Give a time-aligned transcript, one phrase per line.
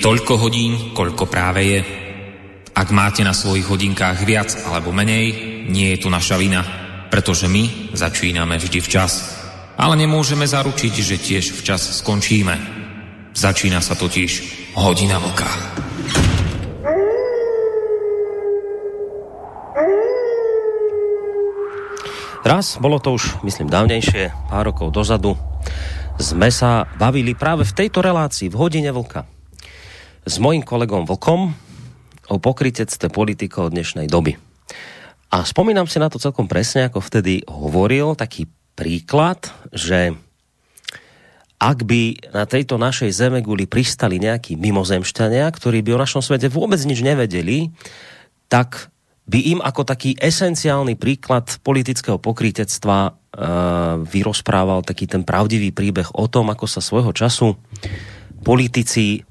[0.00, 1.80] Toľko hodín, koľko práve je.
[2.72, 5.28] Ak máte na svojich hodinkách viac alebo menej,
[5.68, 6.64] nie je to naša vina,
[7.12, 9.36] pretože my začíname vždy včas.
[9.76, 12.56] Ale nemôžeme zaručiť, že tiež včas skončíme.
[13.36, 15.48] Začína sa totiž hodina vlka.
[22.40, 25.36] Raz, bolo to už, myslím, dávnejšie, pár rokov dozadu,
[26.16, 29.39] sme sa bavili práve v tejto relácii, v hodine vlka
[30.24, 31.56] s mojím kolegom Vlkom
[32.30, 34.36] o pokrytectve politikov dnešnej doby.
[35.30, 40.12] A spomínam si na to celkom presne, ako vtedy hovoril taký príklad, že
[41.60, 46.80] ak by na tejto našej zemeguli pristali nejakí mimozemšťania, ktorí by o našom svete vôbec
[46.82, 47.68] nič nevedeli,
[48.48, 48.88] tak
[49.30, 53.12] by im ako taký esenciálny príklad politického pokrytectva uh,
[54.02, 57.54] vyrozprával taký ten pravdivý príbeh o tom, ako sa svojho času
[58.42, 59.22] politici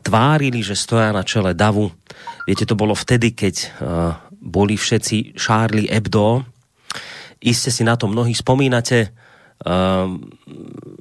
[0.00, 1.92] tvárili, že stoja na čele davu.
[2.48, 3.68] Viete, to bolo vtedy, keď uh,
[4.40, 6.42] boli všetci Charlie Hebdo.
[7.40, 10.08] Iste si na to mnohí spomínate, uh,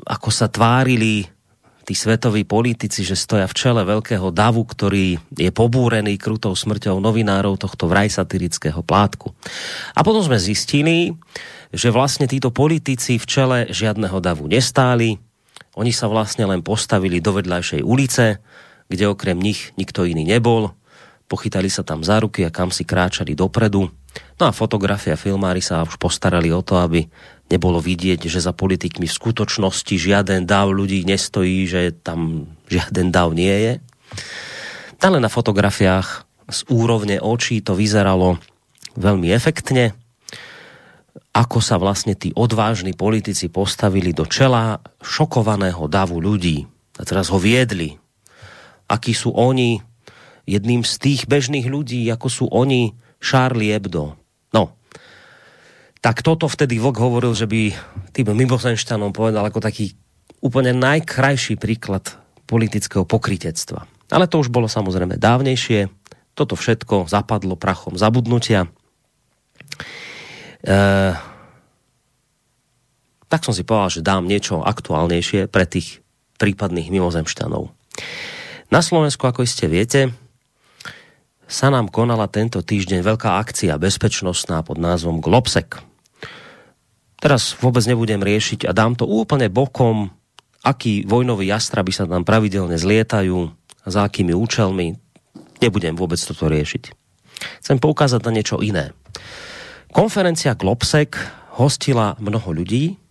[0.06, 1.28] ako sa tvárili
[1.90, 7.58] tí svetoví politici, že stoja v čele veľkého davu, ktorý je pobúrený krutou smrťou novinárov
[7.58, 9.34] tohto vraj satirického plátku.
[9.98, 11.18] A potom sme zistili,
[11.74, 15.18] že vlastne títo politici v čele žiadneho davu nestáli,
[15.74, 18.38] oni sa vlastne len postavili do vedľajšej ulice,
[18.90, 20.74] kde okrem nich nikto iný nebol.
[21.30, 23.94] Pochytali sa tam za ruky a kam si kráčali dopredu.
[24.42, 27.06] No a fotografia filmári sa už postarali o to, aby
[27.54, 33.38] nebolo vidieť, že za politikmi v skutočnosti žiaden dáv ľudí nestojí, že tam žiaden dáv
[33.38, 33.74] nie je.
[35.06, 38.42] Ale na fotografiách z úrovne očí to vyzeralo
[38.98, 39.94] veľmi efektne,
[41.30, 46.66] ako sa vlastne tí odvážni politici postavili do čela šokovaného davu ľudí.
[46.98, 47.99] A teraz ho viedli
[48.90, 49.80] akí sú oni
[50.50, 54.18] jedným z tých bežných ľudí, ako sú oni Charlie Hebdo.
[54.50, 54.74] No,
[56.02, 57.70] tak toto vtedy Vlk hovoril, že by
[58.10, 59.94] tým mimozenštanom povedal ako taký
[60.42, 62.18] úplne najkrajší príklad
[62.50, 63.86] politického pokritectva.
[64.10, 65.92] Ale to už bolo samozrejme dávnejšie.
[66.34, 68.66] Toto všetko zapadlo prachom zabudnutia.
[70.66, 70.78] E,
[73.30, 76.02] tak som si povedal, že dám niečo aktuálnejšie pre tých
[76.42, 77.70] prípadných mimozemšťanov.
[78.70, 80.14] Na Slovensku, ako iste viete,
[81.50, 85.82] sa nám konala tento týždeň veľká akcia bezpečnostná pod názvom Globsek.
[87.18, 90.14] Teraz vôbec nebudem riešiť a dám to úplne bokom,
[90.62, 93.50] akí vojnoví jastraby sa tam pravidelne zlietajú
[93.90, 95.02] za akými účelmi.
[95.66, 96.94] Nebudem vôbec toto riešiť.
[97.66, 98.94] Chcem poukázať na niečo iné.
[99.90, 101.18] Konferencia Globsek
[101.58, 103.02] hostila mnoho ľudí,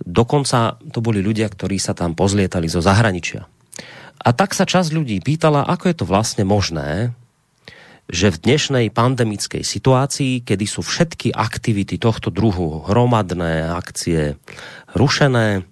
[0.00, 3.44] dokonca to boli ľudia, ktorí sa tam pozlietali zo zahraničia.
[4.20, 7.16] A tak sa časť ľudí pýtala, ako je to vlastne možné,
[8.10, 14.34] že v dnešnej pandemickej situácii, kedy sú všetky aktivity tohto druhu, hromadné akcie
[14.92, 15.62] rušené,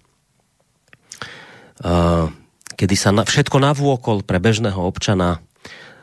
[2.79, 5.43] kedy sa všetko navôkol pre bežného občana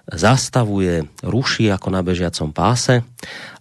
[0.06, 3.02] zastavuje, ruší ako na bežiacom páse.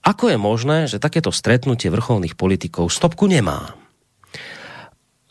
[0.04, 3.72] Ako je možné, že takéto stretnutie vrcholných politikov stopku nemá?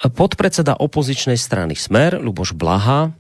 [0.02, 3.14] Podpredseda opozičnej strany Smer, Luboš Blaha,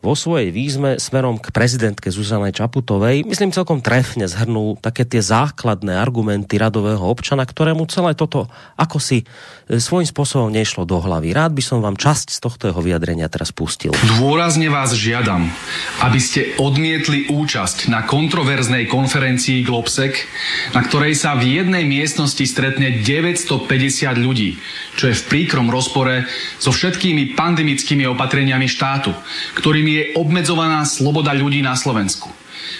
[0.00, 5.92] vo svojej výzme smerom k prezidentke Zuzanej Čaputovej, myslím celkom trefne zhrnul také tie základné
[5.92, 8.48] argumenty radového občana, ktorému celé toto
[8.80, 11.36] ako si e, svojím spôsobom nešlo do hlavy.
[11.36, 13.92] Rád by som vám časť z tohto jeho vyjadrenia teraz pustil.
[14.16, 15.52] Dôrazne vás žiadam,
[16.00, 20.16] aby ste odmietli účasť na kontroverznej konferencii Globsec,
[20.72, 23.68] na ktorej sa v jednej miestnosti stretne 950
[24.16, 24.56] ľudí,
[24.96, 26.24] čo je v príkrom rozpore
[26.56, 29.12] so všetkými pandemickými opatreniami štátu,
[29.60, 32.30] ktorými je obmedzovaná sloboda ľudí na Slovensku.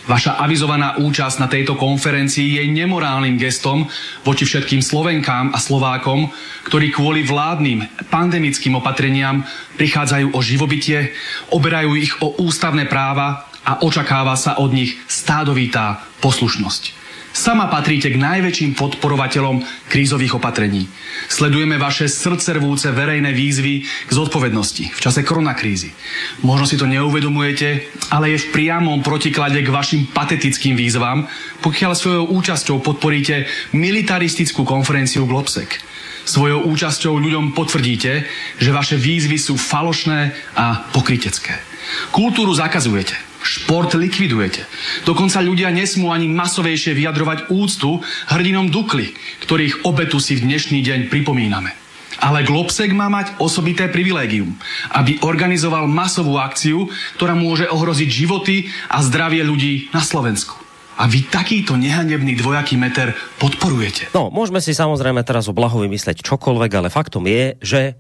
[0.06, 3.88] Vaša avizovaná účasť na tejto konferencii je nemorálnym gestom
[4.24, 6.30] voči všetkým Slovenkám a Slovákom,
[6.68, 9.44] ktorí kvôli vládnym pandemickým opatreniam
[9.76, 11.12] prichádzajú o živobytie,
[11.52, 17.00] oberajú ich o ústavné práva a očakáva sa od nich stádovitá poslušnosť.
[17.31, 20.91] Sama patríte k najväčším podporovateľom krízových opatrení.
[21.31, 25.94] Sledujeme vaše srdcervúce verejné výzvy k zodpovednosti v čase koronakrízy.
[26.43, 31.31] Možno si to neuvedomujete, ale je v priamom protiklade k vašim patetickým výzvam,
[31.62, 33.47] pokiaľ svojou účasťou podporíte
[33.79, 35.79] militaristickú konferenciu Globsec.
[36.27, 38.27] Svojou účasťou ľuďom potvrdíte,
[38.59, 41.62] že vaše výzvy sú falošné a pokrytecké.
[42.11, 43.30] Kultúru zakazujete.
[43.40, 44.69] Šport likvidujete.
[45.08, 51.00] Dokonca ľudia nesmú ani masovejšie vyjadrovať úctu hrdinom Dukly, ktorých obetu si v dnešný deň
[51.08, 51.72] pripomíname.
[52.20, 54.52] Ale Globsek má mať osobité privilégium,
[54.92, 60.52] aby organizoval masovú akciu, ktorá môže ohroziť životy a zdravie ľudí na Slovensku.
[61.00, 64.12] A vy takýto nehanebný dvojaký meter podporujete.
[64.12, 67.93] No, môžeme si samozrejme teraz o Blahu vymysleť čokoľvek, ale faktom je, že e,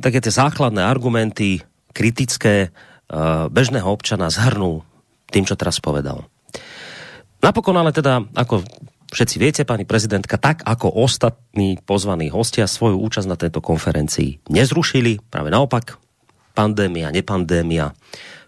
[0.00, 1.60] také tie základné argumenty
[1.92, 2.97] kritické e,
[3.48, 4.84] bežného občana zhrnú
[5.32, 6.28] tým, čo teraz povedal.
[7.38, 8.66] Napokon ale teda, ako
[9.14, 15.22] všetci viete, pani prezidentka, tak ako ostatní pozvaní hostia svoju účasť na tejto konferencii nezrušili,
[15.30, 15.96] práve naopak,
[16.52, 17.94] pandémia, nepandémia,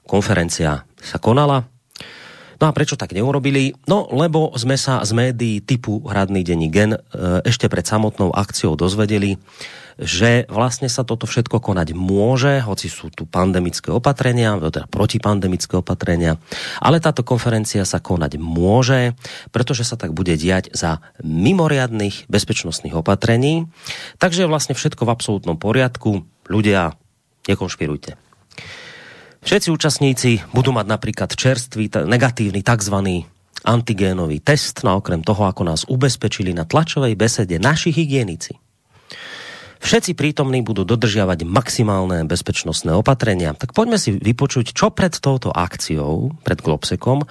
[0.04, 1.69] konferencia sa konala,
[2.60, 3.72] No a prečo tak neurobili?
[3.88, 7.00] No, lebo sme sa z médií typu Hradný denní gen e,
[7.48, 9.40] ešte pred samotnou akciou dozvedeli,
[9.96, 16.36] že vlastne sa toto všetko konať môže, hoci sú tu pandemické opatrenia, teda protipandemické opatrenia,
[16.80, 19.16] ale táto konferencia sa konať môže,
[19.52, 23.72] pretože sa tak bude diať za mimoriadných bezpečnostných opatrení.
[24.20, 26.28] Takže vlastne všetko v absolútnom poriadku.
[26.48, 26.96] Ľudia,
[27.48, 28.29] nekonšpirujte.
[29.40, 33.24] Všetci účastníci budú mať napríklad čerstvý, negatívny tzv.
[33.64, 38.60] antigénový test, no okrem toho, ako nás ubezpečili na tlačovej besede naši hygienici.
[39.80, 43.56] Všetci prítomní budú dodržiavať maximálne bezpečnostné opatrenia.
[43.56, 47.24] Tak poďme si vypočuť, čo pred touto akciou, pred Globsekom,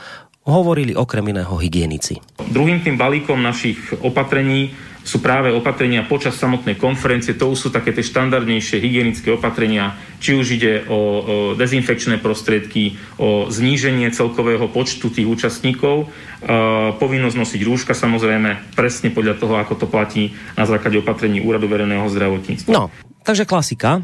[0.49, 2.17] hovorili okrem iného hygienici.
[2.41, 4.73] Druhým tým balíkom našich opatrení
[5.03, 7.35] sú práve opatrenia počas samotnej konferencie.
[7.39, 10.99] To už sú také tie štandardnejšie hygienické opatrenia, či už ide o, o
[11.55, 16.07] dezinfekčné prostriedky, o zníženie celkového počtu tých účastníkov, e,
[16.99, 22.05] povinnosť nosiť rúška samozrejme presne podľa toho, ako to platí na základe opatrení Úradu verejného
[22.11, 22.69] zdravotníctva.
[22.69, 22.91] No,
[23.23, 24.03] takže klasika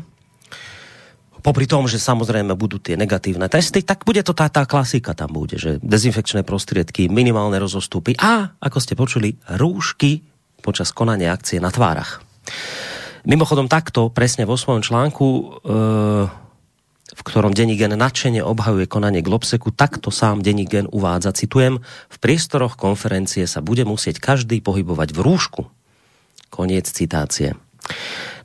[1.46, 5.30] popri tom, že samozrejme budú tie negatívne testy, tak bude to tá, tá klasika tam
[5.30, 10.26] bude, že dezinfekčné prostriedky, minimálne rozostupy a, ako ste počuli, rúšky
[10.66, 12.26] počas konania akcie na tvárach.
[13.26, 15.42] Mimochodom takto, presne vo svojom článku, e,
[17.06, 23.46] v ktorom Denigen nadšene obhajuje konanie Globseku, takto sám Denigen uvádza, citujem, v priestoroch konferencie
[23.46, 25.62] sa bude musieť každý pohybovať v rúšku.
[26.50, 27.54] Koniec citácie.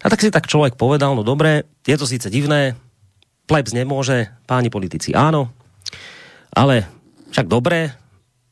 [0.00, 2.76] A tak si tak človek povedal, no dobre, je to síce divné,
[3.44, 5.52] plebs nemôže, páni politici áno,
[6.56, 6.88] ale
[7.37, 7.93] však dobre,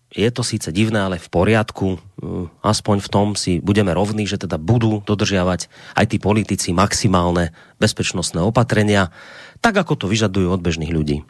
[0.08, 2.00] je to síce divné, ale v poriadku.
[2.20, 7.52] Mm, aspoň v tom si budeme rovní, že teda budú dodržiavať aj tí politici maximálne
[7.76, 9.12] bezpečnostné opatrenia,
[9.60, 11.28] tak ako to vyžadujú od bežných ľudí.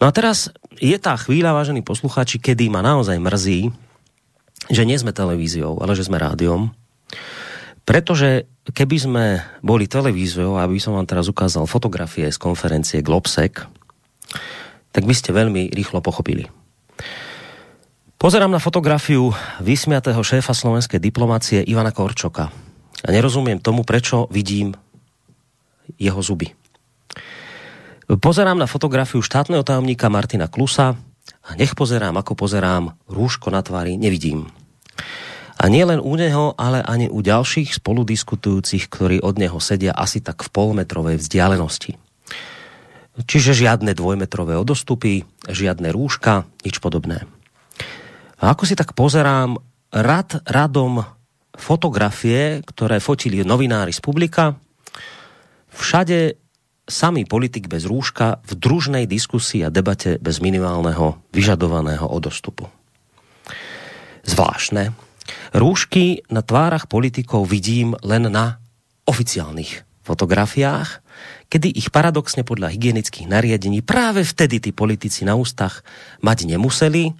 [0.00, 0.48] No a teraz
[0.80, 3.72] je tá chvíľa, vážení poslucháči, kedy ma naozaj mrzí,
[4.68, 6.72] že nie sme televíziou, ale že sme rádiom.
[7.88, 9.24] Pretože keby sme
[9.64, 13.64] boli televíziou, aby som vám teraz ukázal fotografie z konferencie Globsec,
[14.92, 16.48] tak by ste veľmi rýchlo pochopili.
[18.18, 19.30] Pozerám na fotografiu
[19.62, 22.50] vysmiatého šéfa slovenskej diplomácie Ivana Korčoka
[23.06, 24.74] a nerozumiem tomu, prečo vidím
[26.02, 26.50] jeho zuby.
[28.10, 30.98] Pozerám na fotografiu štátneho tajomníka Martina Klusa
[31.46, 34.50] a nech pozerám, ako pozerám, rúško na tvári nevidím.
[35.54, 40.18] A nie len u neho, ale ani u ďalších spoludiskutujúcich, ktorí od neho sedia asi
[40.18, 41.94] tak v polmetrovej vzdialenosti.
[43.30, 47.30] Čiže žiadne dvojmetrové odostupy, žiadne rúška, nič podobné.
[48.38, 49.58] A ako si tak pozerám
[49.90, 51.02] rad radom
[51.58, 54.54] fotografie, ktoré fotili novinári z publika,
[55.74, 56.38] všade
[56.88, 62.70] samý politik bez rúška v družnej diskusii a debate bez minimálneho vyžadovaného odostupu.
[64.24, 64.96] Zvláštne.
[65.52, 68.56] Rúšky na tvárach politikov vidím len na
[69.04, 71.04] oficiálnych fotografiách,
[71.52, 75.84] kedy ich paradoxne podľa hygienických nariadení práve vtedy tí politici na ústach
[76.24, 77.12] mať nemuseli,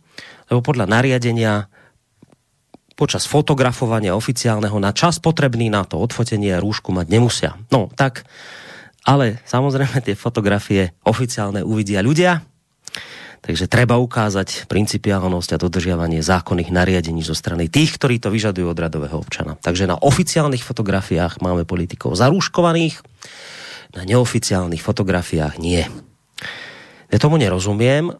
[0.48, 1.68] lebo podľa nariadenia
[2.98, 7.54] počas fotografovania oficiálneho na čas potrebný na to odfotenie rúšku mať nemusia.
[7.70, 8.26] No, tak,
[9.06, 12.42] ale samozrejme tie fotografie oficiálne uvidia ľudia,
[13.38, 18.82] takže treba ukázať principiálnosť a dodržiavanie zákonných nariadení zo strany tých, ktorí to vyžadujú od
[18.82, 19.54] radového občana.
[19.54, 22.98] Takže na oficiálnych fotografiách máme politikov zarúškovaných,
[23.94, 25.86] na neoficiálnych fotografiách nie.
[27.08, 28.12] Ja tomu nerozumiem,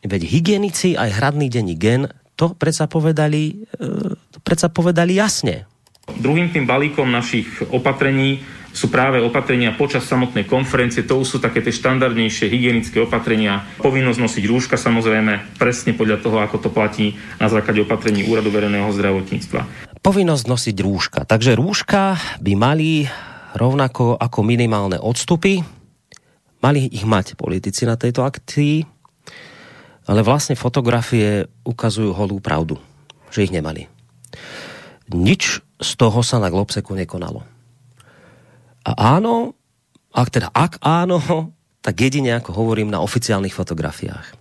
[0.00, 2.08] Veď hygienici aj hradný denní gen
[2.40, 5.68] to predsa povedali, e, predsa povedali jasne.
[6.08, 8.40] Druhým tým balíkom našich opatrení
[8.72, 11.04] sú práve opatrenia počas samotnej konferencie.
[11.04, 13.66] To sú také tie štandardnejšie hygienické opatrenia.
[13.82, 18.88] Povinnosť nosiť rúška samozrejme presne podľa toho, ako to platí na základe opatrení Úradu verejného
[18.94, 19.92] zdravotníctva.
[20.00, 21.20] Povinnosť nosiť rúška.
[21.28, 23.04] Takže rúška by mali
[23.58, 25.60] rovnako ako minimálne odstupy.
[26.64, 28.99] Mali ich mať politici na tejto akcii,
[30.08, 32.80] ale vlastne fotografie ukazujú holú pravdu,
[33.28, 33.88] že ich nemali.
[35.10, 37.42] Nič z toho sa na Globseku nekonalo.
[38.86, 39.56] A áno,
[40.14, 41.20] ak teda ak áno,
[41.84, 44.36] tak jedine ako hovorím na oficiálnych fotografiách.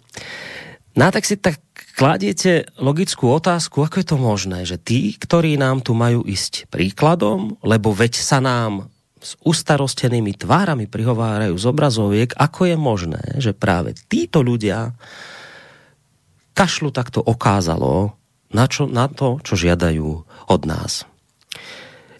[0.99, 1.61] No tak si tak
[1.95, 7.55] kladiete logickú otázku, ako je to možné, že tí, ktorí nám tu majú ísť príkladom,
[7.63, 13.95] lebo veď sa nám s ustarostenými tvárami prihovárajú z obrazoviek, ako je možné, že práve
[14.07, 14.95] títo ľudia
[16.59, 18.19] kašlu takto okázalo
[18.51, 20.09] na, čo, na to, čo žiadajú
[20.51, 21.07] od nás.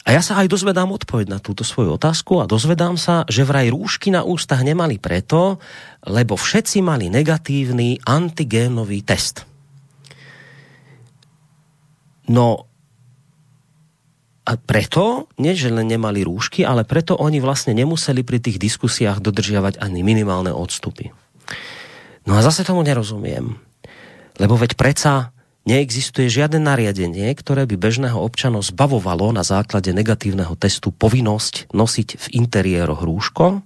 [0.08, 3.68] A ja sa aj dozvedám odpoveď na túto svoju otázku a dozvedám sa, že vraj
[3.68, 5.60] rúšky na ústach nemali preto,
[6.08, 9.44] lebo všetci mali negatívny antigénový test.
[12.32, 12.66] No
[14.50, 19.22] a preto, nie že len nemali rúšky, ale preto oni vlastne nemuseli pri tých diskusiách
[19.22, 21.14] dodržiavať ani minimálne odstupy.
[22.26, 23.69] No a zase tomu nerozumiem.
[24.40, 25.36] Lebo veď predsa
[25.68, 32.26] neexistuje žiadne nariadenie, ktoré by bežného občana zbavovalo na základe negatívneho testu povinnosť nosiť v
[32.40, 33.62] interiéroch rúško.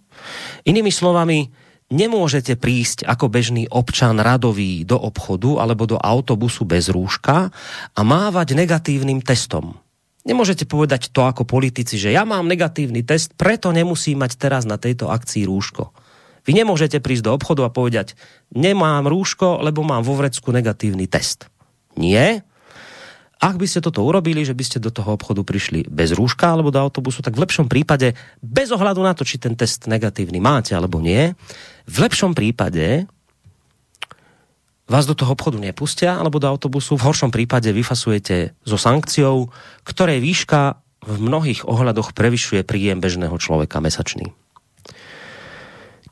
[0.68, 1.53] Inými slovami,
[1.94, 7.53] nemôžete prísť ako bežný občan radový do obchodu alebo do autobusu bez rúška
[7.94, 9.77] a mávať negatívnym testom.
[10.24, 14.80] Nemôžete povedať to ako politici, že ja mám negatívny test, preto nemusím mať teraz na
[14.80, 15.92] tejto akcii rúško.
[16.43, 18.19] Vy nemôžete prísť do obchodu a povedať,
[18.51, 21.47] nemám rúško, lebo mám vo vrecku negatívny test.
[21.95, 22.43] Nie.
[23.43, 26.71] Ak by ste toto urobili, že by ste do toho obchodu prišli bez rúška alebo
[26.71, 30.71] do autobusu, tak v lepšom prípade, bez ohľadu na to, či ten test negatívny máte
[30.71, 31.35] alebo nie,
[31.83, 33.03] v lepšom prípade
[34.88, 39.51] vás do toho obchodu nepustia alebo do autobusu, v horšom prípade vyfasujete so sankciou,
[39.88, 44.31] ktorej výška v mnohých ohľadoch prevyšuje príjem bežného človeka mesačný.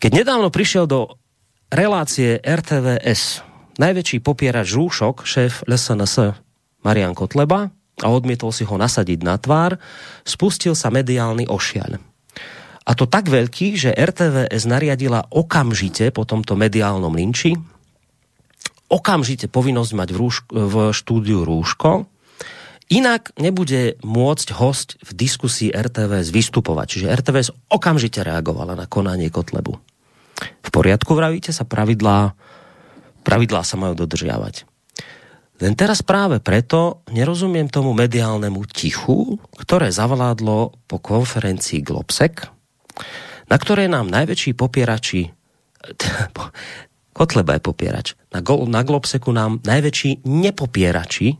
[0.01, 1.21] Keď nedávno prišiel do
[1.69, 3.45] relácie RTVS
[3.77, 6.33] najväčší popierač rúšok, šéf LSNS
[6.81, 7.69] Marian Kotleba
[8.01, 9.77] a odmietol si ho nasadiť na tvár,
[10.25, 12.01] spustil sa mediálny ošiaľ.
[12.81, 17.53] A to tak veľký, že RTVS nariadila okamžite po tomto mediálnom linči
[18.91, 22.11] okamžite povinnosť mať v, rúšk, v štúdiu rúško,
[22.91, 26.87] inak nebude môcť host v diskusii RTVS vystupovať.
[26.91, 29.90] Čiže RTVS okamžite reagovala na konanie Kotlebu.
[30.61, 32.33] V poriadku, vravíte sa, pravidlá,
[33.21, 34.69] pravidlá sa majú dodržiavať.
[35.61, 42.49] Len teraz práve preto nerozumiem tomu mediálnemu tichu, ktoré zavládlo po konferencii Globsec,
[43.45, 45.29] na ktorej nám najväčší popierači
[47.17, 48.07] Kotleba je popierač.
[48.31, 48.39] Na,
[48.71, 51.37] na Globseku nám najväčší nepopierači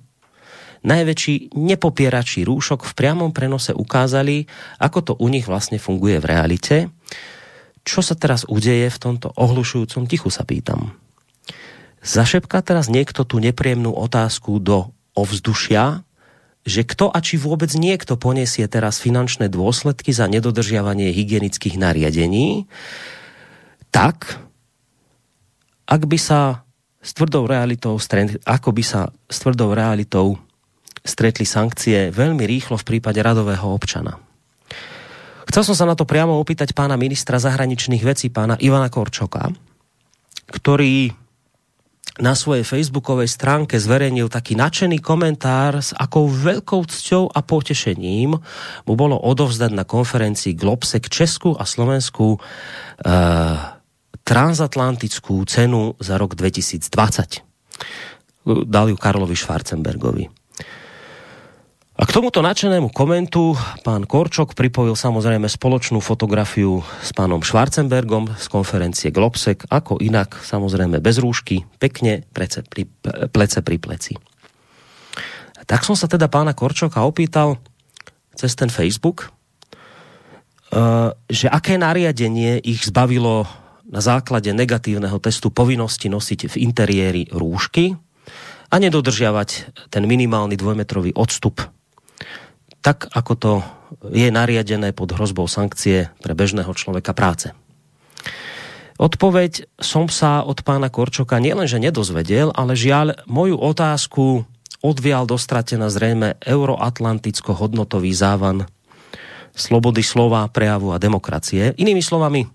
[0.82, 4.50] najväčší nepopierači rúšok v priamom prenose ukázali,
[4.82, 6.76] ako to u nich vlastne funguje v realite.
[7.82, 10.94] Čo sa teraz udeje v tomto ohlušujúcom tichu, sa pýtam.
[12.02, 16.02] Zašepká teraz niekto tú nepríjemnú otázku do ovzdušia,
[16.62, 22.70] že kto a či vôbec niekto poniesie teraz finančné dôsledky za nedodržiavanie hygienických nariadení,
[23.90, 24.38] tak
[25.90, 26.64] ak by sa
[27.02, 27.98] s tvrdou realitou,
[28.46, 30.38] ako by sa s tvrdou realitou
[31.02, 34.22] stretli sankcie veľmi rýchlo v prípade radového občana.
[35.50, 39.50] Chcel som sa na to priamo opýtať pána ministra zahraničných vecí, pána Ivana Korčoka,
[40.52, 41.14] ktorý
[42.20, 48.36] na svojej facebookovej stránke zverejnil taký nadšený komentár s akou veľkou cťou a potešením
[48.84, 52.42] mu bolo odovzdať na konferencii Globsec Česku a Slovensku uh,
[54.28, 57.42] transatlantickú cenu za rok 2020.
[58.68, 60.41] Dal ju Karlovi Schwarzenbergovi.
[62.02, 63.54] A k tomuto nadšenému komentu
[63.86, 70.98] pán Korčok pripojil samozrejme spoločnú fotografiu s pánom Schwarzenbergom z konferencie Globsec, ako inak, samozrejme
[70.98, 72.90] bez rúšky, pekne plece pri,
[73.30, 74.18] plece pri pleci.
[75.70, 77.62] Tak som sa teda pána Korčoka opýtal
[78.34, 79.30] cez ten Facebook,
[80.74, 83.46] eh, že aké nariadenie ich zbavilo
[83.86, 87.94] na základe negatívneho testu povinnosti nosiť v interiéri rúšky
[88.74, 89.50] a nedodržiavať
[89.94, 91.62] ten minimálny dvojmetrový odstup,
[92.82, 93.52] tak ako to
[94.10, 97.54] je nariadené pod hrozbou sankcie pre bežného človeka práce.
[99.02, 104.46] Odpoveď som sa od pána Korčoka nielenže nedozvedel, ale žiaľ moju otázku
[104.86, 108.70] odvial dostratená zrejme euroatlanticko-hodnotový závan
[109.58, 111.74] slobody slova, prejavu a demokracie.
[111.82, 112.46] Inými slovami,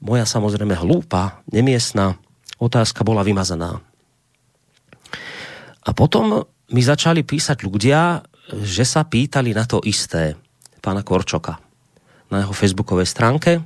[0.00, 2.16] moja samozrejme hlúpa, nemiestná
[2.56, 3.78] otázka bola vymazaná.
[5.82, 8.24] A potom mi začali písať ľudia,
[8.60, 10.36] že sa pýtali na to isté
[10.84, 11.56] pána Korčoka
[12.28, 13.60] na jeho facebookovej stránke,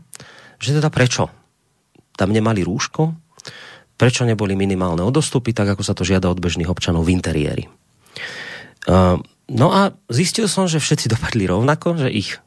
[0.59, 1.31] že teda prečo
[2.15, 3.15] tam nemali rúško,
[3.99, 7.65] prečo neboli minimálne odostupy, tak ako sa to žiada od bežných občanov v interiéri.
[8.87, 9.19] Uh,
[9.51, 12.39] no a zistil som, že všetci dopadli rovnako, že ich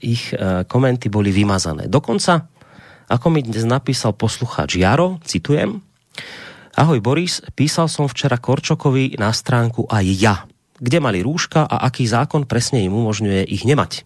[0.00, 1.90] ich e, komenty boli vymazané.
[1.90, 2.48] Dokonca,
[3.12, 5.84] ako mi dnes napísal poslucháč Jaro, citujem,
[6.72, 10.36] Ahoj Boris, písal som včera Korčokovi na stránku aj ja,
[10.82, 14.02] kde mali rúška a aký zákon presne im umožňuje ich nemať.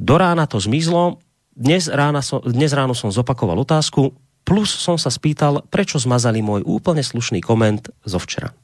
[0.00, 1.20] Do rána to zmizlo,
[1.52, 4.16] dnes, rána som, dnes ráno som zopakoval otázku,
[4.48, 8.56] plus som sa spýtal, prečo zmazali môj úplne slušný koment zo včera.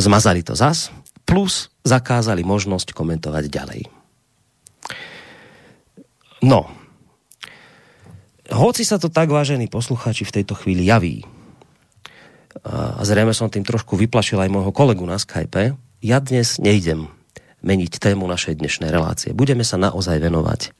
[0.00, 0.88] Zmazali to zas,
[1.28, 3.82] plus zakázali možnosť komentovať ďalej.
[6.42, 6.72] No,
[8.48, 11.22] hoci sa to tak, vážení poslucháči, v tejto chvíli javí,
[12.60, 17.08] a zrejme som tým trošku vyplašil aj môjho kolegu na Skype, ja dnes nejdem
[17.62, 19.30] meniť tému našej dnešnej relácie.
[19.32, 20.74] Budeme sa naozaj venovať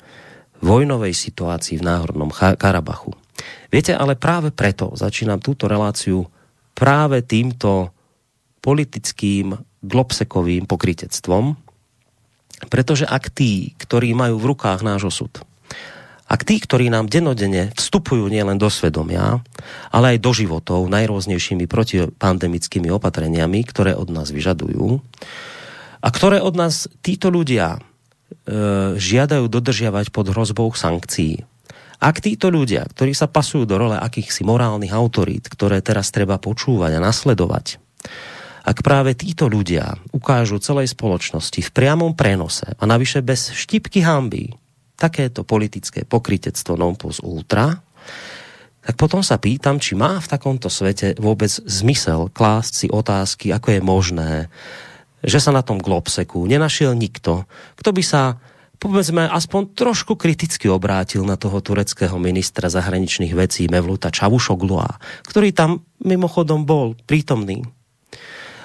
[0.63, 3.15] vojnovej situácii v Náhornom Karabachu.
[3.71, 6.27] Viete, ale práve preto začínam túto reláciu
[6.75, 7.91] práve týmto
[8.63, 11.59] politickým globsekovým pokritectvom,
[12.71, 15.43] pretože ak tí, ktorí majú v rukách náš osud,
[16.33, 19.45] ak tí, ktorí nám denodene vstupujú nielen do svedomia,
[19.93, 25.05] ale aj do životov najrôznejšími protipandemickými opatreniami, ktoré od nás vyžadujú,
[26.01, 27.81] a ktoré od nás títo ľudia e,
[28.97, 31.45] žiadajú dodržiavať pod hrozbou sankcií.
[32.03, 36.99] Ak títo ľudia, ktorí sa pasujú do role akýchsi morálnych autorít, ktoré teraz treba počúvať
[36.99, 37.79] a nasledovať,
[38.63, 44.55] ak práve títo ľudia ukážu celej spoločnosti v priamom prenose a navyše bez štipky hamby,
[45.03, 47.83] takéto politické pokrytectvo non plus ultra,
[48.83, 53.69] tak potom sa pýtam, či má v takomto svete vôbec zmysel klásť si otázky, ako
[53.79, 54.31] je možné,
[55.23, 57.47] že sa na tom globseku nenašiel nikto,
[57.79, 58.23] kto by sa
[58.83, 65.87] povedzme, aspoň trošku kriticky obrátil na toho tureckého ministra zahraničných vecí Mevluta Čavušoglua, ktorý tam
[66.03, 67.63] mimochodom bol prítomný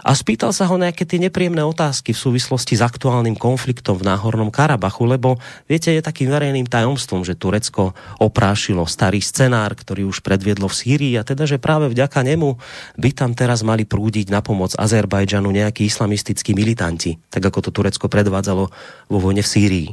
[0.08, 4.48] a spýtal sa ho nejaké tie nepríjemné otázky v súvislosti s aktuálnym konfliktom v Náhornom
[4.48, 5.36] Karabachu, lebo
[5.68, 7.92] viete, je takým verejným tajomstvom, že Turecko
[8.24, 12.56] oprášilo starý scenár, ktorý už predviedlo v Sýrii a teda, že práve vďaka nemu
[12.96, 18.08] by tam teraz mali prúdiť na pomoc Azerbajdžanu nejakí islamistickí militanti, tak ako to Turecko
[18.08, 18.64] predvádzalo
[19.12, 19.90] vo vojne v Sýrii.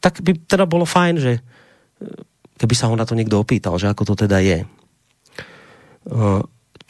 [0.00, 1.44] Tak by teda bolo fajn, že
[2.56, 4.64] keby sa ho na to niekto opýtal, že ako to teda je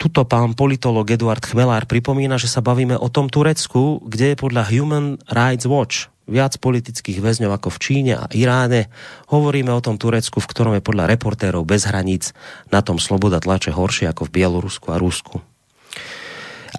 [0.01, 4.65] tuto pán politolog Eduard Chmelár pripomína, že sa bavíme o tom Turecku, kde je podľa
[4.73, 8.89] Human Rights Watch viac politických väzňov ako v Číne a Iráne.
[9.29, 12.33] Hovoríme o tom Turecku, v ktorom je podľa reportérov bez hraníc
[12.73, 15.37] na tom sloboda tlače horšie ako v Bielorusku a Rusku.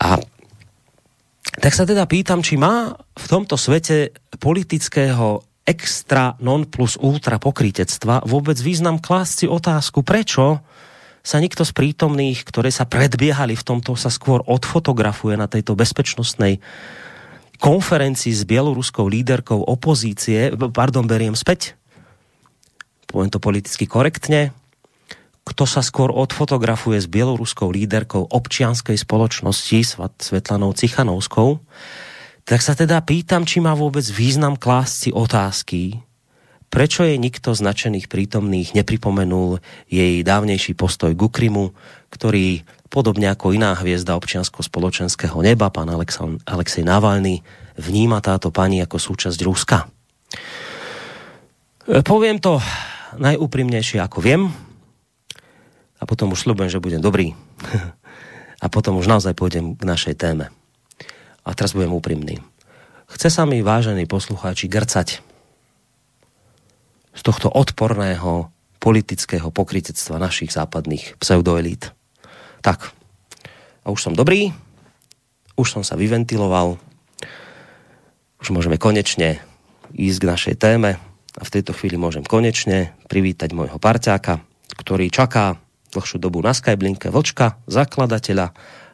[0.02, 0.18] A
[1.62, 4.10] tak sa teda pýtam, či má v tomto svete
[4.42, 10.58] politického extra non plus ultra pokrytectva vôbec význam klásť si otázku, prečo
[11.22, 16.58] sa nikto z prítomných, ktoré sa predbiehali v tomto, sa skôr odfotografuje na tejto bezpečnostnej
[17.62, 21.78] konferencii s bieloruskou líderkou opozície, pardon, beriem späť,
[23.06, 24.50] poviem to politicky korektne,
[25.42, 29.78] kto sa skôr odfotografuje s bieloruskou líderkou občianskej spoločnosti
[30.18, 31.62] Svetlanou Cichanovskou,
[32.42, 36.02] tak sa teda pýtam, či má vôbec význam klásť si otázky,
[36.72, 39.60] Prečo je nikto z nadšených prítomných nepripomenul
[39.92, 41.76] jej dávnejší postoj k Ukrimu,
[42.08, 45.92] ktorý podobne ako iná hviezda občiansko-spoločenského neba, pán
[46.48, 47.44] Alexej Navalny,
[47.76, 49.84] vníma táto pani ako súčasť Ruska.
[51.92, 52.56] E, poviem to
[53.20, 54.48] najúprimnejšie, ako viem,
[56.00, 57.36] a potom už sľubujem, že budem dobrý.
[58.64, 60.48] a potom už naozaj pôjdem k našej téme.
[61.44, 62.40] A teraz budem úprimný.
[63.12, 65.31] Chce sa mi, vážení poslucháči, grcať
[67.12, 68.48] z tohto odporného
[68.82, 71.94] politického pokrytectva našich západných pseudoelít.
[72.64, 72.90] Tak,
[73.84, 74.50] a už som dobrý,
[75.54, 76.80] už som sa vyventiloval,
[78.42, 79.38] už môžeme konečne
[79.94, 80.98] ísť k našej téme
[81.38, 84.42] a v tejto chvíli môžem konečne privítať môjho parťáka,
[84.74, 85.60] ktorý čaká
[85.92, 88.46] dlhšiu dobu na Skyblinke Vlčka, zakladateľa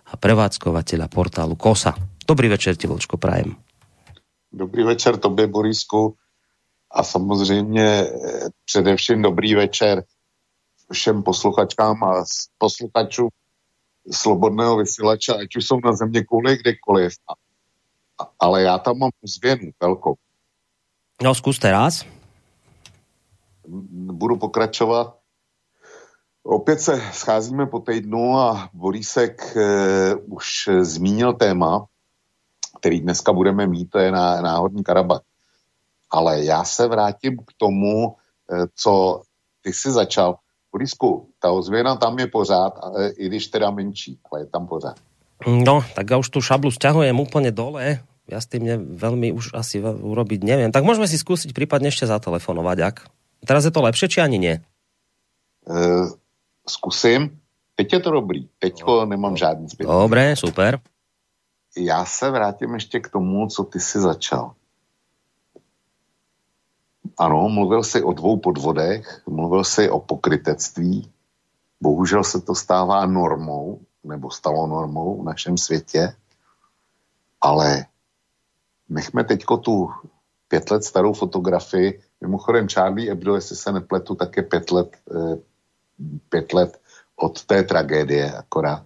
[0.08, 1.94] a prevádzkovateľa portálu KOSA.
[2.26, 3.56] Dobrý večer ti, Vlčko, prajem.
[4.52, 6.16] Dobrý večer tobě, Borisku
[6.90, 8.10] a samozřejmě eh,
[8.64, 10.04] především dobrý večer
[10.92, 12.24] všem posluchačkám a
[12.58, 13.28] posluchačům
[14.12, 17.12] slobodného vysílača, ať už jsou na země kouli kdekoliv.
[18.40, 20.14] Ale já tam mám zvěnu velkou.
[21.22, 22.04] No, zkuste raz.
[24.12, 25.18] Budu pokračovat.
[26.42, 31.86] Opět se scházíme po týdnu a Borísek e, už zmínil téma,
[32.78, 35.22] který dneska budeme mít, to je náhodní Karabach.
[36.10, 38.16] Ale já se vrátím k tomu,
[38.52, 39.22] eh, co
[39.62, 40.38] ty si začal.
[40.72, 42.72] Borisku, ta ozvěna tam je pořád,
[43.16, 44.96] i když teda menší, ale je tam pořád.
[45.46, 49.56] No, tak já už tu šablu sťahujem úplně dole, Ja s tým ne, veľmi už
[49.56, 50.68] asi urobiť neviem.
[50.68, 52.96] Tak môžeme si skúsiť prípadne ešte zatelefonovať, ak.
[53.48, 54.54] Teraz je to lepšie, či ani nie?
[55.64, 56.12] Uh,
[56.68, 57.40] zkusím.
[57.80, 58.40] Teď je to dobrý.
[58.60, 59.88] Teďko nemám žádný zbyt.
[59.88, 60.80] Dobre, super.
[61.76, 64.52] Já se vrátím ještě k tomu, co ty si začal.
[67.18, 71.10] Ano, mluvil si o dvou podvodech, mluvil si o pokrytectví.
[71.80, 76.16] Bohužel se to stává normou, nebo stalo normou v našem světě,
[77.40, 77.86] ale
[78.88, 79.90] nechme teďko tu
[80.48, 82.00] pět let starou fotografii.
[82.20, 85.38] Mimochodem Charlie Hebdo, jestli se nepletu, tak je pět let, eh,
[86.28, 86.80] pět let
[87.16, 88.84] od té tragédie akorát.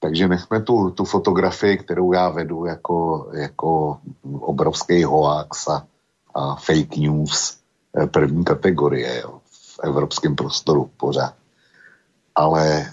[0.00, 3.98] Takže nechme tu, tu fotografii, kterou já vedu jako, jako
[4.40, 5.86] obrovský hoax a,
[6.34, 7.58] a fake news
[7.96, 11.34] eh, první kategorie jo, v evropském prostoru pořád.
[12.34, 12.92] Ale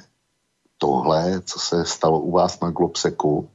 [0.78, 3.50] tohle, co se stalo u vás na Globseku,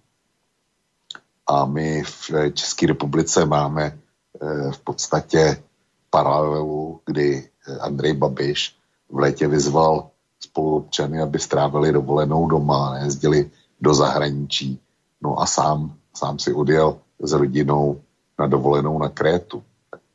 [1.46, 5.62] a my v České republice máme eh, v podstatě
[6.10, 7.48] paralelu, kdy
[7.80, 8.76] Andrej Babiš
[9.10, 14.80] v létě vyzval spoluobčany, aby strávili dovolenou doma, nejezdili do zahraničí.
[15.20, 18.00] No a sám, sám si odjel s rodinou
[18.38, 19.62] na dovolenou na Krétu.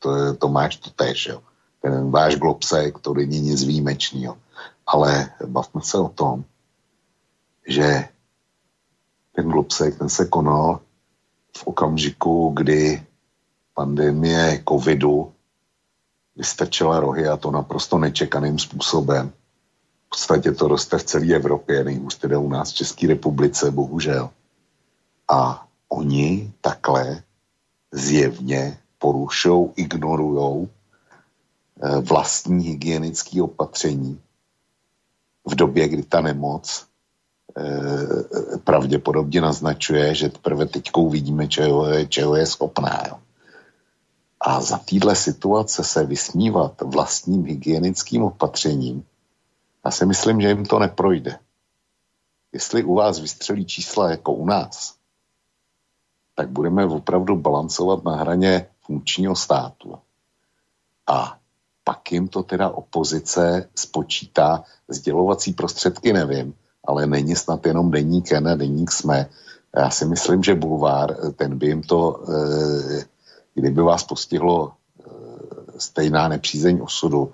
[0.01, 1.41] To, máš to tež, jo.
[1.81, 4.37] Ten váš globsek, to není nic výjimečného.
[4.87, 6.45] Ale bavme se o tom,
[7.67, 8.09] že
[9.35, 10.79] ten globsek, ten se konal
[11.57, 13.03] v okamžiku, kdy
[13.73, 15.33] pandemie covidu
[16.35, 19.33] vystrčila rohy a to naprosto nečekaným způsobem
[20.11, 24.29] podstatě to roste v celé Evropě, nejhůř teda u nás v České republice, bohužel.
[25.31, 27.23] A oni takhle
[27.91, 34.21] zjevně porušou, ignorujou eh, vlastní hygienické opatření
[35.45, 36.85] v době, kdy ta nemoc
[37.57, 43.19] eh, pravděpodobně naznačuje, že teprve teď uvidíme, čeho je, čeho je schopná.
[44.41, 49.05] A za téhle situace se vysmívat vlastním hygienickým opatřením
[49.85, 51.39] já si myslím, že jim to neprojde.
[52.53, 54.95] Jestli u vás vystřelí čísla jako u nás,
[56.35, 59.95] tak budeme opravdu balancovat na hraně funkčního státu.
[61.07, 61.37] A
[61.83, 68.47] pak jim to teda opozice spočítá, sdělovací prostředky nevím, ale není snad jenom deník N
[68.47, 69.29] a deník jsme.
[69.75, 73.05] Já si myslím, že bulvár, ten by jim to, eh,
[73.55, 75.03] kdyby vás postihlo eh,
[75.79, 77.31] stejná nepřízeň osudu,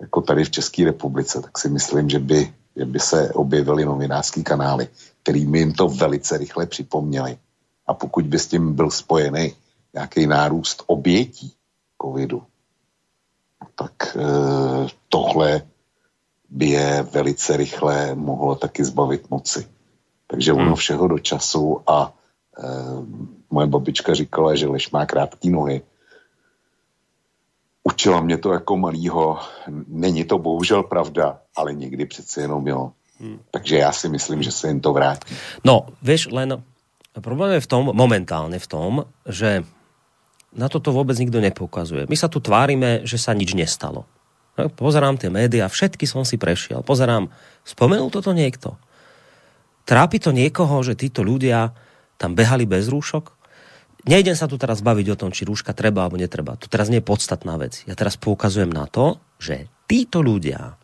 [0.00, 4.44] jako tady v České republice, tak si myslím, že by, že by se objevily novinářský
[4.44, 4.88] kanály,
[5.22, 7.38] kterými jim to velice rychle připomněli.
[7.86, 9.56] A pokud by s tím byl spojený
[9.94, 11.52] nějaký nárůst obětí
[12.02, 12.42] covidu,
[13.74, 14.22] tak e,
[15.08, 15.62] tohle
[16.50, 19.68] by je velice rychle mohlo taky zbavit moci.
[20.26, 20.74] Takže ono hmm.
[20.74, 22.12] všeho do času a
[22.58, 22.62] e,
[23.50, 25.82] moje babička říkala, že lež má krátké nohy,
[27.88, 29.38] Učila mě to jako malýho.
[29.88, 32.92] Není to bohužel pravda, ale někdy přece jenom jo.
[33.20, 33.38] Hmm.
[33.50, 35.34] Takže já si myslím, že se jim to vrátí.
[35.64, 36.62] No, vieš, len
[37.20, 38.92] problém je v tom, momentálne v tom,
[39.26, 39.64] že
[40.52, 42.08] na toto vôbec nikto nepoukazuje.
[42.08, 44.08] My sa tu tvárime, že sa nič nestalo.
[44.56, 46.82] No, pozerám tie médiá, všetky som si prešiel.
[46.82, 47.30] Pozerám,
[47.62, 48.74] spomenul toto niekto?
[49.86, 51.72] Trápi to niekoho, že títo ľudia
[52.18, 53.38] tam behali bez rúšok?
[54.08, 56.56] nejdem sa tu teraz baviť o tom, či rúška treba alebo netreba.
[56.56, 57.84] To teraz nie je podstatná vec.
[57.84, 60.77] Ja teraz poukazujem na to, že títo ľudia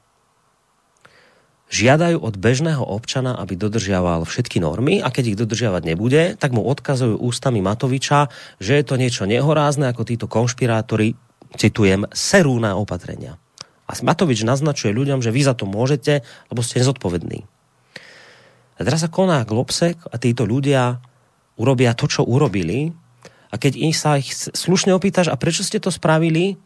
[1.72, 6.62] žiadajú od bežného občana, aby dodržiaval všetky normy a keď ich dodržiavať nebude, tak mu
[6.64, 8.28] odkazujú ústami Matoviča,
[8.60, 11.16] že je to niečo nehorázne, ako títo konšpirátori,
[11.56, 13.40] citujem, serú na opatrenia.
[13.84, 17.44] A Matovič naznačuje ľuďom, že vy za to môžete, lebo ste nezodpovední.
[18.74, 20.98] A teraz sa koná Globsek a títo ľudia
[21.54, 22.90] urobia to, čo urobili,
[23.52, 26.58] a keď ich sa ich slušne opýtaš, a prečo ste to spravili,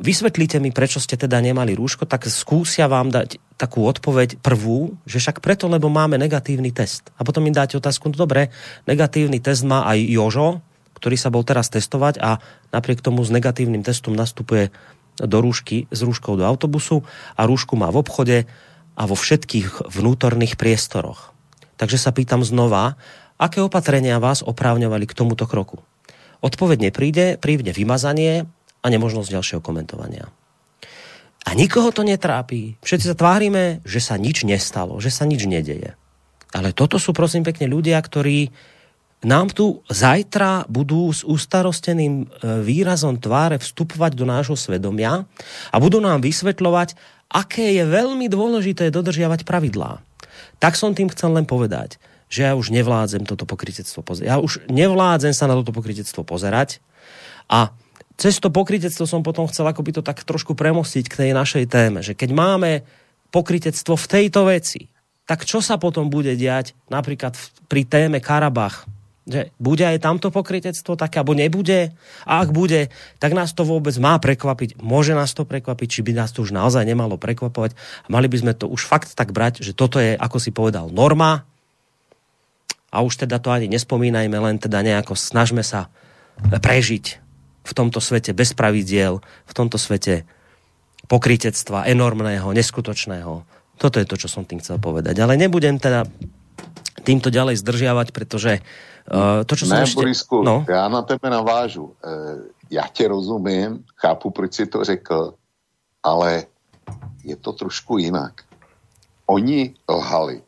[0.00, 5.20] vysvetlíte mi, prečo ste teda nemali rúško, tak skúsia vám dať takú odpoveď prvú, že
[5.20, 7.12] však preto, lebo máme negatívny test.
[7.20, 8.48] A potom im dáte otázku, no dobre,
[8.88, 10.64] negatívny test má aj Jožo,
[10.96, 12.40] ktorý sa bol teraz testovať a
[12.72, 14.72] napriek tomu s negatívnym testom nastupuje
[15.20, 17.04] do rúšky, s rúškou do autobusu
[17.36, 18.38] a rúšku má v obchode
[18.96, 21.32] a vo všetkých vnútorných priestoroch.
[21.76, 23.00] Takže sa pýtam znova,
[23.40, 25.80] aké opatrenia vás oprávňovali k tomuto kroku?
[26.40, 28.48] Odpoveď nepríde, príde vymazanie
[28.80, 30.28] a nemožnosť ďalšieho komentovania.
[31.48, 32.76] A nikoho to netrápi.
[32.84, 35.96] Všetci sa tvárime, že sa nič nestalo, že sa nič nedeje.
[36.52, 38.52] Ale toto sú prosím pekne ľudia, ktorí
[39.20, 42.26] nám tu zajtra budú s ustarosteným e,
[42.64, 45.28] výrazom tváre vstupovať do nášho svedomia
[45.68, 46.96] a budú nám vysvetľovať,
[47.28, 50.00] aké je veľmi dôležité dodržiavať pravidlá.
[50.56, 52.00] Tak som tým chcel len povedať,
[52.32, 54.28] že ja už nevládzem toto pokrytectvo pozerať.
[54.28, 56.80] Ja už nevládzem sa na toto pokrytectvo pozerať
[57.50, 57.76] a
[58.20, 62.04] cez to pokrytectvo som potom chcel akoby to tak trošku premostiť k tej našej téme,
[62.04, 62.84] že keď máme
[63.32, 64.92] pokrytectvo v tejto veci,
[65.24, 67.32] tak čo sa potom bude diať napríklad
[67.64, 68.84] pri téme Karabach,
[69.24, 71.94] že bude aj tamto pokrytectvo také, alebo nebude?
[72.26, 72.90] A ak bude,
[73.22, 74.82] tak nás to vôbec má prekvapiť.
[74.82, 77.78] Môže nás to prekvapiť, či by nás to už naozaj nemalo prekvapovať.
[78.10, 81.46] Mali by sme to už fakt tak brať, že toto je, ako si povedal, norma.
[82.90, 85.94] A už teda to ani nespomínajme, len teda nejako snažme sa
[86.42, 87.29] prežiť
[87.64, 90.24] v tomto svete bez pravidiel, v tomto svete
[91.08, 93.44] pokrytectva enormného, neskutočného.
[93.80, 95.16] Toto je to, čo som tým chcel povedať.
[95.20, 96.04] Ale nebudem teda
[97.02, 98.60] týmto ďalej zdržiavať, pretože
[99.10, 99.94] Uh, to, čo ne, ještě...
[99.94, 100.64] Borisku, no?
[100.68, 101.82] já na tebe navážu.
[101.82, 105.34] Uh, já tě rozumím, chápu, proč si to řekl,
[106.02, 106.44] ale
[107.24, 108.42] je to trošku jinak.
[109.26, 110.42] Oni lhali.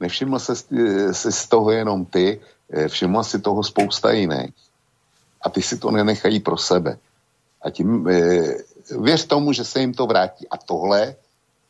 [0.00, 0.54] Nevšiml se,
[1.12, 2.40] se z toho jenom ty,
[2.72, 4.54] eh, všimla si toho spousta jiných.
[5.42, 6.98] A ty si to nenechají pro sebe.
[7.62, 8.54] A tím e,
[9.00, 10.48] věř tomu, že se jim to vrátí.
[10.48, 11.14] A tohle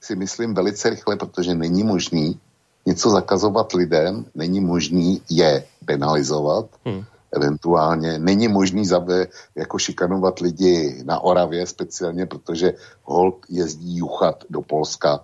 [0.01, 2.41] si myslím velice rychle, protože není možný,
[2.87, 7.05] něco zakazovat lidem, není možný je penalizovat, hmm.
[7.33, 14.63] eventuálně není možný zabe, jako šikanovat lidi na Oravě speciálně, protože hold jezdí juchat do
[14.63, 15.21] Polska,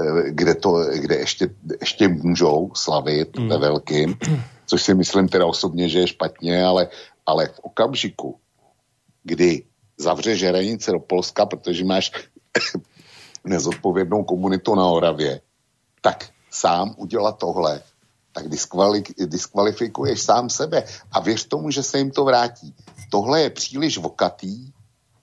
[0.00, 3.48] eh, kde, to, kde ještě, ještě můžou slavit hmm.
[3.48, 4.16] ve velkým,
[4.66, 6.88] což si myslím teda osobně, že je špatně, ale,
[7.30, 8.38] ale v okamžiku,
[9.22, 9.62] kdy
[9.98, 12.10] zavře žerenice do Polska, protože máš
[13.44, 15.40] nezodpovědnou komunitu na Oravě,
[16.02, 17.82] tak sám udělat tohle,
[18.32, 18.48] tak
[19.26, 20.84] diskvalifikuješ sám sebe.
[21.12, 22.74] A věř tomu, že se jim to vrátí.
[23.10, 24.72] Tohle je příliš vokatý,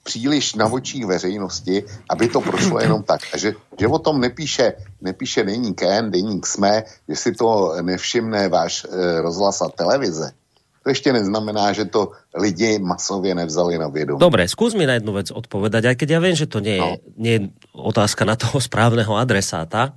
[0.04, 3.22] příliš na očích veřejnosti, aby to prošlo jenom tak.
[3.34, 8.48] A že, že o tom nepíše, nepíše deník N, deník SME, že si to nevšimne
[8.48, 8.88] váš e,
[9.20, 10.32] rozhlas a televize.
[10.88, 14.24] To ještě neznamená, že to lidi masově nevzali na vědomí.
[14.24, 16.92] Dobre, skús mi na jednu vec odpovedať, aj keď ja viem, že to nie je,
[16.96, 16.96] no.
[17.20, 17.42] nie je
[17.76, 19.92] otázka na toho správneho adresáta,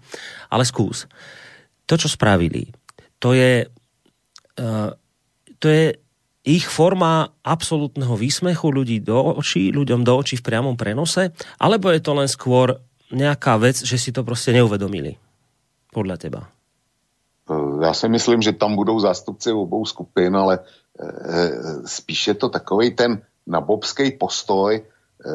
[0.50, 1.06] ale skús.
[1.86, 2.74] To, čo spravili,
[3.22, 3.70] to je,
[4.58, 4.90] uh,
[5.62, 5.94] to je
[6.42, 11.30] ich forma absolútneho výsmechu ľudí do očí, ľuďom do očí v priamom prenose,
[11.62, 12.82] alebo je to len skôr
[13.14, 15.22] nejaká vec, že si to prostě neuvedomili?
[15.94, 16.50] Podľa teba.
[17.82, 20.58] Já si myslím, že tam budou zástupci obou skupin, ale
[21.00, 21.50] Eh,
[21.86, 25.30] spíš je to takový ten nabobský postoj, eh,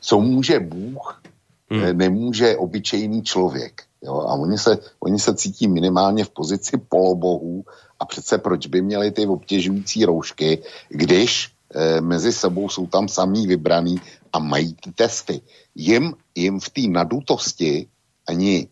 [0.00, 1.22] co může Bůh,
[1.70, 1.98] hmm.
[1.98, 3.82] Nemůže obyčejný člověk.
[4.02, 4.14] Jo?
[4.14, 7.64] A oni se, oni se cítí minimálně v pozici polobohů
[8.00, 13.46] a přece proč by měli ty obtěžující roušky, když e, mezi sebou jsou tam samý
[13.46, 14.00] vybraný
[14.32, 15.40] a mají ty testy.
[15.74, 17.88] Jim, jim v té nadutosti
[18.28, 18.68] ani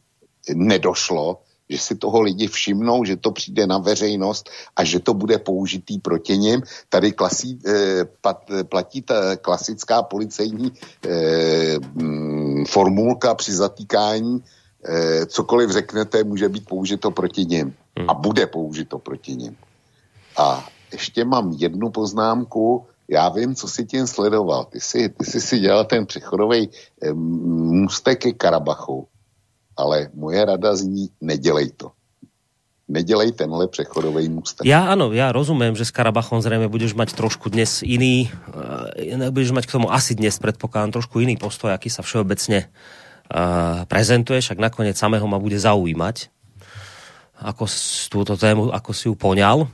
[0.54, 5.38] nedošlo, že si toho lidi všimnou, že to přijde na veřejnost a že to bude
[5.38, 6.62] použitý proti nim.
[6.88, 10.72] Tady klasí, eh, pat, platí ta klasická policejní
[11.06, 14.42] eh, mm, formulka při zatýkání,
[14.84, 17.74] eh, cokoliv řeknete, může být použito proti nim
[18.08, 18.22] a hmm.
[18.22, 19.56] bude použito proti nim.
[20.36, 24.64] A ještě mám jednu poznámku, já vím, co si tím sledoval.
[24.64, 26.70] Ty jsi, ty jsi si dělal ten přechodový
[27.02, 29.06] eh, můstek ke Karabachu
[29.80, 31.96] ale moje rada zní, nedělej to.
[32.90, 34.66] Nedělej tenhle přechodový můstek.
[34.66, 39.54] Ja áno, ja rozumiem, že s Karabachom zrejme budeš mať trošku dnes iný, uh, budeš
[39.54, 44.58] mať k tomu asi dnes predpokladám trošku iný postoj, aký sa všeobecne uh, prezentuje, však
[44.58, 46.34] nakoniec samého ma bude zaujímať,
[47.38, 47.64] ako
[48.10, 49.70] túto tému, ako si ju poňal.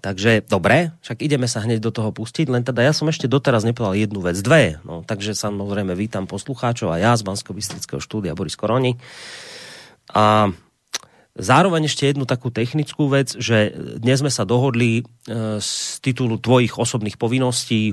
[0.00, 3.68] Takže dobre, však ideme sa hneď do toho pustiť, len teda ja som ešte doteraz
[3.68, 4.80] nepovedal jednu vec, dve.
[4.80, 7.52] No, takže samozrejme vítam poslucháčov a ja z bansko
[8.00, 8.96] štúdia Boris Koroni.
[10.16, 10.48] A
[11.36, 15.02] zároveň ešte jednu takú technickú vec, že dnes sme sa dohodli e,
[15.60, 17.92] z titulu tvojich osobných povinností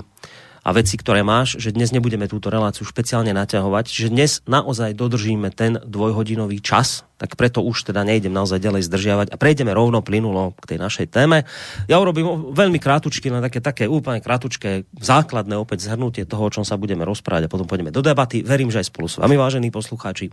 [0.62, 5.50] a veci, ktoré máš, že dnes nebudeme túto reláciu špeciálne naťahovať, že dnes naozaj dodržíme
[5.54, 10.54] ten dvojhodinový čas, tak preto už teda nejdem naozaj ďalej zdržiavať a prejdeme rovno plynulo
[10.62, 11.42] k tej našej téme.
[11.90, 16.62] Ja urobím veľmi krátučky, na také, také úplne krátučké, základné opäť zhrnutie toho, o čom
[16.62, 18.46] sa budeme rozprávať a potom pôjdeme do debaty.
[18.46, 20.30] Verím, že aj spolu s vami, vážení poslucháči.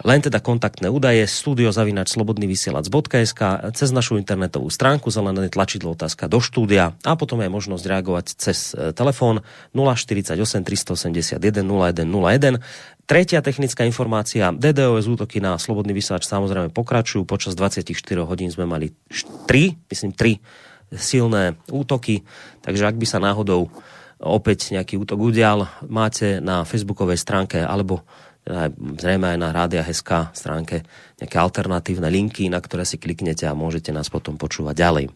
[0.00, 3.40] Len teda kontaktné údaje studiozavinač.slobodnyvysielac.sk
[3.76, 8.72] cez našu internetovú stránku zelené tlačidlo otázka do štúdia a potom je možnosť reagovať cez
[8.72, 9.44] e, telefón
[9.76, 12.64] 048 381 0101.
[13.04, 14.56] Tretia technická informácia.
[14.56, 17.28] DDoS útoky na slobodný vysielač samozrejme pokračujú.
[17.28, 17.84] Počas 24
[18.24, 20.40] hodín sme mali 3, myslím 3
[20.96, 22.24] silné útoky,
[22.60, 23.72] takže ak by sa náhodou
[24.22, 28.06] opäť nejaký útok udial, máte na facebookovej stránke alebo
[28.98, 30.82] zrejme aj na Rádia SK stránke
[31.22, 35.06] nejaké alternatívne linky, na ktoré si kliknete a môžete nás potom počúvať ďalej.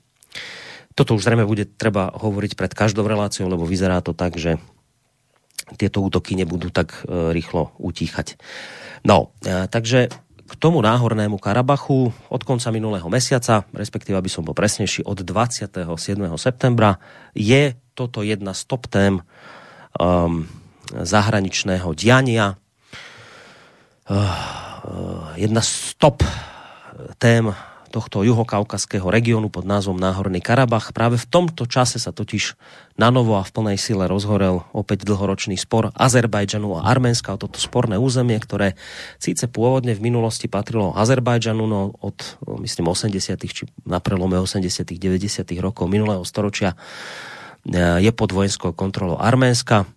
[0.97, 4.57] Toto už zrejme bude treba hovoriť pred každou reláciou, lebo vyzerá to tak, že
[5.75, 8.39] tieto útoky nebudú tak e, rýchlo utíchať.
[9.03, 10.09] No, e, takže
[10.47, 15.83] k tomu náhornému Karabachu od konca minulého mesiaca, respektíve aby som bol presnejší, od 27.
[16.39, 17.03] septembra
[17.35, 19.19] je toto jedna z top tém
[19.99, 20.47] um,
[20.95, 22.55] zahraničného diania.
[24.07, 26.23] Uh, jedna z top
[27.19, 27.51] tém
[27.91, 30.93] tohto juhokaukaského regiónu pod názvom Náhorný Karabach.
[30.93, 32.55] Práve v tomto čase sa totiž
[33.01, 37.57] na novo a v plnej sile rozhorel opäť dlhoročný spor Azerbajdžanu a Arménska o toto
[37.57, 38.77] sporné územie, ktoré
[39.17, 43.17] síce pôvodne v minulosti patrilo Azerbajdžanu, no od myslím 80.
[43.49, 44.87] či na prelome 80.
[44.87, 45.43] 90.
[45.59, 46.77] rokov minulého storočia
[47.75, 49.89] je pod vojenskou kontrolou Arménska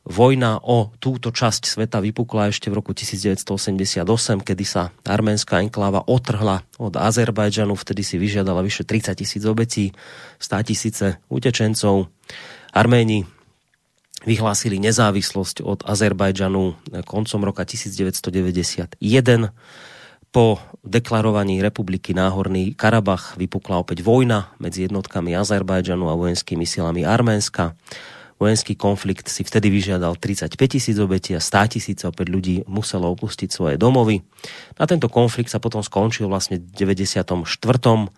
[0.00, 4.00] Vojna o túto časť sveta vypukla ešte v roku 1988,
[4.40, 9.92] kedy sa arménska enkláva otrhla od Azerbajdžanu, vtedy si vyžiadala vyše 30 tisíc obetí,
[10.40, 12.08] 100 tisíce utečencov.
[12.72, 13.28] Arméni
[14.24, 18.96] vyhlásili nezávislosť od Azerbajdžanu koncom roka 1991.
[20.30, 27.74] Po deklarovaní republiky Náhorný Karabach vypukla opäť vojna medzi jednotkami Azerbajdžanu a vojenskými silami Arménska.
[28.40, 33.52] Vojenský konflikt si vtedy vyžiadal 35 tisíc obetí a 100 tisíc opäť ľudí muselo opustiť
[33.52, 34.24] svoje domovy.
[34.80, 37.36] Na tento konflikt sa potom skončil vlastne v 94.
[37.36, 38.08] Uh,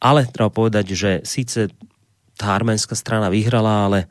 [0.00, 1.68] ale treba povedať, že síce
[2.40, 4.08] tá arménska strana vyhrala, ale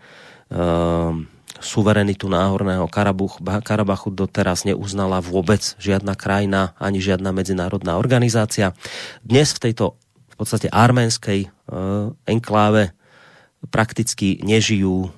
[0.54, 1.10] uh,
[1.58, 8.78] suverenitu náhorného Karabuch, Karabachu doteraz neuznala vôbec žiadna krajina ani žiadna medzinárodná organizácia.
[9.26, 9.98] Dnes v tejto
[10.30, 12.94] v podstate arménskej uh, enkláve
[13.68, 15.12] prakticky nežijú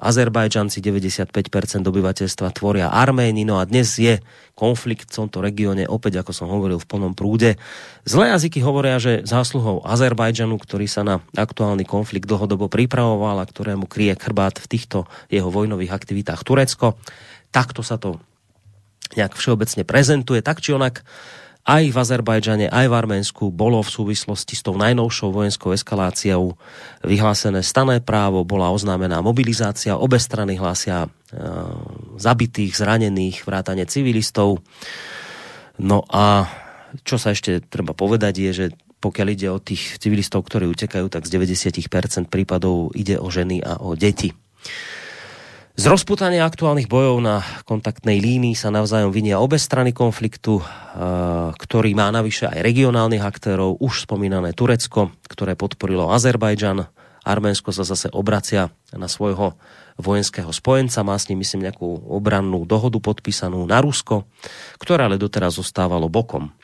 [0.00, 1.28] Azerbajdžanci, 95%
[1.84, 4.24] obyvateľstva tvoria Arméni, no a dnes je
[4.56, 7.60] konflikt v tomto regióne, opäť ako som hovoril, v plnom prúde.
[8.08, 13.84] Zlé jazyky hovoria, že zásluhou Azerbajdžanu, ktorý sa na aktuálny konflikt dlhodobo pripravoval a ktorému
[13.84, 16.96] kryje chrbát v týchto jeho vojnových aktivitách Turecko,
[17.52, 18.16] takto sa to
[19.12, 21.04] nejak všeobecne prezentuje, tak či onak
[21.64, 26.60] aj v Azerbajdžane, aj v Arménsku bolo v súvislosti s tou najnovšou vojenskou eskaláciou
[27.00, 31.08] vyhlásené stané právo, bola oznámená mobilizácia, obe strany hlásia e,
[32.20, 34.60] zabitých, zranených, vrátane civilistov.
[35.80, 36.52] No a
[37.00, 38.66] čo sa ešte treba povedať je, že
[39.00, 43.80] pokiaľ ide o tých civilistov, ktorí utekajú, tak z 90% prípadov ide o ženy a
[43.80, 44.36] o deti.
[45.74, 50.64] Z rozputania aktuálnych bojov na kontaktnej línii sa navzájom vinia obe strany konfliktu, eh,
[51.50, 56.86] ktorý má navyše aj regionálnych aktérov, už spomínané Turecko, ktoré podporilo Azerbajdžan.
[57.26, 59.58] Arménsko sa zase obracia na svojho
[59.98, 64.30] vojenského spojenca, má s ním myslím nejakú obrannú dohodu podpísanú na Rusko,
[64.78, 66.54] ktoré ale doteraz zostávalo bokom.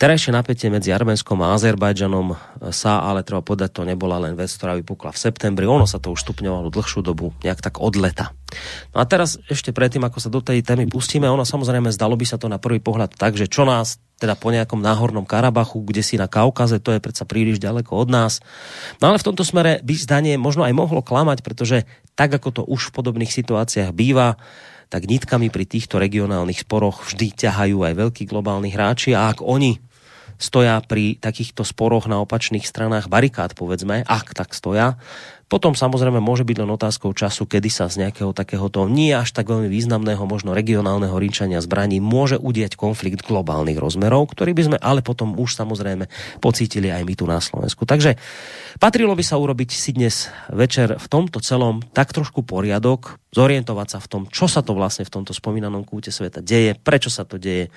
[0.00, 2.32] Terajšie napätie medzi Arménskom a Azerbajdžanom
[2.72, 5.68] sa, ale treba povedať, to nebola len vec, ktorá vypukla v septembri.
[5.68, 8.32] Ono sa to už stupňovalo dlhšiu dobu, nejak tak od leta.
[8.96, 12.24] No a teraz ešte predtým, ako sa do tej témy pustíme, ono samozrejme zdalo by
[12.24, 16.00] sa to na prvý pohľad tak, že čo nás teda po nejakom náhornom Karabachu, kde
[16.00, 18.40] si na Kaukaze, to je predsa príliš ďaleko od nás.
[19.04, 21.84] No ale v tomto smere by zdanie možno aj mohlo klamať, pretože
[22.16, 24.40] tak ako to už v podobných situáciách býva,
[24.88, 29.89] tak nitkami pri týchto regionálnych sporoch vždy ťahajú aj veľkí globálni hráči a ak oni
[30.40, 34.96] stoja pri takýchto sporoch na opačných stranách barikád, povedzme, ak tak stoja.
[35.50, 39.50] Potom samozrejme môže byť len otázkou času, kedy sa z nejakého takéhoto nie až tak
[39.50, 45.02] veľmi významného, možno regionálneho rinčania zbraní môže udieť konflikt globálnych rozmerov, ktorý by sme ale
[45.02, 46.06] potom už samozrejme
[46.38, 47.82] pocítili aj my tu na Slovensku.
[47.82, 48.14] Takže
[48.78, 53.98] patrilo by sa urobiť si dnes večer v tomto celom tak trošku poriadok, zorientovať sa
[53.98, 57.42] v tom, čo sa to vlastne v tomto spomínanom kúte sveta deje, prečo sa to
[57.42, 57.74] deje,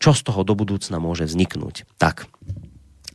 [0.00, 1.84] čo z toho do budúcna môže vzniknúť.
[2.00, 2.26] Tak,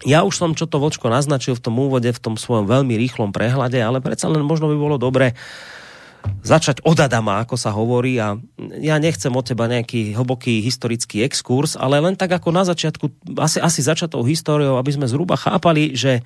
[0.06, 3.34] ja už som čo to vočko naznačil v tom úvode, v tom svojom veľmi rýchlom
[3.34, 5.34] prehľade, ale predsa len možno by bolo dobre
[6.42, 8.38] začať od Adama, ako sa hovorí a
[8.82, 13.62] ja nechcem od teba nejaký hlboký historický exkurs, ale len tak ako na začiatku, asi,
[13.62, 16.26] asi začatou históriou, aby sme zhruba chápali, že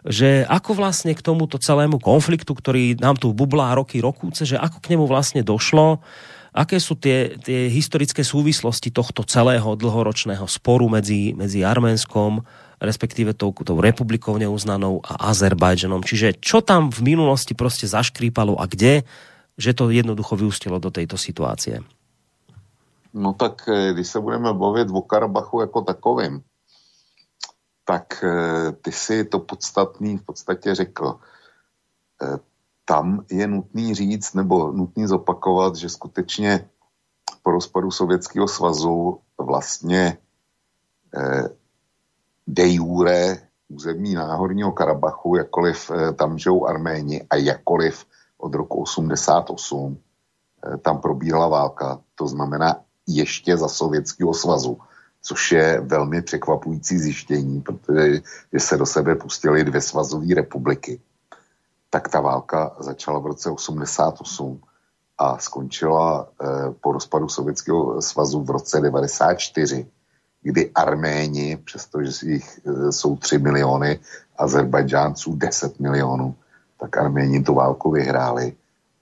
[0.00, 4.80] že ako vlastne k tomuto celému konfliktu, ktorý nám tu bublá roky, rokúce, že ako
[4.80, 6.00] k nemu vlastne došlo,
[6.50, 12.42] Aké sú tie, tie historické súvislosti tohto celého dlhoročného sporu medzi, medzi Arménskom,
[12.82, 16.02] respektíve tou, tou republikou neuznanou a Azerbajdžanom?
[16.02, 19.06] Čiže čo tam v minulosti proste zaškrípalo a kde,
[19.54, 21.84] že to jednoducho vyústilo do tejto situácie?
[23.14, 26.42] No tak eh, když se budeme bavit o Karabachu jako takovým,
[27.84, 31.18] tak eh, ty si to podstatný v podstatě řekl.
[32.90, 36.68] Tam je nutný říct nebo nutný zopakovat, že skutečně
[37.42, 40.18] po rozpadu Sovětského svazu vlastně
[41.16, 41.48] eh,
[42.46, 43.38] de jure
[43.68, 48.06] území náhorního Karabachu, jakkoliv eh, tam žijou Arméni a jakkoliv
[48.38, 49.98] od roku 88
[50.64, 54.78] eh, tam probíhala válka, to znamená ještě za Sovětského svazu,
[55.22, 58.20] což je velmi překvapující zjištění, protože
[58.52, 61.00] že se do sebe pustily dvě svazové republiky.
[61.90, 64.60] Tak ta válka začala v roce 88
[65.18, 66.46] a skončila eh,
[66.80, 69.86] po rozpadu Sovětského svazu v roce 94
[70.42, 74.00] kdy Arméni, přestože jich e, jsou 3 miliony,
[74.36, 76.34] Azerbajdžánců 10 milionů,
[76.80, 78.52] tak Arméni tu válku vyhráli.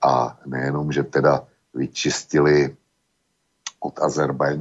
[0.03, 2.77] A nejenom, že teda vyčistili
[3.81, 4.59] od Azerbaj,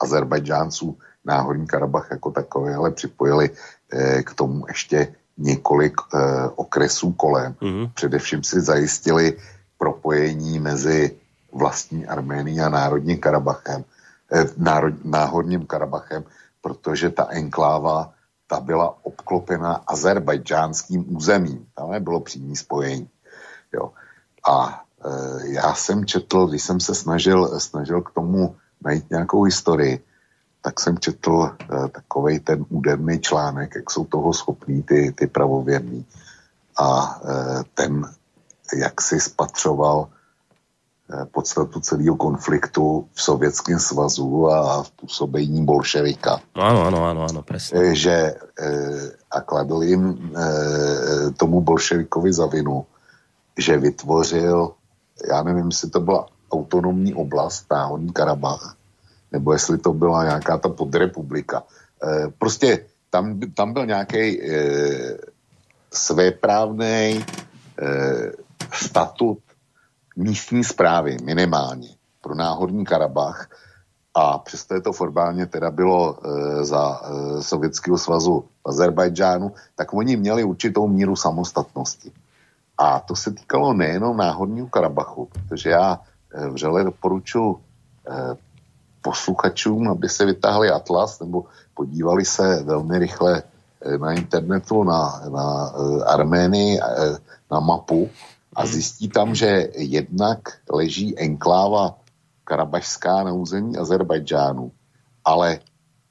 [0.00, 3.50] Azerbajdžánců náhorní Karabach jako takový, ale připojili
[3.92, 6.18] eh, k tomu ještě několik eh,
[6.56, 7.52] okresů kolem.
[7.52, 7.90] Mm-hmm.
[7.94, 9.38] Především si zajistili
[9.78, 11.16] propojení mezi
[11.52, 13.84] vlastní Arménií a národním Karabachem
[14.32, 16.24] Eh, národ, náhodním Karabachem,
[16.60, 18.12] protože ta enkláva
[18.46, 21.66] ta byla obklopena azerbajdžánským územím.
[21.74, 23.08] Tam nebylo přímý spojení.
[23.72, 23.92] Jo.
[24.48, 30.04] A e, já jsem četl, když jsem se snažil, snažil k tomu najít nějakou historii,
[30.62, 36.06] tak jsem četl eh, takový ten úderný článek, jak jsou toho schopní ty, ty pravověrní.
[36.78, 38.08] A e, ten,
[38.72, 40.08] jak si spatřoval
[41.12, 46.40] Eh, podstatu celého konfliktu v Sovětském svazu a v působení bolševika.
[46.54, 47.80] Ano, ano, ano, ano, presne.
[47.80, 50.32] Eh, že eh, a kladl jim
[51.36, 52.86] tomu bolševikovi za vinu,
[53.58, 54.72] že vytvořil,
[55.28, 58.76] já nevím, jestli to byla autonomní oblast, náhodní Karabach,
[59.32, 61.62] nebo jestli to byla nějaká ta podrepublika.
[62.38, 64.40] Prostě tam, tam byl nějaký
[65.92, 67.24] svéprávný
[68.72, 69.38] statut
[70.16, 71.88] místní zprávy minimálně
[72.20, 73.48] pro náhodní Karabach
[74.14, 79.94] a přesto je to formálně teda bylo e, za e, Sovětského svazu v Azerbajdžánu, tak
[79.94, 82.12] oni měli určitou míru samostatnosti.
[82.78, 86.00] A to se týkalo nejenom náhodního Karabachu, protože já
[86.34, 88.36] e, vřele doporučuji e,
[89.02, 91.44] posluchačům, aby se vytáhli atlas nebo
[91.74, 93.42] podívali se velmi rychle
[93.82, 96.82] e, na internetu na, na e, Arménii, e,
[97.50, 98.10] na mapu
[98.56, 100.38] a zjistí tam, že jednak
[100.70, 101.98] leží enkláva
[102.44, 104.72] karabašská na území Azerbajdžánu,
[105.24, 105.60] ale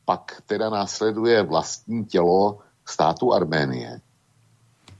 [0.06, 4.02] pak teda následuje vlastní tělo státu Arménie.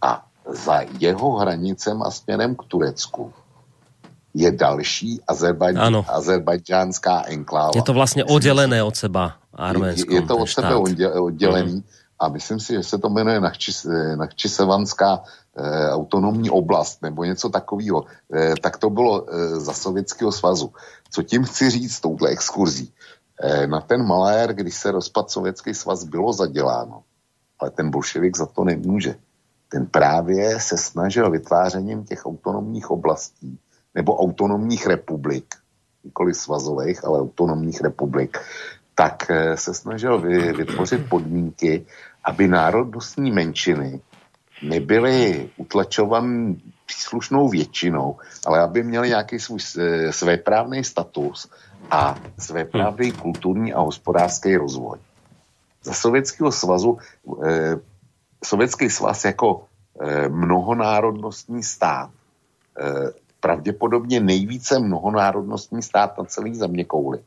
[0.02, 3.34] A za jeho hranicem a směrem k Turecku
[4.34, 7.72] je další Azerbajdž- azerbajdžánská enkláva.
[7.76, 10.14] Je to vlastně oddělené od seba Arménsko.
[10.14, 10.76] Je, je to od sebe
[11.20, 11.84] oddělený mm.
[12.20, 15.24] a myslím si, že se to jmenuje Nachčis, Nachčisevanská
[15.58, 20.74] Eh, autonomní oblast nebo něco takového, eh, tak to bylo eh, za Sovětského svazu.
[21.12, 22.94] Co tím chci říct touhle exkurzí?
[23.66, 27.04] Na ten malér, když se rozpad Sovětský svaz, bylo zaděláno,
[27.60, 29.16] ale ten bolševik za to nemůže.
[29.70, 33.60] Ten právě se snažil vytvářením těch autonomních oblastí
[33.96, 35.56] nebo autonomních republik,
[36.04, 38.38] nikoli svazových, ale autonomních republik,
[38.96, 40.20] tak se snažil
[40.58, 41.86] vytvořit podmínky,
[42.24, 44.02] aby národnostní menšiny
[44.62, 49.60] nebyli utlačovan příslušnou většinou, ale aby měli nějaký svůj
[50.12, 51.50] svéprávný status
[51.92, 53.20] a svéprávný hmm.
[53.20, 54.98] kulturní a hospodářský rozvoj.
[55.84, 56.98] Za Sovětského svazu,
[57.46, 57.76] eh,
[58.44, 59.66] Sovětský svaz jako
[60.02, 62.10] eh, mnohonárodnostní stát,
[62.80, 63.12] eh,
[63.42, 67.20] pravděpodobně nejvíce mnohonárodnostní stát na celý země kouli,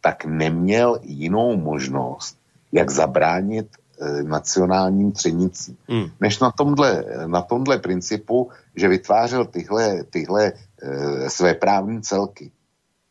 [0.00, 2.38] tak neměl jinou možnost,
[2.72, 3.66] jak zabránit
[4.02, 5.76] Eh, nacionálním třenicím.
[5.88, 6.10] Hmm.
[6.20, 10.52] Než na tomhle, na tomhle principu, že vytvářel tyhle, tyhle
[10.82, 12.50] e, své právní celky.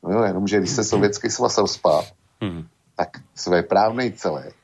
[0.03, 0.87] No jo, jenomže když se hmm.
[0.87, 2.05] sovětský svaz rozpad,
[2.41, 2.65] hmm.
[2.95, 4.55] tak své právný celek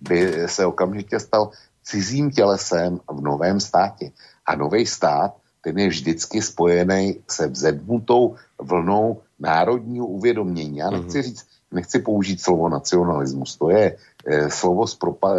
[0.00, 1.50] by se okamžitě stal
[1.84, 4.10] cizím tělesem v novém státě.
[4.46, 5.36] A nový stát,
[5.68, 10.78] ten je vždycky spojený se vzedmutou vlnou národního uvědomění.
[10.78, 11.22] Já nechci hmm.
[11.22, 13.96] říct, nechci použít slovo nacionalismus, to je
[14.26, 15.34] e, slovo spropa,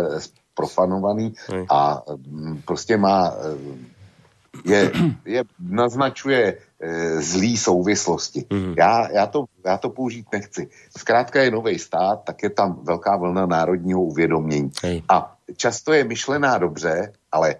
[0.53, 1.33] profanovaný
[1.69, 4.91] a m, prostě má, e, je,
[5.25, 8.45] je, naznačuje e, zlý souvislosti.
[8.53, 8.73] Mm.
[8.77, 10.69] Já, já, to, já to použít nechci.
[10.97, 14.71] Zkrátka je nový stát, tak je tam velká vlna národního uvědomění.
[14.83, 15.03] Hej.
[15.09, 17.55] A často je myšlená dobře, ale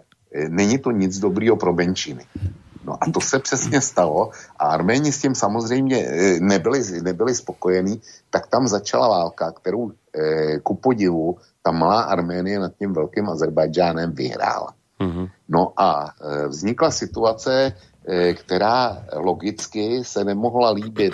[0.50, 2.26] není to nic dobrýho pro menšiny.
[2.90, 8.02] No a to se přesně stalo a Arméni s tím samozřejmě eh, nebyli, nebyli spokojení,
[8.30, 14.12] tak tam začala válka, kterou eh, ku podivu ta malá Arménie nad tím velkým Azerbajdžánem
[14.12, 14.74] vyhrála.
[15.00, 15.30] Mm-hmm.
[15.50, 17.74] No a eh, vznikla situace,
[18.34, 21.14] která logicky se nemohla líbit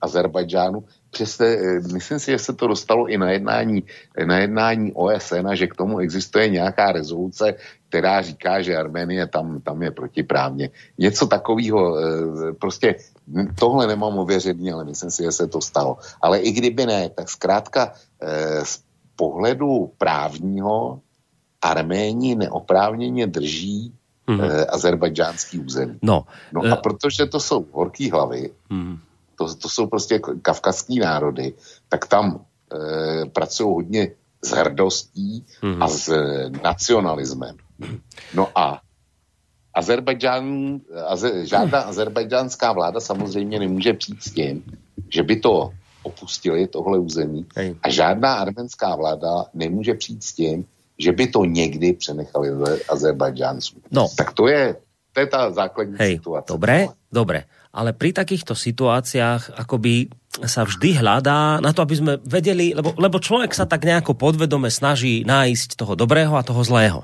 [0.00, 3.84] Azerbajdžánu, přesně, eh, myslím si, že se to dostalo i na jednání,
[4.26, 7.54] na jednání OSN a že k tomu existuje nějaká rezoluce,
[7.88, 10.70] která říká, že Arménie tam, tam je protiprávně.
[10.98, 12.94] Něco takového, eh, prostě
[13.54, 16.00] tohle nemám ověřený, ale myslím si, že se to stalo.
[16.20, 18.80] Ale i kdyby ne, tak zkrátka eh, z
[19.16, 21.00] pohledu právního
[21.62, 23.94] Arméni neoprávněně drží
[24.26, 24.66] mm-hmm.
[24.68, 25.98] azerbajdžánský území.
[26.02, 29.11] No, no a protože to jsou horký hlavy, mm
[29.46, 31.54] to, to jsou prostě kavkazský národy,
[31.88, 32.40] tak tam
[32.72, 34.02] e, pracují hodně
[34.44, 35.84] s hrdostí mm-hmm.
[35.84, 37.56] a s e, nacionalismem.
[38.34, 38.80] No a
[39.74, 40.44] Azerbajdžán,
[41.06, 44.64] aze, žádná azerbajdžánská vláda samozřejmě nemůže přijít s tím,
[45.08, 45.72] že by to
[46.02, 47.46] opustili, tohle území.
[47.82, 50.64] A žádná arménská vláda nemůže přijít s tím,
[50.98, 52.48] že by to někdy přenechali
[52.88, 53.80] Azerbajdžáncům.
[53.90, 54.08] No.
[54.16, 54.76] Tak to je,
[55.12, 56.52] to je tá základní Hej, situace.
[56.52, 60.12] Dobre, dobre ale pri takýchto situáciách akoby
[60.44, 64.68] sa vždy hľadá na to, aby sme vedeli, lebo, lebo človek sa tak nejako podvedome
[64.68, 67.00] snaží nájsť toho dobrého a toho zlého.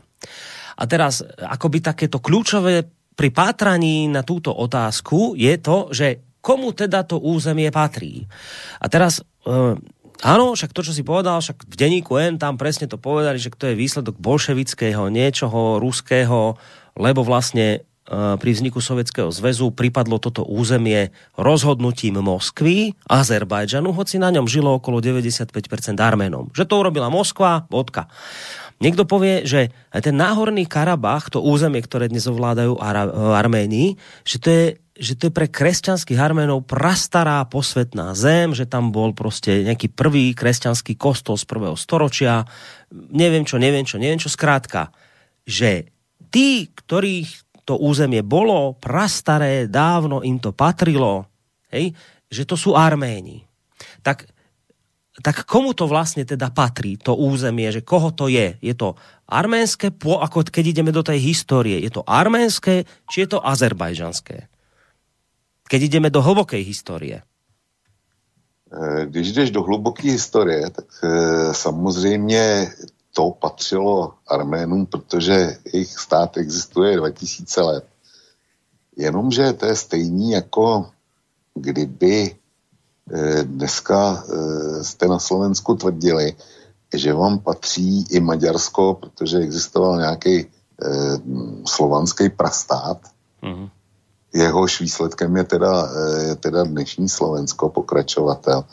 [0.79, 2.89] A teraz akoby takéto kľúčové
[3.19, 8.31] pri pátraní na túto otázku je to, že komu teda to územie patrí.
[8.79, 9.75] A teraz, e,
[10.23, 13.51] áno, však to, čo si povedal, však v denníku N tam presne to povedali, že
[13.51, 16.55] to je výsledok bolševického niečoho, ruského,
[16.95, 24.49] lebo vlastne pri vzniku Sovietskeho zväzu pripadlo toto územie rozhodnutím Moskvy, Azerbajdžanu, hoci na ňom
[24.49, 25.53] žilo okolo 95%
[26.01, 26.49] Arménom.
[26.57, 28.09] Že to urobila Moskva, vodka.
[28.79, 33.13] Niekto povie, že ten náhorný Karabach, to územie, ktoré dnes ovládajú Ar-
[33.45, 34.65] Arménii, že to je
[34.99, 40.35] že to je pre kresťanských Arménov prastará posvetná zem, že tam bol proste nejaký prvý
[40.35, 42.43] kresťanský kostol z prvého storočia,
[42.91, 44.91] neviem čo, neviem čo, neviem čo, skrátka,
[45.47, 45.95] že
[46.35, 51.29] tí, ktorých to územie bolo prastaré, dávno im to patrilo,
[51.69, 51.93] hej,
[52.33, 53.45] že to sú Arméni.
[54.01, 54.25] Tak,
[55.21, 58.57] tak komu to vlastne teda patrí, to územie, že koho to je?
[58.65, 58.97] Je to
[59.29, 64.49] arménske, ako keď ideme do tej histórie, je to arménske, či je to azerbajžanské?
[65.69, 67.21] Keď ideme do hlbokej histórie.
[68.73, 72.73] Eh, když jdeš do hluboké historie, tak eh, samozřejmě
[73.13, 77.85] to patřilo Arménům, protože jejich stát existuje 2000 let.
[78.97, 80.87] Jenomže to je stejný jako
[81.55, 82.37] kdyby
[83.13, 86.37] eh, dneska eh, jste na Slovensku tvrdili,
[86.95, 90.47] že vám patří i Maďarsko, protože existoval nějaký eh,
[91.67, 92.99] slovanský prastát.
[93.43, 93.71] Mm-hmm.
[94.35, 95.89] Jehož výsledkem je teda,
[96.29, 98.65] je teda dnešní Slovensko, pokračovatel.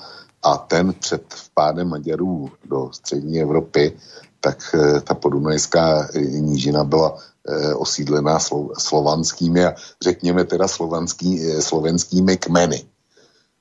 [0.43, 3.97] A ten před vpádem Maďarů do střední Evropy
[4.45, 8.37] tak eh, ta podunajská nížina byla eh, osídlená
[8.77, 12.85] slovanskými a řekněme teda slovanský, eh, slovenskými kmeny.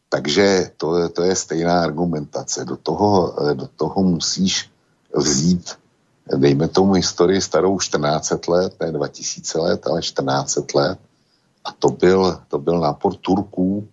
[0.09, 2.65] Takže to, to je stejná argumentace.
[2.65, 4.71] Do toho, do toho musíš
[5.11, 5.75] vzít,
[6.37, 10.99] dejme tomu historii starou 14 let, ne 2000 let, ale 14 let.
[11.65, 13.89] A to byl, to byl nápor Turků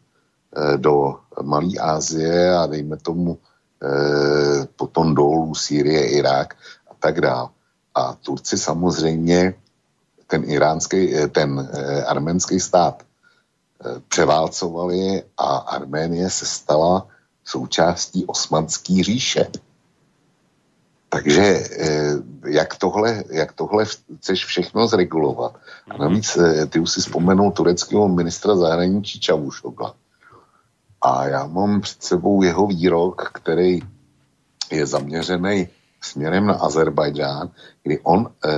[0.77, 3.37] do Malé Asie a dejme tomu
[4.75, 6.53] potom dolů Sýrie, Irák
[7.01, 7.49] tak dále.
[7.95, 9.53] A Turci samozřejmě
[10.31, 17.07] ten iránský, eh, ten eh, arménský stát eh, převálcovali a Arménie se stala
[17.43, 19.51] součástí osmanské říše.
[21.09, 21.63] Takže
[22.47, 23.85] jak tohle, jak tohle
[24.17, 25.59] chceš všechno zregulovat?
[25.91, 26.37] A navíc
[26.69, 29.95] ty už si vzpomenul tureckého ministra zahraničí Čavušogla.
[31.01, 33.79] A já mám před sebou jeho výrok, který
[34.71, 35.67] je zaměřený
[36.01, 37.49] směrem na Azerbajdžán,
[37.83, 38.49] kdy on e,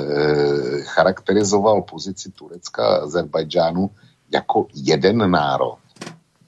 [0.84, 3.90] charakterizoval pozici Turecka a Azerbajdžánu
[4.32, 5.78] jako jeden národ.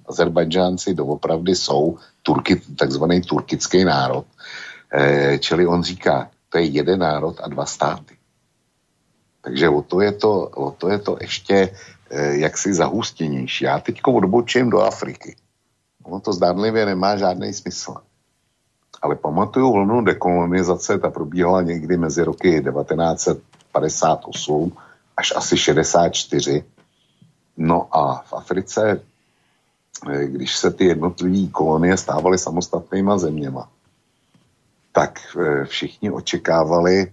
[0.05, 4.25] Azerbajdžánci doopravdy jsou Turky, takzvaný turkický národ.
[4.93, 8.15] E, čili on říká, to je jeden národ a dva státy.
[9.41, 11.55] Takže o to je to, o to, je to ještě
[12.09, 13.65] e, jaksi zahustěnější.
[13.65, 15.35] Já teď odbočím do Afriky.
[16.03, 17.95] Ono to zdánlivě nemá žádný smysl
[19.05, 24.71] ale pamatuju vlnu dekolonizace, ta probíhala někdy mezi roky 1958
[25.17, 26.63] až asi 64.
[27.57, 29.01] No a v Africe,
[30.11, 33.69] eh, když se ty jednotlivé kolonie stávaly samostatnýma zeměma,
[34.91, 37.11] tak eh, všichni očekávali,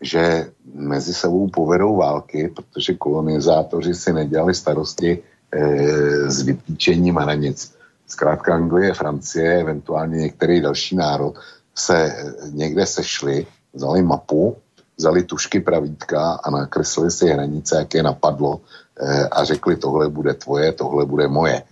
[0.00, 5.22] že mezi sebou povedou války, protože kolonizátoři si nedělali starosti
[5.52, 7.77] eh, s vytýčením hranic
[8.08, 11.34] zkrátka Anglie, Francie, eventuálně některý další národ
[11.74, 12.16] se
[12.52, 14.56] někde sešli, vzali mapu
[14.98, 18.60] vzali tušky pravítka a nakreslili si hranice, jak je napadlo
[19.00, 21.62] eh, a řekli, tohle bude tvoje, tohle bude moje.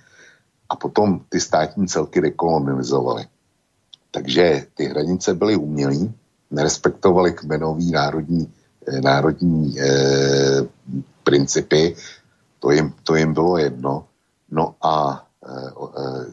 [0.69, 3.27] A potom ty státní celky dekolonizovali.
[4.11, 6.15] Takže ty hranice byly umělý,
[6.51, 8.53] nerespektovali kmenový národní,
[8.87, 10.63] eh, národní eh,
[11.25, 11.97] principy,
[12.61, 14.07] to jim, to jim bylo jedno.
[14.51, 15.26] No a eh,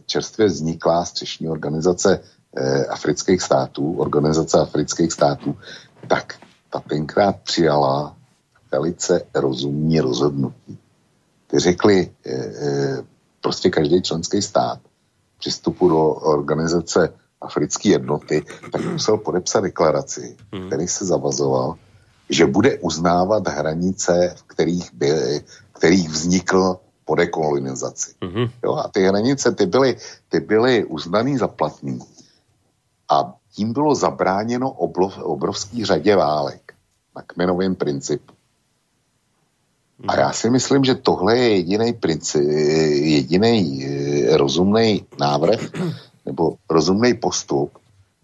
[0.05, 2.20] čerstvě vzniklá střešní organizace
[2.57, 5.57] eh, afrických států, organizace afrických států,
[6.07, 6.36] tak
[6.70, 8.16] ta tenkrát přijala
[8.72, 10.78] velice rozumní rozhodnutí.
[11.47, 13.03] Ty řekli, eh, eh,
[13.41, 14.80] prostě každý členský stát
[15.39, 20.68] přistupu do organizace africké jednoty, tak musel podepsat deklaraci, hmm.
[20.68, 21.76] který se zavazoval,
[22.30, 25.41] že bude uznávat hranice, v kterých, by,
[25.74, 28.14] kterých vznikl po dekolonizaci.
[28.22, 28.51] Mm-hmm.
[28.64, 29.97] Jo, a ty hranice, ty byly,
[30.30, 31.99] ty byly uznaný za platný.
[33.10, 36.74] A tím bylo zabráněno oblov, obrovský řadě válek
[37.16, 38.34] na kmenovém principu.
[40.08, 42.43] A já si myslím, že tohle je jediný princip,
[42.91, 45.60] jediný eh, rozumný návrh
[46.26, 47.78] nebo rozumný postup,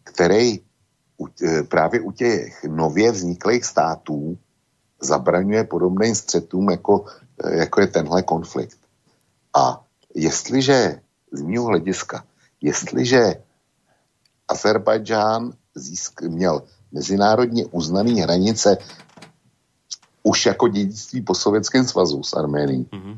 [0.03, 0.59] který
[1.17, 4.37] u, eh, právě u těch nově vzniklých států
[5.01, 7.05] zabraňuje podobným střetům, jako,
[7.47, 8.77] jako je tenhle konflikt.
[9.57, 9.85] A
[10.15, 12.23] jestliže z mého hlediska,
[12.61, 13.43] jestliže
[14.47, 18.77] Azerbajdžán získ, měl mezinárodně uznaný hranice
[20.23, 23.17] už jako dědictví po Sovětském svazu s Arménií, mm-hmm.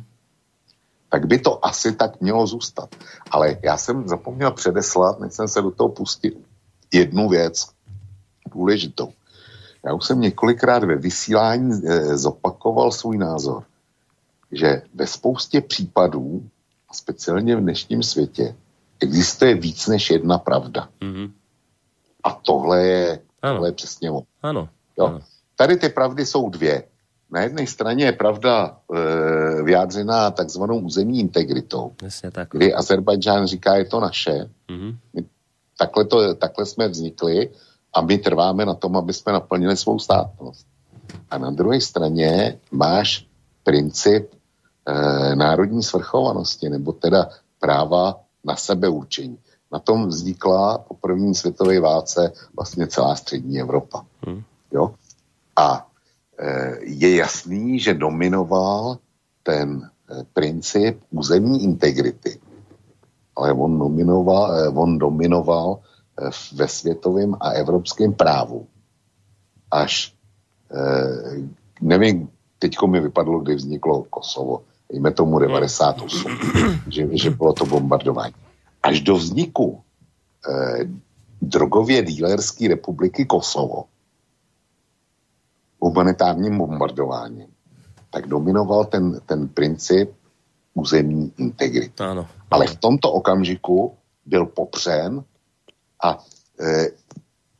[1.09, 2.95] tak by to asi tak mělo zůstat.
[3.31, 6.31] Ale já jsem zapomněl předeslat, než jsem se do toho pustil,
[6.93, 7.67] jednu věc
[8.53, 9.13] důležitou.
[9.85, 13.63] Já už jsem několikrát ve vysílání e, zopakoval svůj názor,
[14.51, 16.49] že ve spoustě případů,
[16.93, 18.55] speciálně v dnešním světě,
[18.99, 20.89] existuje víc než jedna pravda.
[21.01, 21.31] Mm-hmm.
[22.23, 24.23] A tohle je, tohle je přesně ono.
[24.41, 24.69] Ano.
[24.97, 25.05] Jo.
[25.05, 25.19] ano.
[25.55, 26.83] Tady ty pravdy jsou dvě.
[27.31, 32.47] Na jedné straně je pravda e, vyjádřená takzvanou územní integritou, Jasně tak.
[32.51, 34.49] kdy Azerbajdžán říká, je to naše.
[34.69, 34.95] Mm-hmm.
[35.77, 37.49] Takhle, to, takhle jsme vznikli
[37.93, 40.67] a my trváme na tom, aby jsme naplnili svou státnost.
[41.29, 43.25] A na druhé straně máš
[43.63, 44.31] princip
[44.85, 47.29] e, národní svrchovanosti, nebo teda
[47.59, 49.37] práva na sebeurčení.
[49.71, 54.05] Na tom vznikla po první světové válce vlastně celá střední Evropa.
[54.27, 54.43] Hmm.
[54.71, 54.95] Jo?
[55.55, 55.87] A
[56.39, 58.97] e, je jasný, že dominoval
[59.43, 62.39] ten e, princip územní integrity.
[63.35, 65.79] Ale on, nominoval, e, on dominoval
[66.53, 68.67] ve světovém a evropském právu.
[69.71, 70.13] Až,
[71.81, 72.29] nevím,
[72.59, 74.61] teďko mi vypadlo, kdy vzniklo Kosovo
[74.91, 76.31] dejme tomu 98,
[76.87, 78.33] že, že bylo to bombardování.
[78.83, 79.81] Až do vzniku
[80.49, 80.85] eh,
[81.41, 83.85] drogově dílerské republiky Kosovo,
[85.79, 87.47] humanitárním bombardováním,
[88.09, 90.11] tak dominoval ten, ten princip
[90.73, 92.03] územní integrity.
[92.03, 92.27] Ano, ano.
[92.51, 95.23] Ale v tomto okamžiku byl popřen
[96.03, 96.17] a
[96.59, 96.87] e,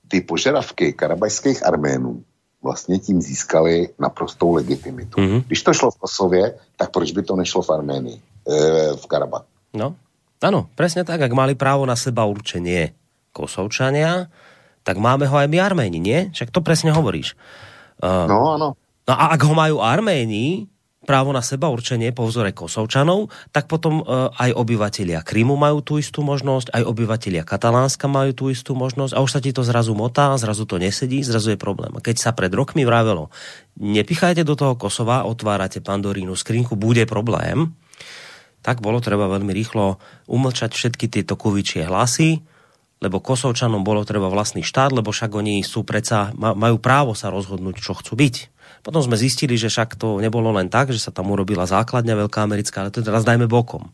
[0.07, 2.23] ty požadavky karabajských arménů
[2.61, 5.21] vlastně tím získali naprostou legitimitu.
[5.21, 5.43] Mm-hmm.
[5.47, 6.45] Když to šlo v Kosově,
[6.77, 8.57] tak proč by to nešlo v Arménii, e,
[8.95, 9.49] v Karabachu?
[9.71, 9.95] No,
[10.43, 12.91] áno, presne tak, ak mali právo na seba určenie
[13.31, 14.27] Kosovčania,
[14.83, 16.27] tak máme ho aj my Arméni, nie?
[16.35, 17.39] Však to presne hovoríš.
[18.03, 18.67] Uh, no, áno.
[19.07, 20.67] No a ak ho majú Arméni,
[21.11, 25.99] právo na seba určenie po vzore Kosovčanov, tak potom e, aj obyvatelia Krymu majú tú
[25.99, 29.91] istú možnosť, aj obyvatelia Katalánska majú tú istú možnosť a už sa ti to zrazu
[29.91, 31.91] motá, zrazu to nesedí, zrazu je problém.
[31.99, 33.27] Keď sa pred rokmi vravelo,
[33.75, 37.75] nepichajte do toho Kosova, otvárate pandorínu skrinku, bude problém,
[38.63, 39.99] tak bolo treba veľmi rýchlo
[40.31, 42.39] umlčať všetky tieto kuvičie hlasy,
[43.03, 47.83] lebo Kosovčanom bolo treba vlastný štát, lebo však oni sú predsa, majú právo sa rozhodnúť,
[47.83, 51.29] čo chcú byť potom sme zistili, že však to nebolo len tak, že sa tam
[51.29, 53.93] urobila základňa veľká americká, ale to teraz dajme bokom.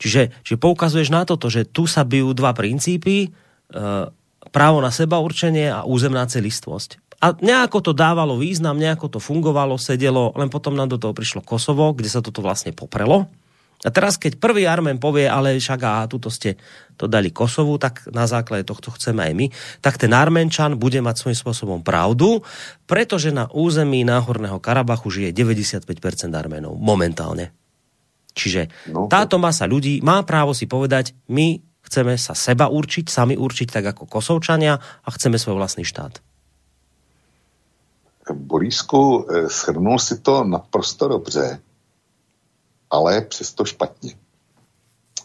[0.00, 3.28] Čiže, čiže poukazuješ na toto, že tu sa bijú dva princípy, e,
[4.48, 7.18] právo na seba určenie a územná celistvosť.
[7.18, 11.42] A nejako to dávalo význam, nejako to fungovalo, sedelo, len potom nám do toho prišlo
[11.42, 13.26] Kosovo, kde sa toto vlastne poprelo.
[13.86, 16.58] A teraz, keď prvý Armen povie, ale však a tuto ste
[16.98, 19.46] to dali Kosovu, tak na základe tohto chceme aj my,
[19.78, 22.42] tak ten Armenčan bude mať svojím spôsobom pravdu,
[22.90, 25.86] pretože na území Náhorného Karabachu žije 95%
[26.34, 27.54] Arménov momentálne.
[28.34, 33.38] Čiže no, táto masa ľudí má právo si povedať, my chceme sa seba určiť, sami
[33.38, 36.18] určiť tak ako Kosovčania a chceme svoj vlastný štát.
[38.28, 41.67] Borisku, eh, shrnul si to naprosto dobře
[42.90, 44.14] ale přesto špatně.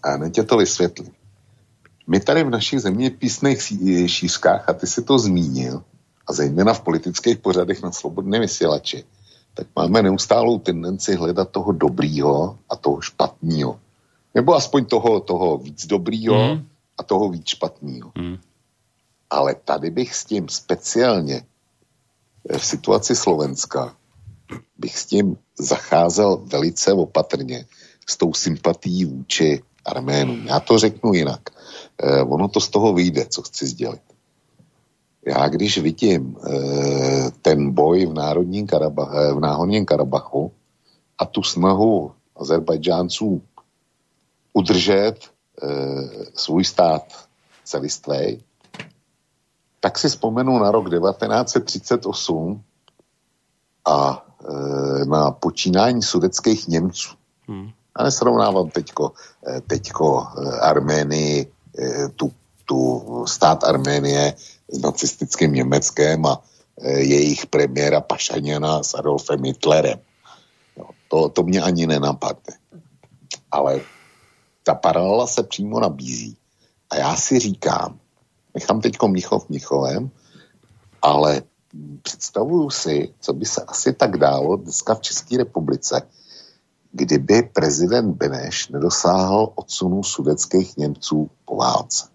[0.04, 1.12] A hned tě to vysvětlím.
[2.08, 3.62] My tady v našich zeměpisných
[4.08, 5.84] šířkách, a ty si to zmínil,
[6.28, 9.04] a zejména v politických pořadech na slobodné vysílači,
[9.54, 13.80] tak máme neustálou tendenci hledat toho dobrýho a toho špatného.
[14.36, 16.68] Nebo aspoň toho, toho víc dobrýho mm.
[16.98, 18.12] a toho víc špatného.
[18.18, 18.38] Mm.
[19.30, 21.46] Ale tady bych s tím speciálně
[22.58, 23.96] v situaci Slovenska
[24.78, 27.66] bych s tím zacházel velice opatrně,
[28.10, 30.48] s tou sympatií vůči Arménům.
[30.48, 31.42] Já to řeknu jinak.
[32.04, 34.02] Eh, ono to z toho vyjde, co chci sdělit.
[35.26, 40.52] Já když vidím eh, ten boj v, národním Karabach, eh, v náhodním Karabachu
[41.18, 43.42] a tu snahu Azerbajdžánců
[44.54, 45.16] udržet
[45.64, 45.68] eh,
[46.36, 47.04] svůj stát
[47.64, 48.44] celistvý,
[49.80, 52.64] tak si vzpomenu na rok 1938
[53.86, 54.33] a e,
[55.06, 57.10] na počínání sudeckých Němců.
[57.48, 57.70] Hmm.
[57.96, 59.12] A nesrovnávám teďko,
[59.48, 61.52] e, teďko e, Arménii,
[62.16, 62.32] tu,
[62.66, 64.34] tu stát Arménie
[64.72, 66.42] s nacistickým Německem a
[66.98, 70.00] jejich premiéra Pašaněna s Adolfem Hitlerem.
[70.78, 72.54] No, to, to mě ani nenapadne.
[73.52, 73.82] Ale
[74.64, 76.38] ta paralela se přímo nabízí.
[76.90, 78.00] A já si říkám,
[78.54, 80.12] nechám teďko Mnichov Mnichovem,
[81.02, 81.42] ale
[82.02, 86.02] představuju si, co by se asi tak dálo dneska v České republice,
[86.92, 92.08] kdyby prezident Beneš nedosáhl odsunu sudeckých Němců po válce.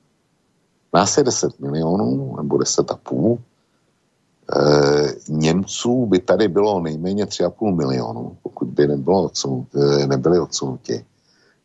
[0.94, 3.38] Nás je 10 milionů nebo 10,5.
[3.38, 11.04] E, Němců by tady bylo nejméně 3,5 milionů, pokud by nebylo odsunut, e, nebyli odsunuti.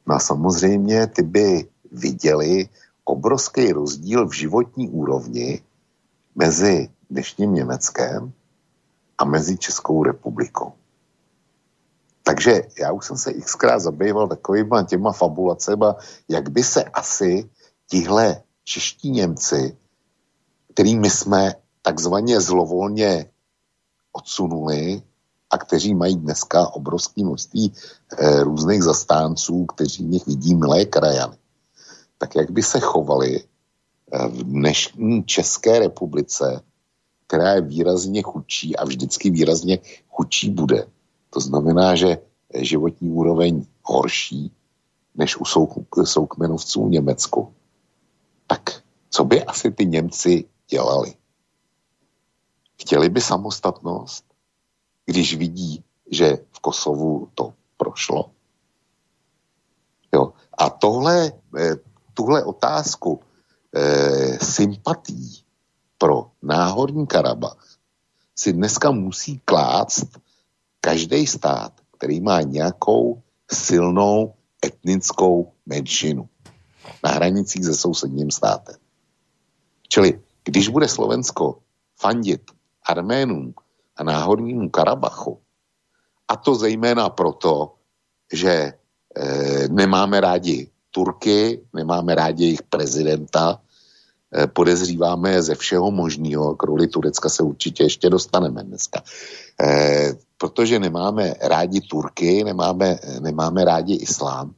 [0.07, 2.69] No a samozřejmě ty by viděli
[3.05, 5.61] obrovský rozdíl v životní úrovni
[6.35, 8.34] mezi dnešním Německem
[9.18, 10.74] a mezi Českou republikou.
[12.24, 15.95] Takže já už jsem se xkrát zabýval takovýma těma fabulacema,
[16.30, 17.49] jak by se asi
[17.89, 19.78] tihle čeští Němci,
[20.74, 23.30] kterými jsme takzvaně zlovolně
[24.11, 25.01] odsunuli
[25.49, 27.74] a kteří mají dneska obrovské množství
[28.18, 31.38] e, různých zastánců, kteří v nich vidí milé krajany,
[32.18, 36.61] tak jak by se chovali e, v dnešní České republice,
[37.34, 39.79] která je výrazně chudší a vždycky výrazně
[40.09, 40.86] chudší bude.
[41.29, 42.17] To znamená, že
[42.53, 44.51] životní úroveň horší
[45.15, 47.53] než u souk- soukmenovců v Německu
[48.47, 51.13] tak co by asi ty Němci dělali?
[52.81, 54.25] Chtěli by samostatnost,
[55.05, 58.29] když vidí, že v Kosovu to prošlo?
[60.13, 60.34] Jo.
[60.57, 61.75] A tohle, eh,
[62.13, 63.19] tuhle otázku
[63.75, 65.42] eh, sympatí
[66.03, 67.79] pro náhorní Karabach
[68.35, 70.19] si dneska musí klást
[70.83, 74.33] každý stát, který má nějakou silnou
[74.65, 76.29] etnickou menšinu
[77.03, 78.75] na hranicích se sousedním státem.
[79.87, 81.63] Čili když bude Slovensko
[81.95, 82.51] fandit
[82.83, 83.53] Arménům
[83.95, 85.39] a náhodnímu Karabachu,
[86.27, 87.75] a to zejména proto,
[88.33, 88.73] že e,
[89.67, 93.62] nemáme rádi Turky, nemáme rádi jejich prezidenta,
[94.53, 99.03] podezříváme ze všeho možného, kvůli Turecka se určitě ještě dostaneme dneska.
[99.61, 104.53] E, protože nemáme rádi Turky, nemáme, nemáme rádi islám,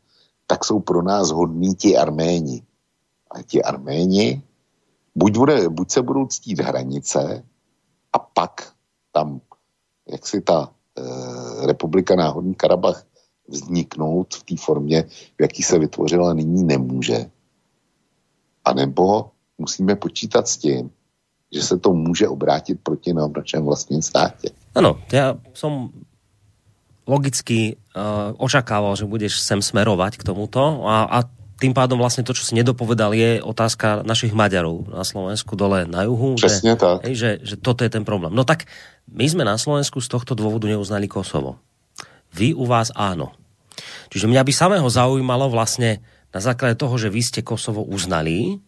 [0.47, 2.63] tak jsou pro nás hodní ti Arméni.
[3.31, 4.43] A ti Arméni
[5.15, 7.43] buď, bude, buď se budou ctít hranice
[8.13, 8.73] a pak
[9.11, 9.41] tam,
[10.07, 13.05] jak si ta e, republika Náhodní Karabach
[13.47, 15.03] vzniknout v té formě,
[15.37, 17.31] v jaký se vytvořila, nyní nemůže.
[18.65, 20.89] A nebo musíme počítat s tím,
[21.53, 24.49] že se to může obrátit proti nám v našem vlastním státě.
[24.75, 25.89] Ano, já jsem
[27.07, 31.17] logicky uh, očakával, že budeš sem smerovať k tomuto a, a
[31.55, 36.03] tým pádom vlastne to, čo si nedopovedal, je otázka našich Maďarov na Slovensku dole na
[36.03, 36.35] juhu.
[36.35, 36.97] Presne že, tak.
[37.07, 38.35] Hej, že, že toto je ten problém.
[38.35, 38.67] No tak
[39.07, 41.63] my sme na Slovensku z tohto dôvodu neuznali Kosovo.
[42.35, 43.31] Vy u vás áno.
[44.11, 46.03] Čiže mňa by samého zaujímalo vlastne
[46.35, 48.59] na základe toho, že vy ste Kosovo uznali,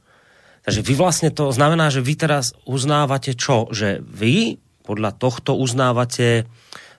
[0.68, 3.72] takže vy vlastne to znamená, že vy teraz uznávate čo?
[3.72, 6.44] Že vy podľa tohto uznávate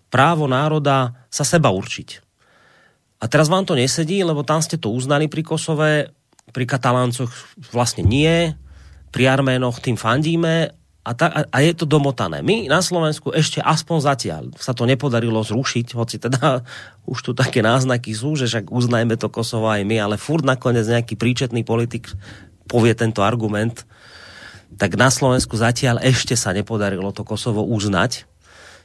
[0.08, 2.24] právo národa sa seba určiť.
[3.20, 6.16] A teraz vám to nesedí, lebo tam ste to uznali pri Kosove,
[6.48, 7.28] pri Kataláncoch
[7.76, 8.56] vlastne nie,
[9.12, 10.72] pri Arménoch tým fandíme
[11.08, 12.44] a, ta, a, a je to domotané.
[12.44, 16.60] My na Slovensku ešte aspoň zatiaľ sa to nepodarilo zrušiť, hoci teda
[17.12, 20.84] už tu také náznaky sú, že však uznajme to Kosovo aj my, ale furt nakoniec
[20.84, 22.12] nejaký príčetný politik
[22.68, 23.88] povie tento argument,
[24.76, 28.28] tak na Slovensku zatiaľ ešte sa nepodarilo to Kosovo uznať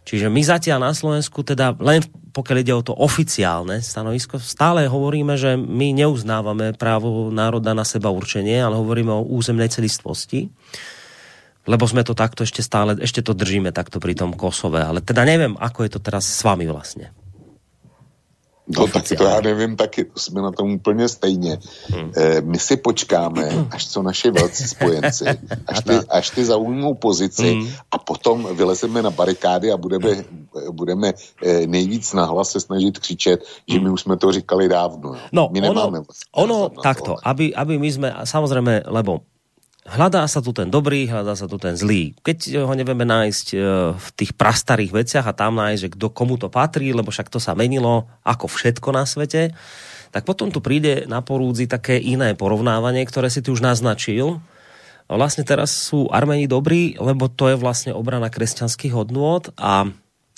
[0.04, 2.04] Čiže my zatiaľ na Slovensku, teda len
[2.36, 8.12] pokiaľ ide o to oficiálne stanovisko, stále hovoríme, že my neuznávame právo národa na seba
[8.12, 10.52] určenie, ale hovoríme o územnej celistvosti.
[11.64, 15.24] Lebo sme to takto ešte stále, ešte to držíme takto pri tom Kosove, ale teda
[15.24, 17.16] neviem, ako je to teraz s vami vlastne.
[18.68, 21.58] No tak to já nevím taky, to jsme na tom úplně stejně.
[21.88, 22.12] Hmm.
[22.18, 25.26] E, my si počkáme, až co naši velcí spojenci,
[25.68, 27.68] až ty, až ty zaujmou pozici hmm.
[27.92, 30.24] a potom vylezeme na barikády a budeme,
[30.72, 35.16] budeme e, nejvíc nahlas se snažit křičet, že my už jsme to říkali dávno.
[35.32, 36.00] No, my ono, vlastně
[36.32, 39.28] ono takto, aby, aby my sme, samozrejme, lebo
[39.84, 42.16] hľadá sa tu ten dobrý, hľadá sa tu ten zlý.
[42.24, 43.58] Keď ho nevieme nájsť e,
[43.96, 47.40] v tých prastarých veciach a tam nájsť, že kto komu to patrí, lebo však to
[47.40, 49.52] sa menilo ako všetko na svete,
[50.14, 54.40] tak potom tu príde na porúdzi také iné porovnávanie, ktoré si tu už naznačil.
[55.12, 59.92] Vlastne teraz sú Armeni dobrí, lebo to je vlastne obrana kresťanských hodnôt a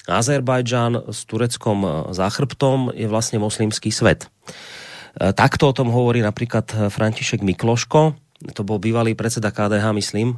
[0.05, 4.25] Azerbajdžan s Tureckom e, záchrbtom je vlastne moslimský svet.
[4.25, 10.37] E, takto o tom hovorí napríklad František Mikloško, to bol bývalý predseda KDH, myslím,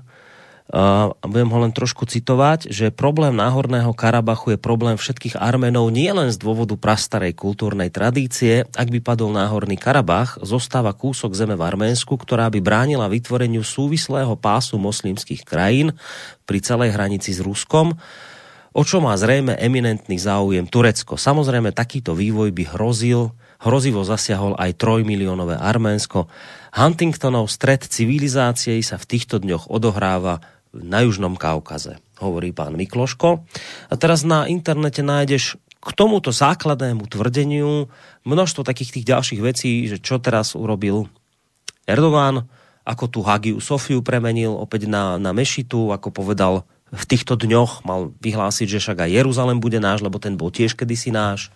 [0.68, 6.12] a budem ho len trošku citovať, že problém Náhorného Karabachu je problém všetkých Armenov nie
[6.12, 8.68] len z dôvodu prastarej kultúrnej tradície.
[8.76, 14.36] Ak by padol Náhorný Karabach, zostáva kúsok zeme v Arménsku, ktorá by bránila vytvoreniu súvislého
[14.36, 15.96] pásu moslimských krajín
[16.44, 17.96] pri celej hranici s Ruskom,
[18.76, 21.16] o čo má zrejme eminentný záujem Turecko.
[21.16, 23.32] Samozrejme, takýto vývoj by hrozil,
[23.62, 26.30] hrozivo zasiahol aj trojmiliónové Arménsko
[26.78, 30.42] Huntingtonov stred civilizácií sa v týchto dňoch odohráva
[30.76, 33.42] na Južnom Kaukaze, hovorí pán Mikloško.
[33.90, 37.88] A teraz na internete nájdeš k tomuto základnému tvrdeniu
[38.28, 41.08] množstvo takých tých ďalších vecí, že čo teraz urobil
[41.88, 42.46] Erdogan,
[42.84, 48.16] ako tu Hagiu Sofiu premenil opäť na, na mešitu, ako povedal v týchto dňoch mal
[48.24, 51.52] vyhlásiť, že však aj Jeruzalem bude náš, lebo ten bol tiež kedysi náš.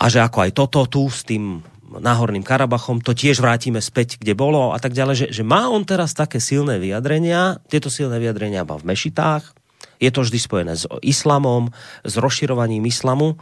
[0.00, 4.38] A že ako aj toto tu s tým Náhorným Karabachom, to tiež vrátime späť, kde
[4.38, 8.62] bolo a tak ďalej, že, že má on teraz také silné vyjadrenia, tieto silné vyjadrenia
[8.62, 9.50] má v mešitách,
[9.98, 11.74] je to vždy spojené s islamom,
[12.06, 13.36] s rozširovaním islamu.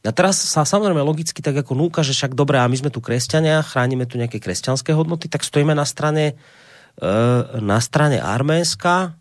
[0.00, 3.02] A teraz sa samozrejme logicky tak ako núka, že však dobré, a my sme tu
[3.02, 6.36] kresťania, chránime tu nejaké kresťanské hodnoty, tak stojíme na strane,
[6.96, 7.14] e,
[7.60, 9.19] na strane Arménska,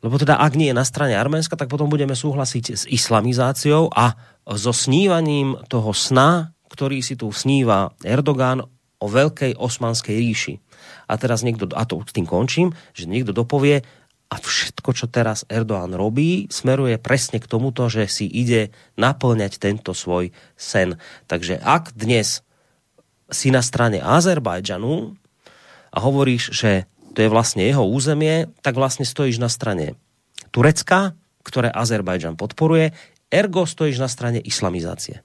[0.00, 4.16] lebo teda ak nie je na strane Arménska, tak potom budeme súhlasiť s islamizáciou a
[4.48, 8.64] so snívaním toho sna, ktorý si tu sníva Erdogan
[9.00, 10.54] o veľkej osmanskej ríši.
[11.10, 13.84] A teraz niekto, a to s tým končím, že niekto dopovie,
[14.30, 19.90] a všetko, čo teraz Erdogan robí, smeruje presne k tomuto, že si ide naplňať tento
[19.90, 21.02] svoj sen.
[21.26, 22.46] Takže ak dnes
[23.26, 25.18] si na strane Azerbajdžanu
[25.90, 29.98] a hovoríš, že to je vlastne jeho územie, tak vlastne stojíš na strane
[30.50, 32.94] Turecka, ktoré Azerbajdžan podporuje,
[33.30, 35.22] ergo stojíš na strane islamizácie.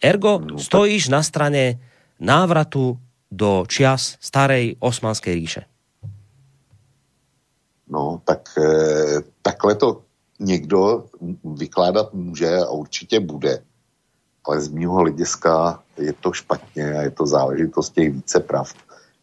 [0.00, 1.80] Ergo no, stojíš na strane
[2.20, 3.00] návratu
[3.32, 5.62] do čias starej osmanskej ríše.
[7.88, 8.68] No, tak e,
[9.42, 10.02] takhle to
[10.40, 11.06] někdo
[11.44, 13.62] vykládat může a určitě bude.
[14.44, 18.72] Ale z mýho hlediska je to špatně a je to záležitost těch více prav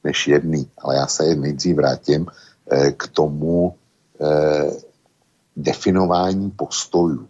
[0.03, 0.69] než jedný.
[0.77, 2.27] Ale já se nejdřív vrátím
[2.71, 3.75] e, k tomu
[4.21, 4.71] e,
[5.55, 7.27] definování postojů.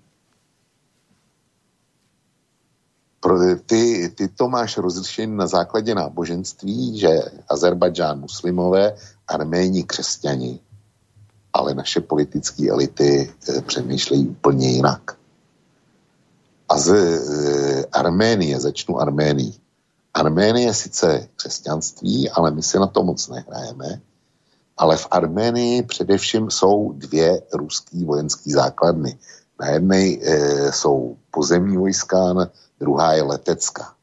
[3.20, 7.10] pro, ty, ty to máš rozlišen na základě náboženství, že
[7.50, 8.96] Azerbajdžán muslimové,
[9.28, 10.60] Arméni křesťani,
[11.54, 15.18] ale naše politické elity e, přemýšlejí úplně jinak.
[16.70, 16.94] A z
[17.92, 19.60] Arménie, začnu Arménií.
[20.20, 24.02] Arménie je sice křesťanství, ale my si na to moc nehrajeme.
[24.78, 29.20] Ale v Arménii především jsou dvě ruské vojenské základny.
[29.60, 30.18] Na jedné e,
[30.72, 32.50] jsou pozemní vojska,
[32.80, 33.94] druhá je letecká.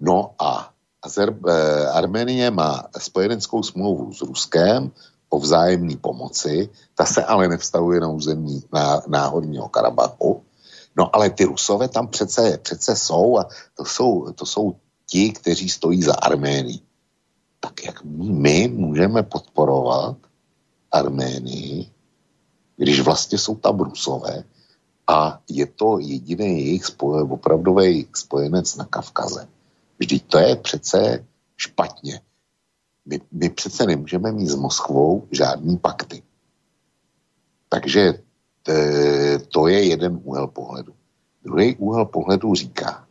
[0.00, 0.74] No a
[1.04, 4.90] Azer- eh, Arménie má spojeneckou smlouvu s Ruskem
[5.28, 10.42] o vzájemné pomoci, ta se ale nevztahuje na území na, náhodního Karabachu.
[10.96, 14.76] No ale ty Rusové tam přece, přece jsou a to jsou, to jsou
[15.06, 16.82] ti, kteří stojí za Arménií.
[17.60, 20.16] Tak jak my můžeme podporovat
[20.92, 21.90] Arménii,
[22.76, 24.44] když vlastně jsou tam Rusové,
[25.06, 29.48] a je to jediný jejich spoje, opravdový spojenec na Kavkaze.
[29.98, 31.24] Vždyť to je přece
[31.56, 32.20] špatně.
[33.06, 36.22] My, my přece nemůžeme mít s Moskvou žádný pakty.
[37.68, 38.23] Takže
[39.48, 40.92] to je jeden úhel pohledu.
[41.44, 43.04] Druhý úhel pohledu říká,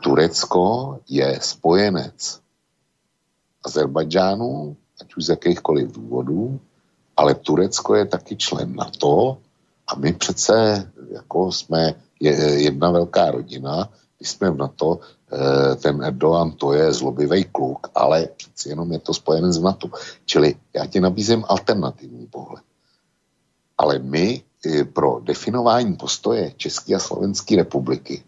[0.00, 2.40] Turecko je spojenec
[3.64, 6.60] Azerbajdžánu, ať už z jakýchkoliv důvodů,
[7.16, 9.38] ale Turecko je taky člen NATO
[9.86, 15.00] a my přece jako jsme jedna velká rodina, když jsme v NATO,
[15.32, 19.88] e, ten Erdogan to je zlobivý kluk, ale přeci jenom je to spojené s NATO.
[20.24, 22.67] Čili já ti nabízím alternativní pohled.
[23.78, 28.24] Ale my e, pro definování postoje České a Slovenské republiky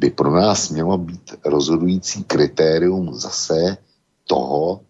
[0.00, 3.76] by pro nás mělo být rozhodující kritérium zase
[4.24, 4.80] toho,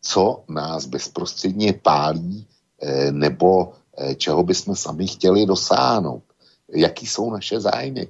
[0.00, 2.46] co nás bezprostředně pálí
[2.82, 6.22] eh, nebo eh, čeho bychom sami chtěli dosáhnout.
[6.68, 8.08] Jaký jsou naše zájmy.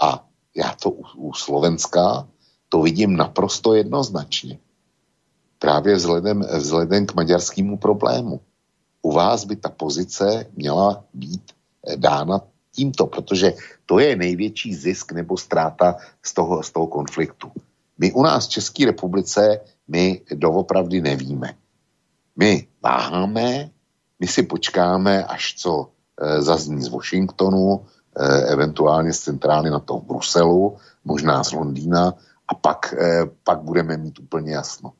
[0.00, 2.28] A já to u, u Slovenska
[2.68, 4.58] to vidím naprosto jednoznačně.
[5.58, 8.40] Právě vzhledem, vzhledem k maďarskému problému.
[9.06, 11.52] U vás by ta pozice měla být
[11.86, 12.40] eh, dána
[12.74, 13.54] tímto, protože
[13.86, 17.52] to je největší zisk nebo ztráta z toho, z toho konfliktu.
[17.98, 21.54] My u nás v České republice, my doopravdy nevíme.
[22.36, 23.70] My váháme,
[24.20, 27.86] my si počkáme, až co e, zazní z Washingtonu,
[28.16, 32.14] e, eventuálně z centrály na to Bruselu, možná z Londýna,
[32.48, 34.92] a pak, e, pak budeme mít úplně jasno.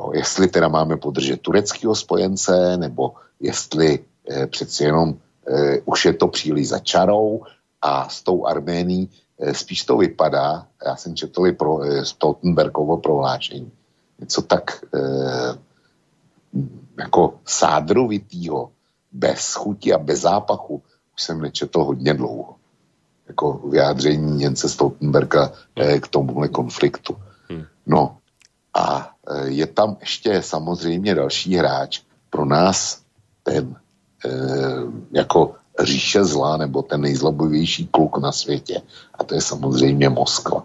[0.00, 3.98] Jo, jestli teda máme podržet tureckého spojence, nebo jestli
[4.30, 5.14] e, přeci jenom
[5.48, 7.42] e, už je to příliš za čarou
[7.82, 12.96] a s tou Arménií e, spíš to vypadá, já jsem četl i pro e, Stoltenbergovo
[12.96, 13.72] prohlášení,
[14.18, 14.98] něco tak e,
[16.98, 18.70] jako sádrovitýho,
[19.12, 20.82] bez chuti a bez zápachu,
[21.14, 22.54] už jsem nečetl hodně dlouho.
[23.28, 27.16] Jako vyjádření Jence Stoltenberga e, k tomuhle konfliktu.
[27.48, 27.64] Hmm.
[27.86, 28.16] No
[28.74, 32.00] a e, je tam ještě samozřejmě další hráč,
[32.30, 33.02] pro nás
[33.42, 33.76] ten
[34.24, 34.30] e,
[35.10, 38.82] jako říše zla nebo ten nejzlobovější kluk na světě.
[39.14, 40.64] A to je samozřejmě Moskva.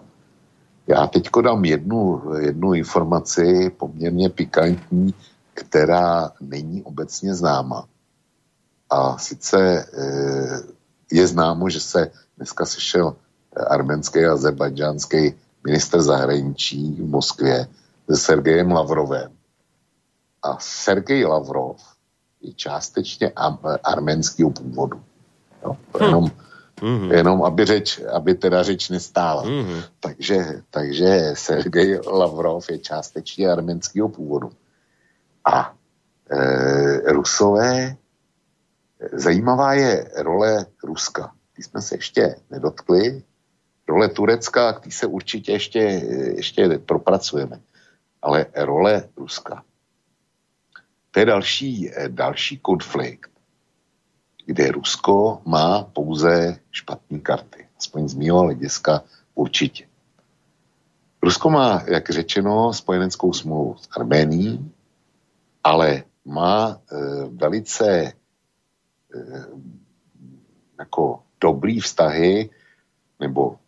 [0.86, 5.14] Já teď dám jednu, jednu informaci poměrně pikantní,
[5.54, 7.84] která není obecně známa.
[8.90, 9.86] A sice e,
[11.12, 13.16] je známo, že se dneska sešel
[13.66, 15.34] arménský a azerbajdžánský
[15.64, 17.66] minister zahraničí v Moskvě
[18.10, 19.32] se Sergejem Lavrovem.
[20.42, 21.76] A Sergej Lavrov
[22.40, 23.32] je částečně
[23.84, 25.02] arménského původu.
[25.64, 26.24] Jo, to jenom,
[26.76, 27.12] mm-hmm.
[27.12, 29.44] jenom aby, řeč, aby teda řeč nestála.
[29.44, 29.82] Mm-hmm.
[30.00, 34.50] Takže, takže Sergej Lavrov je částečně arménského původu.
[35.44, 35.74] A
[36.30, 37.96] e, Rusové,
[39.12, 41.32] zajímavá je role Ruska.
[41.56, 43.22] Ty jsme se ještě nedotkli.
[43.88, 45.78] Role Turecka, ty se určitě ještě,
[46.36, 47.60] ještě propracujeme.
[48.26, 49.62] Ale role Ruska.
[51.10, 53.30] To je další, další konflikt,
[54.46, 57.68] kde Rusko má pouze špatné karty.
[57.78, 59.02] Aspoň z mého hlediska
[59.34, 59.86] určitě.
[61.22, 64.72] Rusko má, jak řečeno, spojeneckou smlouvu s Arménií,
[65.64, 66.96] ale má e,
[67.30, 68.12] velice e,
[70.78, 72.50] jako dobrý vztahy
[73.20, 73.58] nebo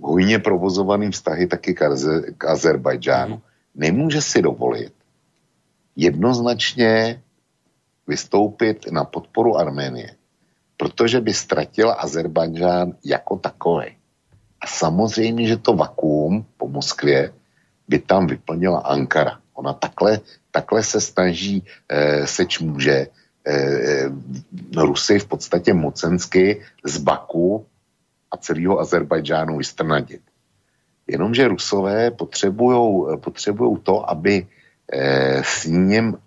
[0.00, 3.42] hojně provozovaný vztahy taky k, Azer, k Azerbajdžánu.
[3.74, 4.92] Nemůže si dovolit
[5.96, 7.22] jednoznačně
[8.06, 10.16] vystoupit na podporu Arménie,
[10.76, 13.86] protože by ztratila Azerbajdžán jako takový.
[14.60, 17.32] A samozřejmě, že to vakuum po Moskvě
[17.88, 19.38] by tam vyplnila Ankara.
[19.54, 20.20] Ona takhle,
[20.50, 23.06] takhle se snaží, e, seč může,
[23.46, 23.56] e,
[24.76, 27.66] Rusy v podstatě mocensky z Baku
[28.30, 30.22] a celého Azerbajdžánu vystrnadit.
[31.06, 34.46] Jenomže Rusové potřebují to, aby
[34.92, 36.18] e, s ním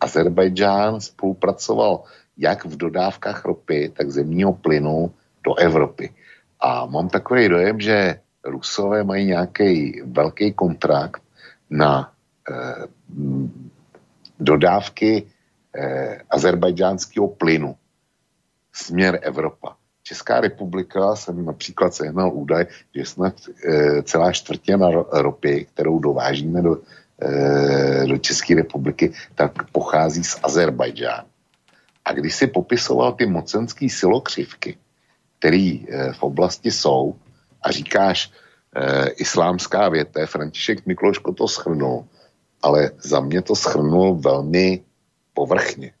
[0.00, 2.02] Azerbajdžán spolupracoval
[2.36, 5.14] jak v dodávkách ropy, tak zemního plynu
[5.44, 6.10] do Evropy.
[6.60, 11.22] A mám takový dojem, že Rusové mají nějaký velký kontrakt
[11.70, 12.12] na
[12.50, 12.86] eh,
[14.40, 15.26] dodávky
[15.74, 17.76] eh, azerbajdžánského plynu
[18.72, 19.76] směr Evropa.
[20.04, 23.34] Česká republika jsem například sehnal údaj, že snad
[23.64, 26.76] e, celá čtvrtina ropy, kterou dovážíme do,
[27.22, 31.28] e, do České republiky, tak pochází z Azerbajdžánu.
[32.04, 34.76] A když si popisoval ty mocenský silokřivky,
[35.38, 37.16] které e, v oblasti jsou,
[37.62, 38.32] a říkáš
[38.76, 42.04] e, islámská větev, František Mikloško to schrnul,
[42.62, 44.84] ale za mě to schrnul velmi
[45.34, 45.92] povrchně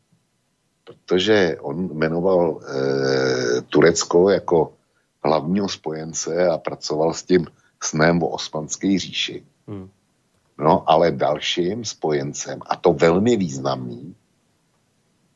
[0.84, 4.72] protože on jmenoval e, Turecko jako
[5.24, 7.46] hlavního spojence a pracoval s tím
[7.82, 9.44] snem o osmanské říši.
[9.68, 9.88] Hmm.
[10.58, 14.14] No, ale dalším spojencem, a to velmi významný,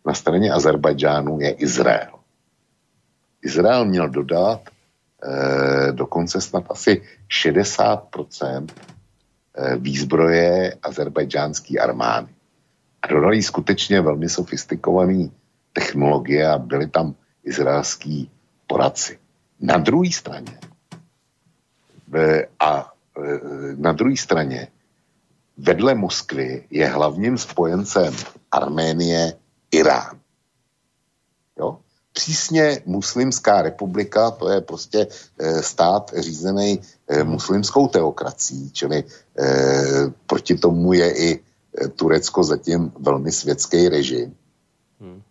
[0.06, 2.18] na straně Azerbajdžánu je Izrael.
[3.42, 7.02] Izrael měl dodat e, dokonce snad asi
[7.44, 8.66] 60%
[9.54, 12.37] e, výzbroje azerbajdžánské armády.
[13.02, 15.32] A dodali skutečně velmi sofistikovaný
[15.72, 18.30] technologie a byli tam izraelský
[18.66, 19.18] poradci.
[19.60, 20.58] Na druhé straně
[22.60, 22.92] A
[23.76, 24.68] na druhé straně
[25.56, 28.14] vedle Moskvy je hlavním spojencem
[28.50, 29.32] Arménie
[29.70, 30.18] Irán.
[31.58, 31.78] Jo?
[32.12, 35.06] Přísně muslimská republika, to je prostě
[35.38, 39.04] e, stát řízený e, muslimskou teokracií, čili e,
[40.26, 41.40] proti tomu je i
[41.96, 44.36] Turecko zatím velmi světský režim.
[45.00, 45.22] Hmm.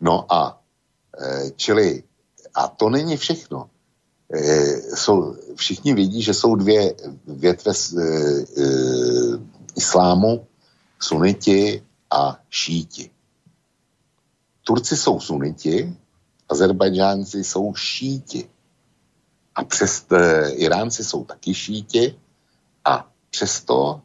[0.00, 0.62] No a
[1.20, 2.02] e, čili,
[2.54, 3.70] a to není všechno.
[4.34, 6.94] E, jsou, všichni vidí, že jsou dvě
[7.26, 8.02] větve e,
[9.76, 10.46] islámu,
[11.00, 13.10] suniti a šíti.
[14.64, 15.96] Turci jsou suniti,
[16.48, 18.48] Azerbajdžánci jsou šíti.
[19.54, 22.18] A přes, e, Iránci jsou taky šíti
[22.84, 24.00] a přesto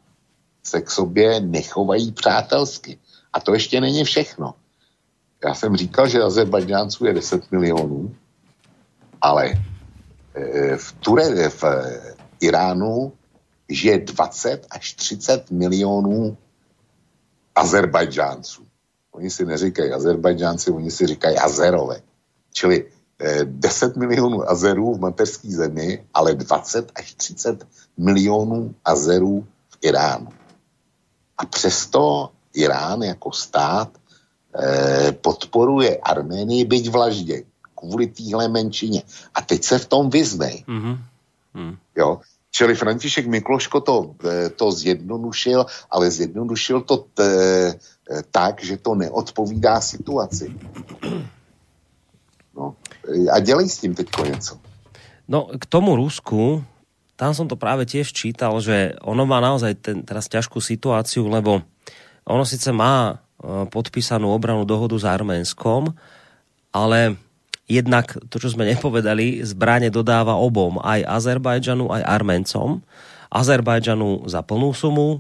[0.70, 3.00] se k sobě nechovají přátelsky.
[3.34, 4.54] A to ještě není všechno.
[5.46, 8.16] Já jsem říkal, že Azerbajdžánců je 10 milionů,
[9.22, 9.46] ale
[10.36, 11.64] e, v, Ture, v
[12.40, 13.14] Iránu
[13.70, 16.38] žije 20 až 30 milionů
[17.56, 18.66] Azerbajdžánců.
[19.12, 22.02] Oni si neříkají Azerbajdžánci, oni si říkají Azerové.
[22.54, 22.86] Čili
[23.44, 27.68] 10 eh, milionů Azerů v mateřské zemi, ale 20 až 30
[27.98, 30.39] milionů Azerů v Iránu.
[31.40, 33.90] A přesto Irán jako stát
[34.56, 37.44] eh, podporuje Arménii byť vlaždě
[37.76, 39.02] kvůli téhle menšině.
[39.34, 40.64] A teď se v tom vyznej.
[40.68, 40.98] Mm-hmm.
[41.54, 41.78] Mm.
[41.96, 42.20] Jo?
[42.52, 47.74] Čili František Mikloško to, eh, to zjednodušil, ale zjednodušil to t, eh,
[48.32, 50.56] tak, že to neodpovídá situaci.
[52.56, 52.76] No.
[53.32, 54.60] A dělej s tím teď něco.
[55.28, 56.66] No, k tomu Rusku,
[57.20, 61.60] tam som to práve tiež čítal, že ono má naozaj ten, teraz ťažkú situáciu, lebo
[62.24, 65.92] ono síce má e, podpísanú obranú dohodu s Arménskom,
[66.72, 67.20] ale
[67.68, 72.80] jednak to, čo sme nepovedali, zbranie dodáva obom, aj Azerbajdžanu, aj Arméncom.
[73.28, 75.20] Azerbajdžanu za plnú sumu,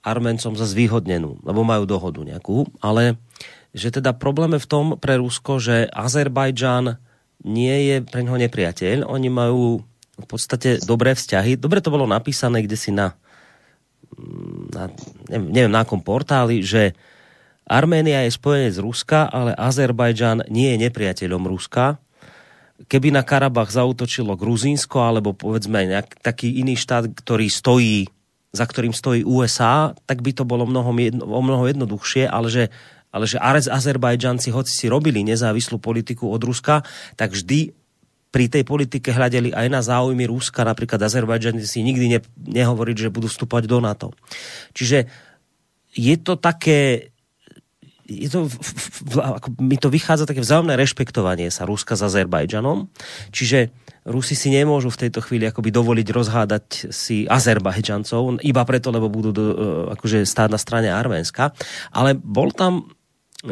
[0.00, 3.20] Arméncom za zvýhodnenú, lebo majú dohodu nejakú, ale
[3.76, 6.96] že teda problém je v tom pre Rusko, že Azerbajdžan
[7.44, 9.84] nie je pre ňoho nepriateľ, oni majú
[10.16, 11.60] v podstate dobré vzťahy.
[11.60, 13.16] Dobre to bolo napísané kde si na
[14.72, 14.88] na,
[15.28, 16.96] neviem na akom portáli, že
[17.66, 21.98] Arménia je spojenec Ruska, ale Azerbajdžan nie je nepriateľom Ruska.
[22.86, 28.06] Keby na Karabach zautočilo Gruzínsko, alebo povedzme nejak taký iný štát, ktorý stojí,
[28.54, 30.94] za ktorým stojí USA, tak by to bolo mnoho,
[31.26, 32.64] o mnoho jednoduchšie, ale že,
[33.10, 36.86] ale že Azerbajdžanci, hoci si robili nezávislú politiku od Ruska,
[37.18, 37.74] tak vždy
[38.36, 42.20] pri tej politike hľadeli aj na záujmy Ruska, napríklad Azerbajdžan si nikdy ne,
[42.52, 44.12] nehovoriť, že budú vstúpať do NATO.
[44.76, 45.08] Čiže
[45.96, 47.08] je to také,
[48.04, 48.44] je to,
[49.16, 52.92] ako mi to vychádza také vzájomné rešpektovanie sa Ruska s Azerbajdžanom,
[53.32, 53.72] čiže
[54.04, 59.32] Rusi si nemôžu v tejto chvíli akoby dovoliť rozhádať si Azerbajdžancov, iba preto, lebo budú
[59.32, 59.44] do,
[59.96, 61.56] akože stáť na strane Arménska.
[61.90, 62.92] Ale bol tam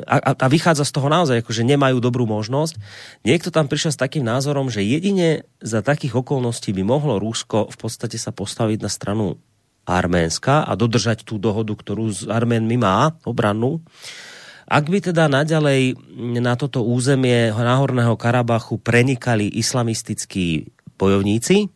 [0.02, 2.74] a, a vychádza z toho naozaj, že nemajú dobrú možnosť.
[3.22, 7.76] Niekto tam prišiel s takým názorom, že jedine za takých okolností by mohlo Rusko v
[7.78, 9.38] podstate sa postaviť na stranu
[9.84, 13.84] Arménska a dodržať tú dohodu, ktorú s Arménmi má, obrannú.
[14.64, 16.00] Ak by teda naďalej
[16.40, 21.68] na toto územie Náhorného Karabachu prenikali islamistickí bojovníci,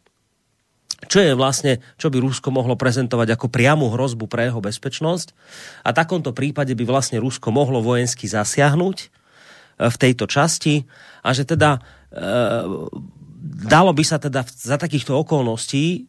[1.06, 5.30] čo je vlastne, čo by Rusko mohlo prezentovať ako priamu hrozbu pre jeho bezpečnosť.
[5.86, 9.06] A v takomto prípade by vlastne Rusko mohlo vojensky zasiahnuť e,
[9.86, 10.82] v tejto časti
[11.22, 11.80] a že teda e,
[13.70, 16.00] dalo by sa teda za takýchto okolností e,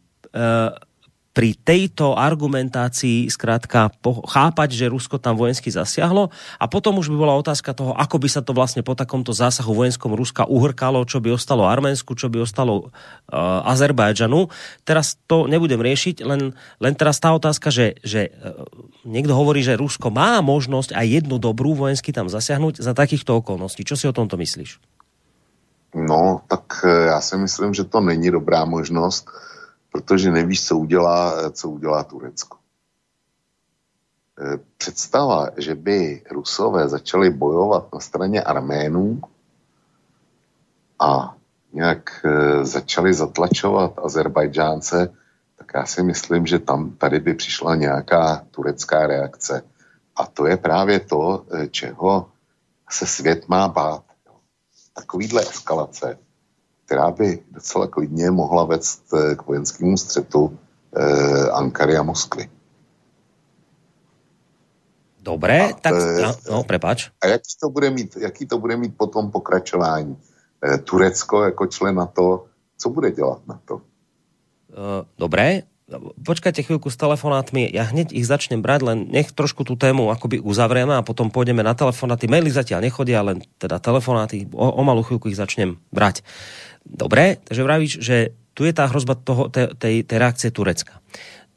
[1.30, 7.38] pri tejto argumentácii skrátka chápať, že Rusko tam vojensky zasiahlo a potom už by bola
[7.38, 11.30] otázka toho, ako by sa to vlastne po takomto zásahu vojenskom Ruska uhrkalo, čo by
[11.30, 12.90] ostalo Arménsku, čo by ostalo
[13.30, 14.50] uh, Azerbajdžanu.
[14.82, 16.50] Teraz to nebudem riešiť, len,
[16.82, 18.66] len teraz tá otázka, že, že uh,
[19.06, 23.86] niekto hovorí, že Rusko má možnosť aj jednu dobrú vojensky tam zasiahnuť za takýchto okolností.
[23.86, 24.82] Čo si o tomto myslíš?
[25.94, 29.26] No, tak e, já si myslím, že to není dobrá možnost
[29.92, 32.56] protože nevíš, co udělá, co udělá Turecko.
[34.40, 39.20] E, představa, že by Rusové začali bojovat na straně Arménů
[40.98, 41.36] a
[41.72, 45.14] nějak e, začali zatlačovat Azerbajdžánce,
[45.56, 49.62] tak já si myslím, že tam tady by přišla nějaká turecká reakce.
[50.16, 52.30] A to je právě to, e, čeho
[52.90, 54.04] se svět má bát.
[54.94, 56.18] Takovýhle eskalace
[56.90, 60.58] která by docela klidně mohla vést eh, k vojenskému střetu
[60.96, 62.50] eh, Ankary a Moskvy.
[65.22, 67.14] Dobré, a, tak eh, no, no, prepač.
[67.22, 70.18] A jaký to bude mít, jaký to bude mít potom pokračování?
[70.66, 73.74] Eh, Turecko jako člen na to, co bude dělat na to?
[74.70, 75.62] Uh, dobré,
[75.98, 80.38] počkajte chvíľku s telefonátmi, ja hneď ich začnem brať, len nech trošku tú tému akoby
[80.38, 82.30] uzavrieme a potom pôjdeme na telefonáty.
[82.30, 86.22] Maily zatiaľ nechodia, len teda telefonáty, o, o malú chvíľku ich začnem brať.
[86.90, 88.16] Dobre, takže vravíš, že
[88.58, 90.98] tu je tá hrozba toho, tej, tej, reakcie Turecka.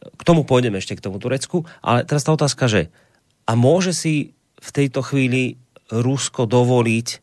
[0.04, 2.94] K tomu pôjdeme ešte k tomu Turecku, ale teraz tá otázka, že
[3.50, 5.60] a môže si v tejto chvíli
[5.92, 7.18] Rusko dovoliť e,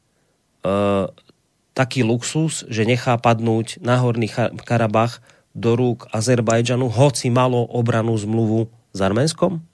[1.72, 4.28] taký luxus, že nechá padnúť Náhorný
[4.68, 5.24] Karabach
[5.56, 9.64] do rúk Azerbajdžanu, hoci malo obranú zmluvu s Arménskom?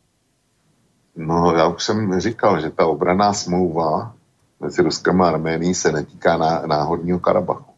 [1.17, 4.13] No, já už jsem říkal, že ta obraná smlouva
[4.61, 6.37] mezi Ruskem a Arménií se netýká
[6.67, 7.76] náhodního Karabachu.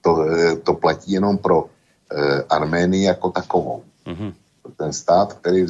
[0.00, 3.82] To, eh, to platí jenom pro eh, Arménii jako takovou.
[4.06, 4.32] Mm-hmm.
[4.76, 5.66] Ten stát, který,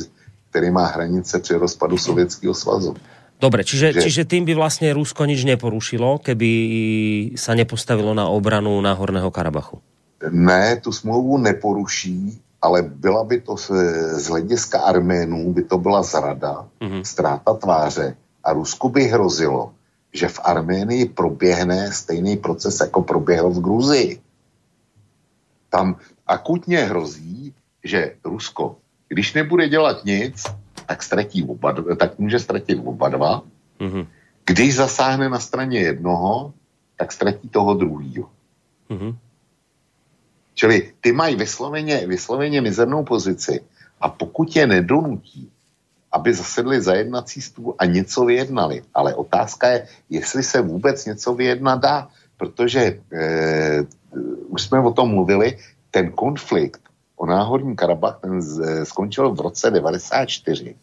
[0.51, 2.95] který má hranice při rozpadu Sovětského svazu.
[3.41, 4.01] Dobre, čiže, že...
[4.05, 6.51] čiže tým by vlastne Rusko nič neporušilo, keby
[7.41, 9.81] sa nepostavilo na obranu Náhorného Karabachu?
[10.29, 13.73] Ne, tu smlouvu neporuší, ale byla by to z,
[14.21, 17.01] z hlediska Arménů, by to byla zrada, mm-hmm.
[17.01, 19.73] ztráta tváře a Rusku by hrozilo,
[20.13, 24.21] že v Arménii proběhne stejný proces, jako proběhl v Gruzii.
[25.69, 25.97] Tam
[26.27, 27.55] akutně hrozí,
[27.85, 28.77] že Rusko,
[29.09, 30.45] když nebude dělat nic,
[30.87, 33.43] tak, ztratí oba, tak může ztratit oba dva.
[33.81, 34.07] Mm-hmm.
[34.45, 36.55] Když zasáhne na straně jednoho,
[36.97, 38.31] tak ztratí toho druhého.
[38.91, 39.17] Mm-hmm.
[40.55, 43.65] Čili ty mají vysloveně, vysloveně mizernou pozici
[44.01, 45.51] a pokud je nedonutí,
[46.13, 48.83] aby zasedli za jednací stůl a něco vyjednali.
[48.95, 53.83] Ale otázka je, jestli se vůbec něco vyjednat dá, protože eh,
[54.49, 55.59] už jsme o tom mluvili,
[55.91, 56.81] ten konflikt
[57.21, 60.75] o náhodní Karabach ten z, eh, skončil v roce 94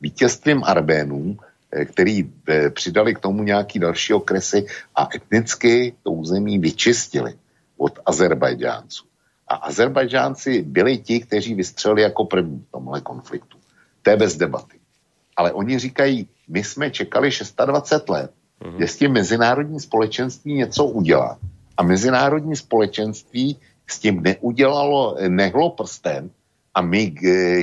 [0.00, 1.36] vítězstvím Arbénů,
[1.72, 7.34] eh, který eh, přidali k tomu nějaký další okresy a etnicky to území vyčistili
[7.76, 9.04] od Azerbajdžánců.
[9.48, 13.55] A Azerbajdžánci byli ti, kteří vystřelili jako první v tomhle konfliktu.
[14.06, 14.78] To je bez debaty.
[15.36, 17.30] Ale oni říkají, my jsme čekali
[17.66, 18.30] 26 let,
[18.62, 18.84] mm-hmm.
[18.84, 21.38] s tím mezinárodní společenství něco udělá.
[21.76, 26.30] A mezinárodní společenství s tím neudělalo, nehlo prstem
[26.74, 27.14] a my,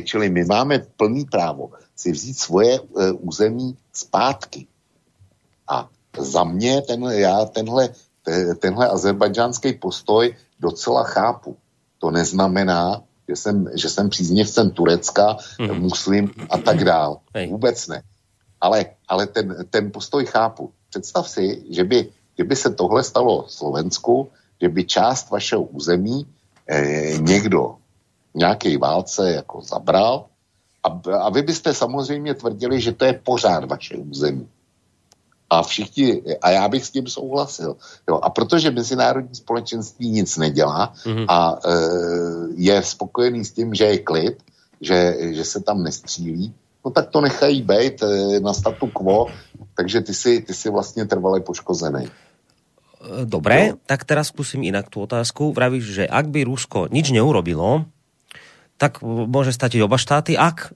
[0.03, 4.67] čili my máme plný právo si vzít svoje uh, území zpátky.
[5.67, 7.89] A za mě ten, já tenhle,
[8.59, 11.57] tenhle azerbajdžánský postoj docela chápu.
[11.97, 15.79] To neznamená, že jsem, že jsem příznivcem Turecka, hmm.
[15.79, 17.19] muslim a tak dál.
[17.35, 17.49] Hej.
[17.49, 18.03] Vůbec ne.
[18.61, 20.71] Ale, ale ten, ten postoj chápu.
[20.89, 24.29] Představ si, že by, že by se tohle stalo v Slovensku,
[24.61, 26.25] že by část vašeho území
[26.67, 27.75] eh, někdo
[28.33, 30.25] nějaké válce jako zabral
[30.83, 34.47] a, a vy byste samozřejmě tvrdili, že to je pořád vaše území.
[35.53, 37.77] A všichni, a já bych s tím souhlasil.
[38.09, 41.25] Jo, a protože mezinárodní společenství nic nedělá mm-hmm.
[41.29, 41.69] a e,
[42.57, 44.37] je spokojený s tím, že je klid,
[44.81, 46.53] že, že se tam nestřílí,
[46.85, 49.27] no tak to nechají být e, na statu quo,
[49.77, 52.09] takže ty si, ty si vlastně trvale poškozený.
[53.03, 53.83] Dobre, no.
[53.83, 55.51] tak teraz skúsim inak tú otázku.
[55.51, 57.83] Vravíš, že ak by Rusko nič neurobilo,
[58.79, 60.39] tak môže stať oba štáty.
[60.39, 60.71] Ak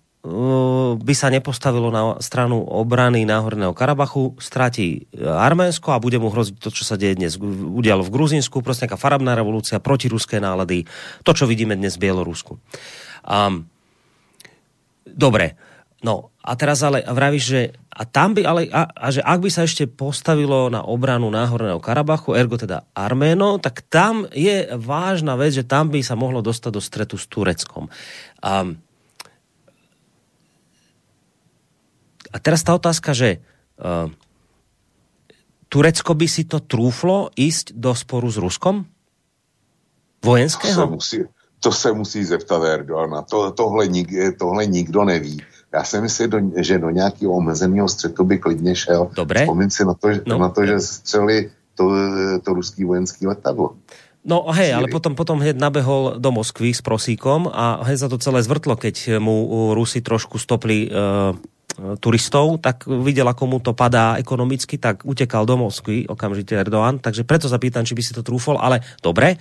[0.97, 6.59] by sa nepostavilo na stranu obrany Náhorného Karabachu, stratí e, Arménsko a bude mu hroziť
[6.59, 7.39] to, čo sa deje dnes.
[7.39, 10.83] Udialo v Gruzínsku, proste nejaká farabná revolúcia, protiruské nálady,
[11.23, 12.59] to, čo vidíme dnes v Bielorusku.
[13.23, 13.71] Um,
[15.07, 15.55] dobre,
[16.03, 17.61] no a teraz ale vravíš, že
[17.97, 21.81] a tam by ale, a, a že ak by sa ešte postavilo na obranu Náhorného
[21.81, 26.71] Karabachu, ergo teda Arméno, tak tam je vážna vec, že tam by sa mohlo dostať
[26.71, 27.89] do stretu s Tureckom.
[28.39, 28.79] Um,
[32.37, 33.41] A teraz tá otázka, že
[33.81, 34.13] uh,
[35.73, 38.85] Turecko by si to trúflo ísť do sporu s Ruskom?
[40.21, 40.77] Vojenského?
[40.77, 41.17] To se musí,
[41.59, 43.25] to se musí zeptat Erdogana.
[43.25, 45.41] To, tohle, nik, tohle nikdo neví.
[45.73, 49.09] Já si myslím, do, že do nějakého omezeného střetu by klidně šel.
[49.17, 49.41] Dobre.
[49.41, 50.37] Vzpomín si na to, no.
[50.37, 51.89] na to že střeli to,
[52.43, 53.75] to ruský vojenský letadlo.
[54.27, 58.19] No hej, ale potom, potom hneď nabehol do Moskvy s prosíkom a hej za to
[58.19, 61.31] celé zvrtlo, keď mu Rusi trošku stopli uh,
[62.01, 66.97] turistov, tak videl, ako mu to padá ekonomicky, tak utekal do Moskvy okamžite Erdoğan.
[66.97, 69.37] Takže preto sa pýtam, či by si to trúfol, ale dobre.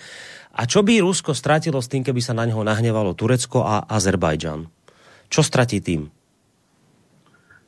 [0.56, 4.68] A čo by Rusko stratilo s tým, keby sa na neho nahnevalo Turecko a Azerbajdžan?
[5.28, 6.08] Čo stratí tým?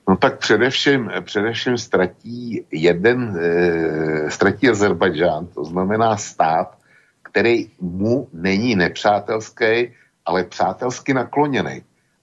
[0.08, 6.78] No tak především, především ztratí jeden, e, ztratí Azerbajdžán, to znamená stát,
[7.22, 9.92] který mu není nepřátelský,
[10.24, 11.82] ale přátelsky nakloněný.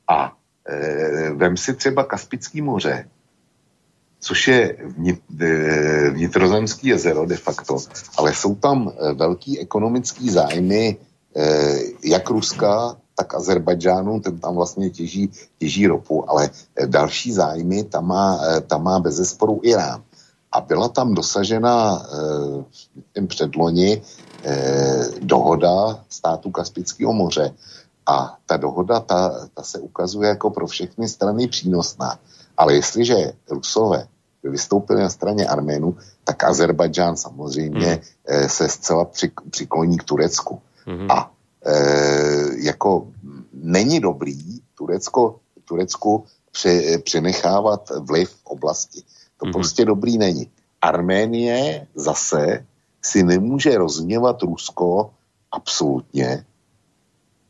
[0.10, 0.45] A Eh,
[1.34, 3.08] vem si třeba Kaspický moře,
[4.20, 4.78] což je
[5.42, 7.78] eh, vnitrozemský jezero de facto,
[8.18, 10.98] ale jsou tam eh, velký ekonomický zájmy
[12.04, 16.50] jak Ruska, tak Azerbajdžánu, ten tam vlastně těží, těží ropu, ale
[16.86, 20.04] další zájmy tam má, tam má bez zesporu Irán.
[20.52, 22.08] A byla tam dosažena
[23.16, 24.02] v předloni
[25.22, 27.52] dohoda státu Kaspického moře.
[28.06, 32.20] A ta dohoda, ta, ta se ukazuje jako pro všechny strany přínosná.
[32.58, 34.08] Ale jestliže Rusové
[34.44, 38.02] vystoupili na straně Arménu, tak Azerbajdžán samozřejmě
[38.32, 38.50] mm.
[38.50, 39.08] se zcela
[39.50, 40.62] přikloní k Turecku.
[40.86, 41.12] Mm.
[41.12, 41.32] A
[41.66, 41.74] e,
[42.58, 43.08] jako
[43.54, 49.04] není dobrý Turecko, Turecku při, přenechávat vliv v oblasti.
[49.38, 49.54] To mm.
[49.54, 50.52] prostě dobrý není.
[50.82, 52.66] Arménie zase
[53.02, 55.12] si nemůže rozměvat Rusko
[55.52, 56.46] absolutně,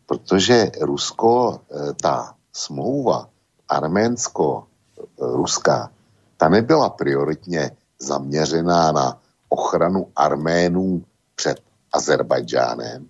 [0.05, 1.57] protože Rusko, e,
[1.93, 3.29] ta smlouva
[3.69, 5.91] arménsko-ruská,
[6.37, 11.03] ta nebyla prioritně zaměřená na ochranu Arménů
[11.35, 11.61] před
[11.91, 13.09] Azerbajdžánem,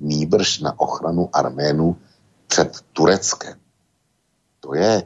[0.00, 1.96] nýbrž na ochranu Arménů
[2.46, 3.58] před Tureckem.
[4.60, 5.02] To je,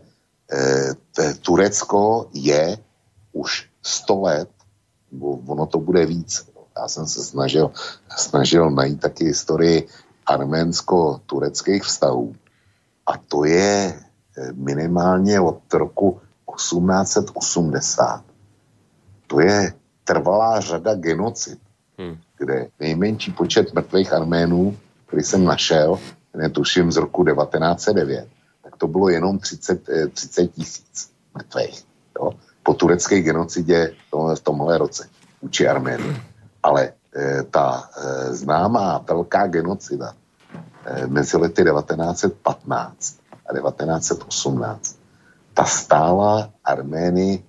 [0.53, 0.95] e,
[1.41, 2.79] Turecko je
[3.33, 4.51] už 100 let,
[5.47, 6.49] ono to bude víc.
[6.77, 7.71] Já jsem se snažil,
[8.17, 9.89] snažil najít taky historii
[10.27, 12.35] arménsko-tureckých vztahů.
[13.07, 16.21] A to je e, minimálně od roku
[16.57, 18.25] 1880.
[19.27, 19.73] To je
[20.05, 21.59] trvalá řada genocid,
[21.99, 22.17] hmm.
[22.39, 24.77] kde nejmenší počet mrtvých Arménů,
[25.07, 25.99] který jsem našel,
[26.37, 28.29] netuším z roku 1909,
[28.65, 29.83] tak to bylo jenom 30,
[30.13, 31.85] 30 eh, tisíc mrtvých.
[32.19, 32.33] Jo?
[32.63, 33.95] Po turecké genocidě
[34.35, 35.09] v tomhle roce
[35.43, 36.17] vůči Arménii.
[36.63, 36.93] Ale
[37.51, 40.15] ta e, známá velká genocida
[40.85, 43.19] e, mezi lety 1915
[43.49, 44.97] a 1918
[45.55, 47.43] ta stála Armény,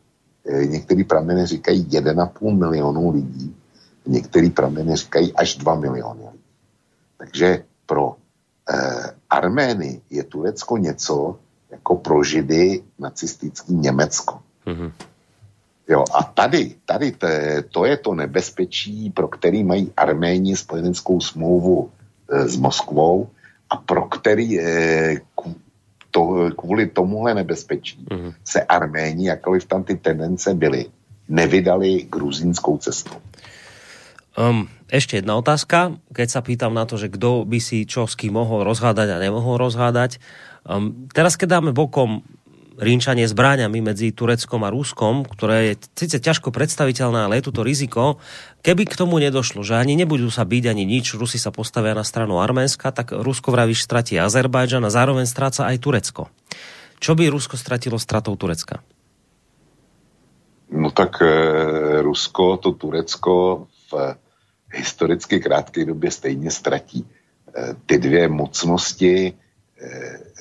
[0.66, 3.56] některý prameny říkají 1,5 milionu lidí,
[4.06, 6.44] některý prameny říkají až 2 miliony lidí.
[7.18, 8.16] Takže pro
[8.70, 11.40] eh, Armény je Turecko něco
[11.70, 14.40] jako pro Židy nacistický Německo.
[14.66, 14.92] Mm-hmm.
[15.88, 17.28] Jo, a tady, tady to,
[17.72, 21.90] to je to nebezpečí, pro který mají Arméni spojeneckou smlouvu
[22.28, 23.30] e, s Moskvou
[23.70, 25.22] a pro který, e,
[26.12, 28.34] to, kvůli tomuhle nebezpečí mm-hmm.
[28.44, 30.86] se Arméni, jakkoliv tam ty tendence byly,
[31.30, 33.16] nevydali gruzínskou cestu.
[34.38, 38.14] Um, ešte jedna otázka, keď sa pýtam na to, že kto by si čo s
[38.14, 40.22] kým mohol rozhádať a nemohol rozhádať.
[40.62, 42.22] Um, teraz, keď dáme bokom
[42.78, 47.66] rínčanie zbráňami medzi Tureckom a Ruskom, ktoré je síce ťažko predstaviteľné, ale je tu to
[47.66, 48.22] riziko.
[48.62, 52.06] Keby k tomu nedošlo, že ani nebudú sa byť ani nič, Rusi sa postavia na
[52.06, 56.30] stranu Arménska, tak Rusko vravíš stratí Azerbajdžan a zároveň stráca aj Turecko.
[57.02, 58.86] Čo by Rusko stratilo stratou Turecka?
[60.70, 61.34] No tak e,
[62.06, 64.16] Rusko to Turecko v
[64.74, 67.02] historicky krátké době stejně ztratí.
[67.02, 69.34] E, ty dvě mocnosti e,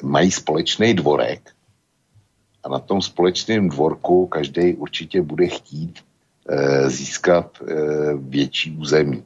[0.03, 1.56] mají společný dvorek,
[2.67, 6.03] a na tom společném dvorku každý určitě bude chtít
[6.49, 7.75] e, získat e,
[8.19, 9.25] větší území.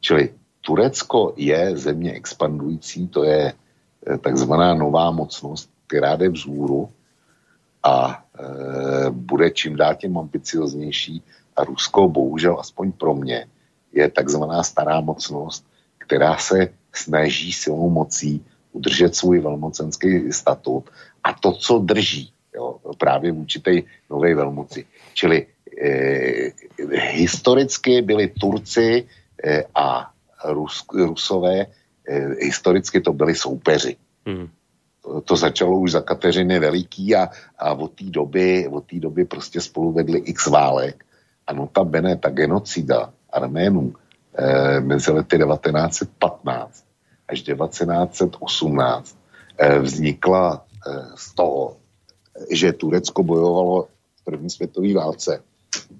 [0.00, 3.52] Čili Turecko je země expandující, to je
[4.06, 6.90] e, takzvaná nová mocnost, která jde vzhůru
[7.82, 11.22] a e, bude čím dál tím ambicioznější
[11.56, 13.46] a Rusko bohužel, aspoň pro mě,
[13.92, 15.66] je takzvaná stará mocnost,
[15.98, 20.90] která se snaží silou mocí udržet svůj velmocenský statut
[21.24, 23.72] a to, co drží, jo, právě vůči té
[24.10, 24.86] nové velmoci.
[25.14, 25.46] Čili
[25.82, 26.52] eh,
[27.12, 29.06] historicky byli Turci
[29.44, 30.10] eh, a
[30.44, 31.66] Rus, Rusové,
[32.08, 33.96] eh, historicky to byli soupeři.
[34.26, 34.48] Hmm.
[35.02, 37.28] To, to začalo už za Kateřiny Veliký a,
[37.58, 41.04] a od té doby, od té doby prostě spolu vedli x válek.
[41.46, 43.94] A notabene ta genocida Arménů
[44.38, 46.84] eh, mezi lety 1915
[47.28, 49.18] až 1918
[49.58, 51.76] eh, vznikla eh, z toho,
[52.50, 53.88] že Turecko bojovalo
[54.20, 55.42] v první světové válce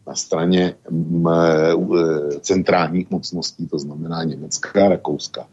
[0.07, 5.49] na straně e, centrálních mocností, to znamená Německa a Rakouska.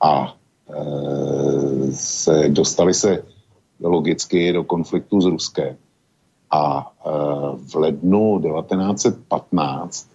[0.00, 0.36] A
[0.70, 3.22] e, se, dostali se
[3.80, 5.76] logicky do konfliktu s Ruskem.
[6.50, 6.92] A
[7.56, 10.10] v lednu 1915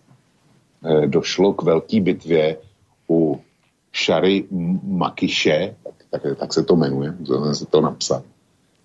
[1.06, 2.58] došlo k velké bitvě
[3.10, 3.42] u
[3.92, 4.48] Šary
[4.84, 7.14] Makiše, tak, tak, tak se to jmenuje,
[7.54, 8.24] se to napsat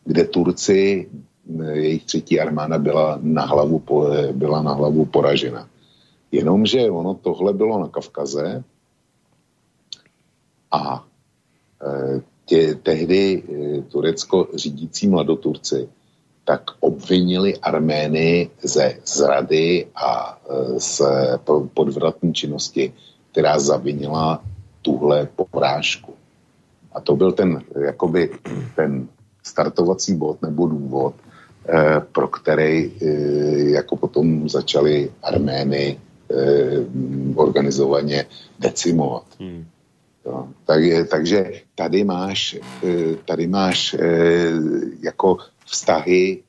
[0.04, 1.08] kde Turci,
[1.72, 3.82] jejich třetí armáda byla na hlavu,
[4.32, 5.68] byla na hlavu poražena.
[6.32, 8.64] Jenomže ono tohle bylo na Kavkaze
[10.70, 11.04] a
[11.82, 15.88] e, tě, tehdy e, Turecko řídící mladoturci
[16.44, 21.02] tak obvinili Armény ze zrady a e, z
[21.74, 22.92] podvratní činnosti,
[23.32, 24.44] která zavinila
[24.82, 26.14] tuhle porážku.
[26.92, 28.30] A to byl ten, jakoby,
[28.76, 29.08] ten
[29.42, 31.14] startovací bod nebo důvod,
[31.68, 33.06] eh, pro který eh,
[33.70, 36.00] jako potom začaly Armény
[36.30, 36.84] eh,
[37.34, 38.26] organizovaně
[38.58, 39.24] decimovat.
[39.40, 39.66] Hmm.
[40.26, 42.56] Jo, tak, takže tady máš,
[43.24, 43.96] tady máš
[45.00, 45.36] jako
[45.66, 46.42] vztahy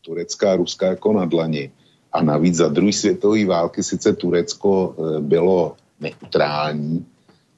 [0.00, 1.70] Turecka a Ruska jako na dlani.
[2.12, 7.06] A navíc za druhé světové války sice Turecko bylo neutrální,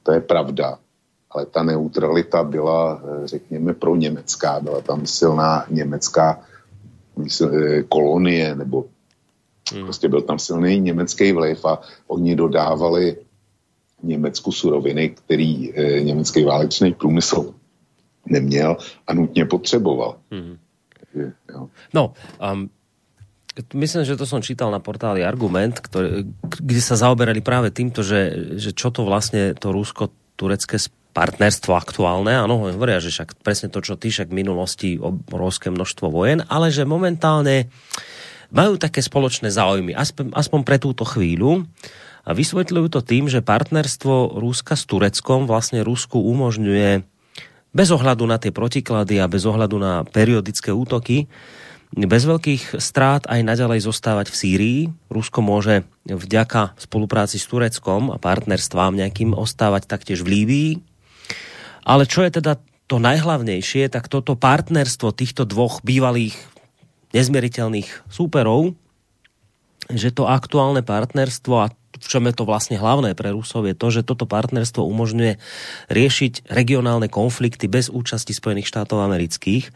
[0.03, 0.79] to je pravda,
[1.31, 6.41] ale ta neutralita byla, řekněme, pro německá, byla tam silná německá
[7.89, 8.85] kolonie, nebo
[9.73, 9.83] hmm.
[9.83, 13.17] prostě byl tam silný německý vliv a oni dodávali
[14.03, 17.53] Německu suroviny, který e, německý válečný průmysl
[18.25, 18.77] neměl
[19.07, 20.15] a nutně potřeboval.
[20.31, 20.57] Hmm.
[20.99, 21.69] Takže, jo.
[21.93, 22.13] No,
[22.51, 22.69] um,
[23.73, 28.55] myslím, že to som čítal na portáli Argument, ktorý, kde sa zaoberali práve týmto, že,
[28.55, 30.79] že čo to vlastne to rusko-turecké
[31.11, 36.07] partnerstvo aktuálne, áno, hovoria, že však presne to, čo ty, však v minulosti obrovské množstvo
[36.13, 37.67] vojen, ale že momentálne
[38.53, 41.65] majú také spoločné záujmy, aspoň, aspoň pre túto chvíľu.
[42.25, 47.01] A vysvetľujú to tým, že partnerstvo Ruska s Tureckom vlastne Rusku umožňuje
[47.73, 51.25] bez ohľadu na tie protiklady a bez ohľadu na periodické útoky
[51.89, 54.79] bez veľkých strát aj naďalej zostávať v Sýrii.
[55.09, 60.69] Rusko môže vďaka spolupráci s Tureckom a partnerstvám nejakým ostávať taktiež v Líbii.
[61.83, 66.33] Ale čo je teda to najhlavnejšie, tak toto partnerstvo týchto dvoch bývalých
[67.13, 68.73] nezmieriteľných súperov,
[69.89, 73.87] že to aktuálne partnerstvo a v čom je to vlastne hlavné pre Rusov, je to,
[73.91, 75.41] že toto partnerstvo umožňuje
[75.91, 79.73] riešiť regionálne konflikty bez účasti Spojených štátov amerických.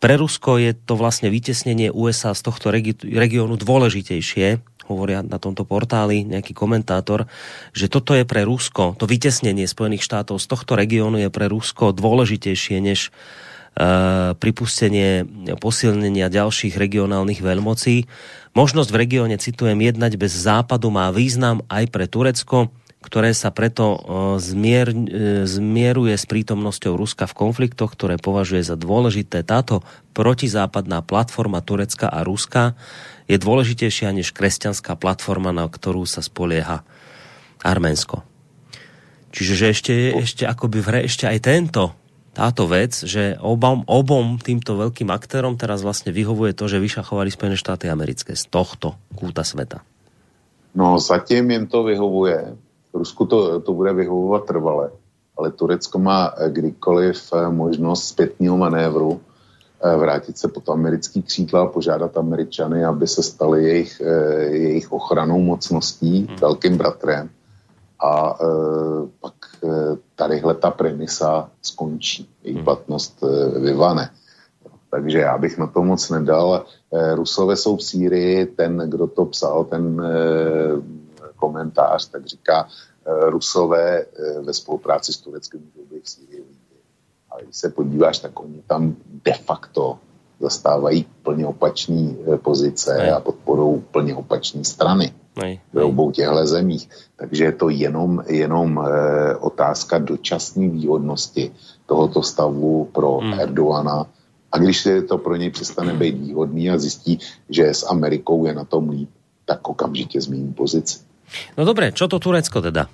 [0.00, 5.62] Pre Rusko je to vlastne vytesnenie USA z tohto regi- regiónu dôležitejšie, hovoria na tomto
[5.62, 7.30] portáli nejaký komentátor,
[7.70, 11.94] že toto je pre Rusko, to vytesnenie Spojených štátov z tohto regiónu je pre Rusko
[11.94, 15.24] dôležitejšie než uh, pripustenie
[15.62, 18.10] posilnenia ďalších regionálnych veľmocí
[18.50, 23.96] Možnosť v regióne, citujem, jednať bez západu má význam aj pre Turecko, ktoré sa preto
[24.42, 24.96] zmier, e,
[25.48, 29.46] zmieruje s prítomnosťou Ruska v konfliktoch, ktoré považuje za dôležité.
[29.46, 32.76] Táto protizápadná platforma Turecka a Ruska
[33.30, 36.82] je dôležitejšia než kresťanská platforma, na ktorú sa spolieha
[37.62, 38.26] Arménsko.
[39.30, 41.94] Čiže že ešte, ešte akoby v hre ešte aj tento
[42.30, 47.58] táto vec, že obom, obom týmto veľkým aktérom teraz vlastne vyhovuje to, že vyšachovali Spojené
[47.58, 49.82] štáty americké z tohto kúta sveta.
[50.74, 52.54] No zatím jim to vyhovuje.
[52.94, 54.90] Rusku to, to bude vyhovovat trvale,
[55.38, 59.20] ale Turecko má kdykoliv eh, možnost zpětního manévru
[59.96, 65.40] vrátit se pod americký křídla a požádat Američany, aby se stali jejich, eh, jejich ochranou
[65.40, 66.36] mocností, hmm.
[66.36, 67.30] velkým bratrem
[68.00, 68.46] a e,
[69.20, 69.34] pak
[69.64, 69.68] e,
[70.14, 72.64] tadyhle ta premisa skončí, její hmm.
[72.64, 74.10] platnost e, vyvane.
[74.90, 76.64] Takže já bych na to moc nedal.
[76.92, 80.10] E, Rusové jsou v Sýrii, ten, kdo to psal, ten e,
[81.36, 82.68] komentář, tak říká,
[83.06, 84.06] e, Rusové e,
[84.40, 86.44] ve spolupráci s Tureckem můžou být v Sýrii.
[87.40, 89.98] Ale když se podíváš, tak oni tam de facto
[90.40, 96.88] zastávají plně opačné e, pozice a podporou plně opačné strany nej, v obou těchto zemích.
[97.16, 98.84] Takže je to jenom, jenom e,
[99.36, 101.52] otázka dočasné výhodnosti
[101.86, 103.40] tohoto stavu pro hmm.
[103.40, 104.06] Erdoana.
[104.52, 107.18] A když se to pro něj přestane být výhodný a zjistí,
[107.48, 109.08] že s Amerikou je na tom líp,
[109.44, 110.98] tak okamžitě změní pozici.
[111.54, 112.90] No dobré, čo to Turecko teda?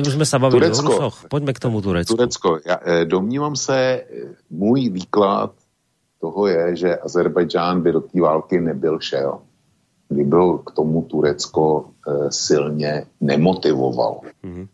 [0.00, 1.28] Už jsme se bavili Turecko, o Rusoch.
[1.28, 2.16] Pojďme k tomu Turecku.
[2.16, 2.58] Turecko.
[2.66, 4.04] Já, e, domnívám se, e,
[4.50, 5.52] můj výklad
[6.20, 9.38] toho je, že Azerbajdžán by do té války nebyl šel
[10.08, 14.20] kdy byl k tomu Turecko e, silně nemotivoval.
[14.44, 14.68] Mm-hmm.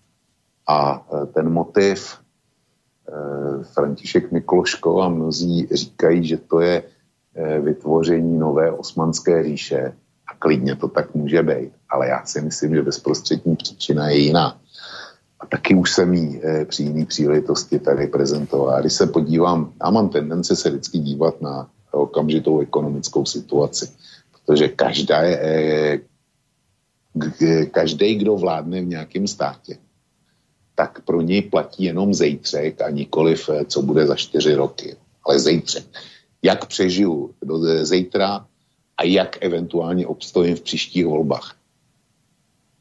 [0.69, 2.19] A e, ten motiv
[3.09, 6.83] e, František Mikloško a mnozí říkají, že to je
[7.35, 9.93] e, vytvoření nové osmanské říše
[10.27, 11.73] a klidně to tak může být.
[11.89, 14.59] Ale já si myslím, že bezprostřední příčina je jiná.
[15.41, 18.81] A taky už jsem ji e, při jiný příležitosti tady prezentoval.
[18.81, 23.89] Když se podívám, já mám tendenci se vždycky dívat na okamžitou ekonomickou situaci
[24.45, 25.99] protože každá je, eh,
[27.67, 29.79] každý, kdo vládne v nějakém státě,
[30.75, 34.97] tak pro něj platí jenom zejtřek a nikoliv, eh, co bude za čtyři roky.
[35.25, 35.85] Ale zejtřek.
[36.43, 38.47] Jak přežiju do zítra
[38.97, 41.57] a jak eventuálně obstojím v příštích volbách.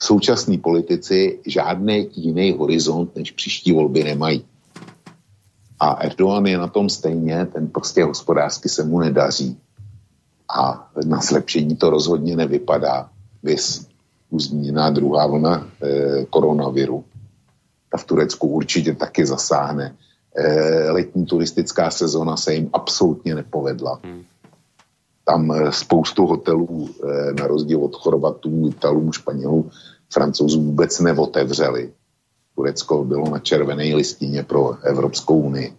[0.04, 4.46] Současní politici žádný jiný horizont než příští volby nemají.
[5.80, 9.58] A Erdogan je na tom stejně, ten prostě hospodářsky se mu nedaří
[10.56, 13.10] a na zlepšení to rozhodně nevypadá.
[13.44, 13.88] Vys
[14.30, 17.04] už zmíněná druhá vlna e, koronaviru.
[17.92, 19.96] ta v Turecku určitě taky zasáhne.
[20.36, 24.00] E, letní turistická sezona se jim absolutně nepovedla.
[24.04, 24.24] Hmm.
[25.26, 29.72] Tam e, spoustu hotelů, e, na rozdíl od Chorvatů, Italů, Španělů,
[30.14, 31.94] Francouzů vůbec neotevřeli.
[32.56, 35.74] Turecko bylo na červené listině pro Evropskou unii.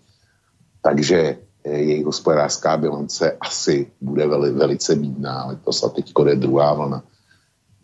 [0.83, 7.03] Takže jejich hospodářská bilance asi bude veli, velice bídná, letos a teď jde druhá vlna.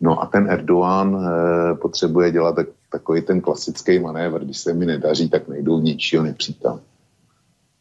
[0.01, 4.85] No a ten Erdogan e, potřebuje dělat tak, takový ten klasický manévr, když se mi
[4.85, 6.79] nedaří, tak nejdou ničího nepřítel.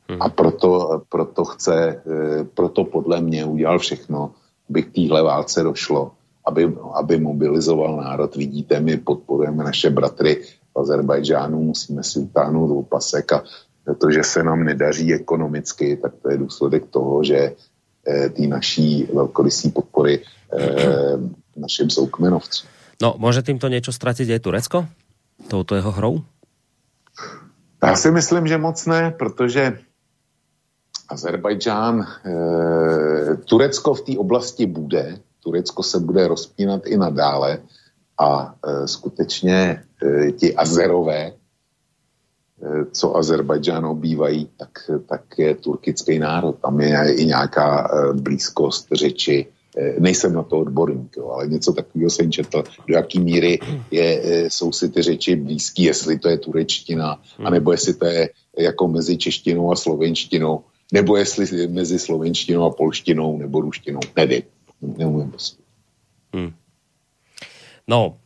[0.09, 0.23] Hmm.
[0.23, 4.33] A proto, proto chce, e, proto podle mě udělal všechno,
[4.71, 6.13] aby k téhle válce došlo,
[6.51, 8.35] aby, aby mobilizoval národ.
[8.37, 10.43] Vidíte, my podporujeme naše bratry
[10.75, 13.43] v Azerbajdžánu, musíme si utáhnout opasek a
[13.99, 17.55] to, že se nám nedaří ekonomicky, tak to je důsledek toho, že
[18.07, 20.67] e, ty naší velkorysí podpory e,
[21.57, 22.69] našim soukmenovcům.
[23.03, 24.87] No, může tímto něco ztratit i Turecko?
[25.49, 26.21] Touto jeho hrou?
[27.85, 29.79] Já si myslím, že moc ne, protože
[31.09, 37.59] Azerbajdžán, e, Turecko v té oblasti bude, Turecko se bude rozpínat i nadále
[38.19, 41.33] a e, skutečně e, ti Azerové,
[42.63, 44.71] Eh, co Azerbajdžán obývají, tak,
[45.09, 46.57] tak je turkický národ.
[46.63, 49.47] Tam je i nějaká eh, blízkost řeči.
[49.79, 53.59] Eh, nejsem na to odborník, jo, ale něco takového jsem četl, do jaký míry
[53.91, 57.47] je, jsou si ty řeči blízký, jestli to je turečtina, hmm.
[57.47, 60.61] anebo jestli to je jako mezi češtinou a slovenštinou,
[60.93, 64.01] nebo jestli mezi slovenštinou a polštinou nebo ruštinou.
[64.17, 64.43] Nevím,
[64.83, 65.63] neumím prostě.
[66.33, 66.53] Hmm.
[67.89, 68.17] No,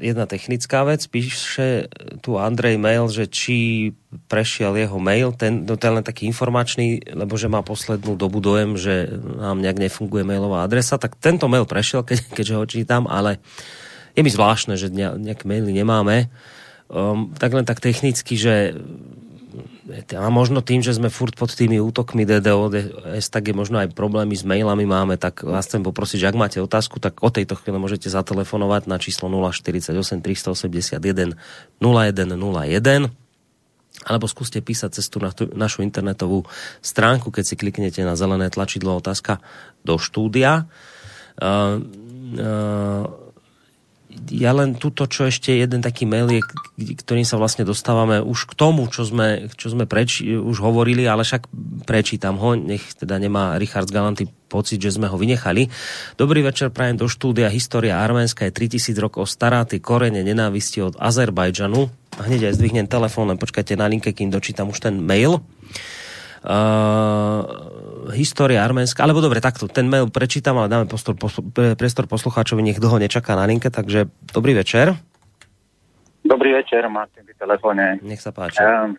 [0.00, 1.88] jedna technická vec, píše
[2.20, 3.90] tu Andrej mail, že či
[4.28, 8.76] prešiel jeho mail, ten, no je len taký informačný, lebo že má poslednú dobu dojem,
[8.76, 9.08] že
[9.40, 13.40] nám nejak nefunguje mailová adresa, tak tento mail prešiel, keď, keďže ho čítam, ale
[14.12, 16.28] je mi zvláštne, že nejaké maily nemáme.
[16.92, 18.76] Um, tak len tak technicky, že
[20.16, 24.32] a možno tým, že sme furt pod tými útokmi DDoS, tak je možno aj problémy
[24.32, 27.76] s mailami máme, tak vás chcem poprosiť, že ak máte otázku, tak o tejto chvíli
[27.76, 29.92] môžete zatelefonovať na číslo 048
[30.24, 31.36] 381
[31.84, 33.12] 0101
[34.04, 35.22] alebo skúste písať cez tú
[35.54, 36.44] našu internetovú
[36.82, 39.38] stránku, keď si kliknete na zelené tlačidlo otázka
[39.86, 40.66] do štúdia.
[41.38, 41.78] Uh,
[42.36, 43.23] uh,
[44.30, 46.40] ja len tuto, čo ešte jeden taký mail je,
[46.98, 51.26] ktorým sa vlastne dostávame už k tomu, čo sme, čo sme preč, už hovorili, ale
[51.26, 51.50] však
[51.84, 55.66] prečítam ho, nech teda nemá Richard Galanty pocit, že sme ho vynechali.
[56.14, 57.50] Dobrý večer, prajem do štúdia.
[57.50, 61.90] História Arménska je 3000 rokov stará, tie korene nenávisti od Azerbajdžanu.
[62.14, 65.42] Hneď aj zdvihnem telefón, len počkajte na linke, kým dočítam už ten mail.
[68.12, 71.16] História arménska, alebo dobre, takto, ten mail prečítam, ale dáme postor,
[71.76, 74.92] priestor poslucháčovi, nech dlho nečaká na linke, takže dobrý večer.
[76.24, 78.00] Dobrý večer, Martin, v telefóne.
[78.00, 78.60] Nech sa páči.
[78.60, 78.96] Uh,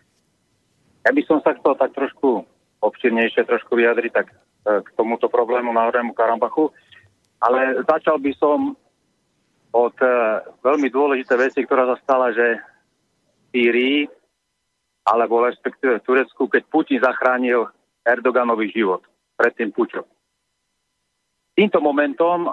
[1.06, 2.46] ja by som sa chcel tak trošku
[2.82, 6.70] obširnejšie trošku vyjadriť tak uh, k tomuto problému na Horému Karambachu,
[7.42, 8.74] ale začal by som
[9.74, 13.98] od uh, veľmi dôležité veci, ktorá sa stala, že v Sýrii
[15.06, 17.70] alebo respektíve v Turecku, keď Putin zachránil
[18.02, 19.06] Erdoganovi život
[19.38, 20.02] pred tým pučom.
[21.54, 22.50] Týmto momentom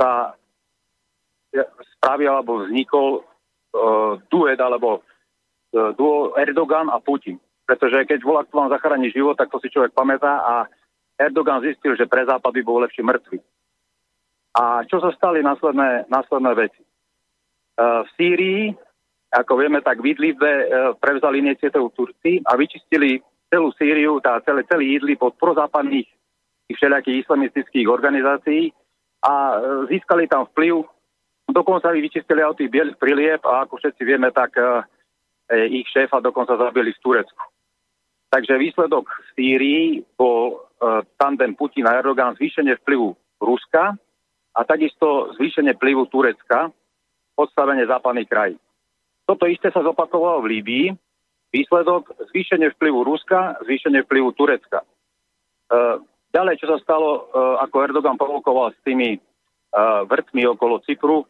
[0.00, 0.32] sa
[1.96, 7.36] spravil alebo vznikol uh, duet alebo uh, duo Erdogan a Putin.
[7.68, 10.54] Pretože keď volá, kto vám zachráni život, tak to si človek pamätá a
[11.20, 13.38] Erdogan zistil, že pre Západ by bol lepší mŕtvy.
[14.56, 16.82] A čo sa stali následné, následné veci?
[17.78, 18.62] Uh, v Sýrii
[19.30, 20.64] ako vieme, tak v Idlibe e,
[20.98, 26.06] prevzali iniciatívu Turci a vyčistili celú Sýriu, tá celé, celý Idlib pod prozápadných
[26.70, 28.74] všelijakých islamistických organizácií
[29.22, 29.56] a e,
[29.94, 30.82] získali tam vplyv.
[31.50, 34.82] Dokonca ich vyčistili aj tých bielých prilieb a ako všetci vieme, tak e,
[35.78, 37.44] ich šéfa dokonca zabili v Turecku.
[38.30, 40.62] Takže výsledok v Sýrii bol
[41.18, 43.10] tandem Putina a Erdogan zvýšenie vplyvu
[43.42, 43.98] Ruska
[44.54, 46.70] a takisto zvýšenie vplyvu Turecka,
[47.34, 48.62] podstavenie západných krajín.
[49.30, 50.86] Toto isté sa zopakovalo v Líbii.
[51.54, 54.82] Výsledok zvýšenie vplyvu Ruska, zvýšenie vplyvu Turecka.
[54.82, 54.86] E,
[56.34, 59.18] ďalej, čo sa stalo, e, ako Erdogan provokoval s tými e,
[60.10, 61.22] vrtmi okolo Cypru,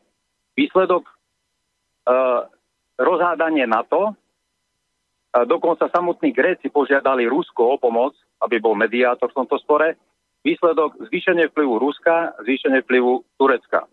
[0.57, 1.13] výsledok e,
[2.97, 4.13] rozhádanie NATO, e,
[5.45, 10.01] dokonca samotní Gréci požiadali Rusko o pomoc, aby bol mediátor v tomto spore,
[10.41, 13.85] výsledok zvýšenie vplyvu Ruska, zvýšenie vplyvu Turecka.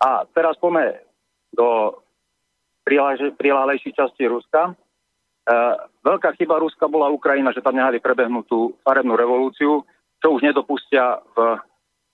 [0.00, 1.04] A teraz poďme
[1.52, 2.00] do
[3.38, 4.70] priláhlejšej časti Ruska.
[4.70, 4.72] E,
[6.02, 9.86] veľká chyba Ruska bola Ukrajina, že tam nehali prebehnutú farebnú revolúciu,
[10.18, 11.62] čo už nedopustia v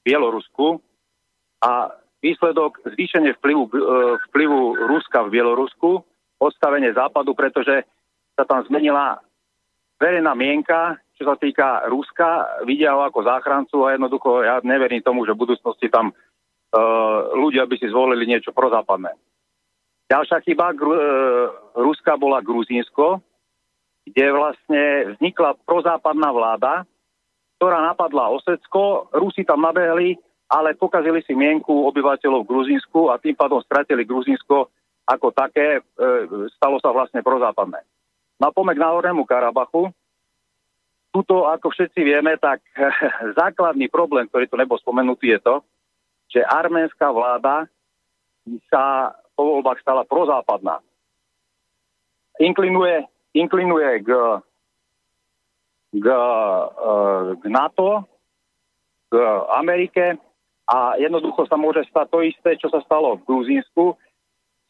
[0.05, 0.79] Bielorusku.
[1.65, 1.89] A
[2.21, 3.71] výsledok zvýšenie vplyvu, e,
[4.31, 6.05] vplyvu Ruska v Bielorusku
[6.37, 7.89] odstavenie západu, pretože
[8.37, 9.17] sa tam zmenila
[9.97, 15.25] verejná mienka, čo sa týka Ruska, vidia ho ako záchrancu a jednoducho ja neverím tomu,
[15.25, 19.17] že v budúcnosti tam uh, ľudia by si zvolili niečo prozápadné.
[20.07, 21.01] Ďalšia chyba Gru, uh,
[21.75, 23.19] Ruska bola Gruzínsko,
[24.07, 24.83] kde vlastne
[25.19, 26.87] vznikla prozápadná vláda,
[27.59, 30.15] ktorá napadla Osecko, Rusi tam nabehli,
[30.47, 34.71] ale pokazili si mienku obyvateľov Gruzínsku a tým pádom stratili Gruzínsko
[35.07, 36.07] ako také, e,
[36.55, 37.83] stalo sa vlastne prozápadné.
[38.39, 39.91] Na pomek na Hornému Karabachu,
[41.11, 42.63] tuto, ako všetci vieme, tak
[43.41, 45.55] základný problém, ktorý tu nebol spomenutý, je to,
[46.31, 47.67] že arménska vláda
[48.71, 50.81] sa po voľbách stala prozápadná.
[52.41, 53.05] Inklinuje,
[53.37, 54.11] inklinuje k,
[55.93, 56.23] k, e,
[57.37, 58.05] k NATO,
[59.13, 59.15] k
[59.57, 60.17] Amerike
[60.67, 63.95] a jednoducho sa môže stať to isté, čo sa stalo v Gruzínsku,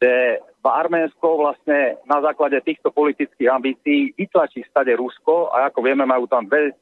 [0.03, 6.05] že v Arménsko vlastne na základe týchto politických ambícií vytlačí stade Rusko a ako vieme,
[6.05, 6.75] majú tam dve e,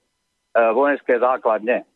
[0.72, 1.86] vojenské základne.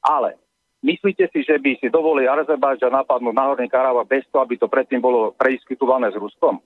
[0.00, 0.40] Ale
[0.82, 4.66] myslíte si, že by si dovolili Azerbajdžan napadnúť na Horný Karabach bez toho, aby to
[4.68, 6.60] predtým bolo prediskutované s Ruskom?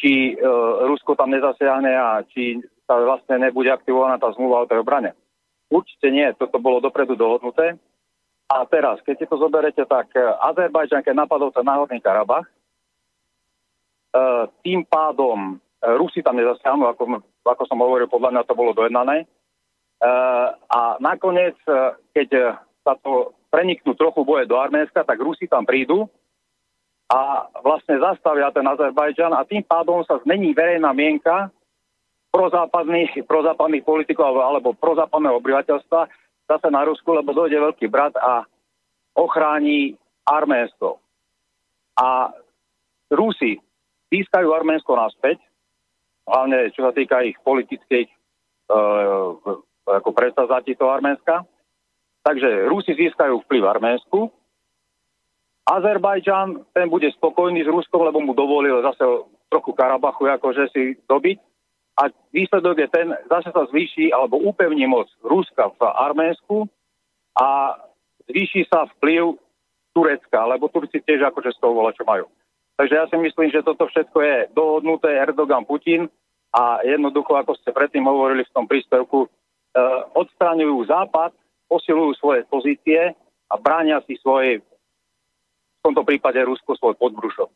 [0.00, 0.46] Či e,
[0.88, 5.12] Rusko tam nezasiahne a či sa vlastne nebude aktivovaná tá zmluva o tej obrane?
[5.70, 7.76] Určite nie, toto bolo dopredu dohodnuté.
[8.50, 12.48] A teraz, keď si to zoberete, tak e, Azerbajdžan, keď napadol ten náhodný Karabach,
[14.10, 14.22] E,
[14.66, 19.22] tým pádom e, Rusi tam nezasiahnu, ako, ako som hovoril, podľa mňa to bolo dojednané.
[19.22, 19.26] E,
[20.66, 21.54] a nakoniec,
[22.10, 26.08] keď sa to preniknú trochu boje do Arménska, tak Rusi tam prídu
[27.10, 31.50] a vlastne zastavia ten Azerbajdžan a tým pádom sa zmení verejná mienka
[32.30, 36.00] prozápadných, prozápadných politikov alebo prozápadného obyvateľstva
[36.46, 38.46] zase na Rusku, lebo dojde veľký brat a
[39.18, 41.02] ochráni Arménsko.
[41.98, 42.30] A
[43.10, 43.58] Rusi
[44.14, 45.42] získajú Arménsko naspäť,
[46.30, 48.06] hlavne čo sa týka ich politických
[48.70, 49.34] uh,
[49.90, 51.42] ako predstavzatí toho Arménska.
[52.20, 54.20] Takže Rusi získajú vplyv v Arménsku,
[55.70, 59.06] Azerbajdžan, ten bude spokojný s Ruskom, lebo mu dovolil zase
[59.46, 61.38] trochu Karabachu akože si dobiť.
[62.00, 66.64] A výsledok je ten, zase sa zvýši alebo upevní moc Ruska v Arménsku
[67.36, 67.76] a
[68.26, 69.36] zvýši sa vplyv
[69.92, 72.26] Turecka, lebo Turci tiež akože z toho vola, čo majú.
[72.78, 76.08] Takže ja si myslím, že toto všetko je dohodnuté Erdogan Putin
[76.56, 79.28] a jednoducho, ako ste predtým hovorili v tom príspevku, e,
[80.16, 81.36] odstraňujú Západ,
[81.70, 83.14] posilujú svoje pozície
[83.46, 84.58] a bránia si svoje,
[85.78, 87.50] v tomto prípade Rusko, svoj podbrušok.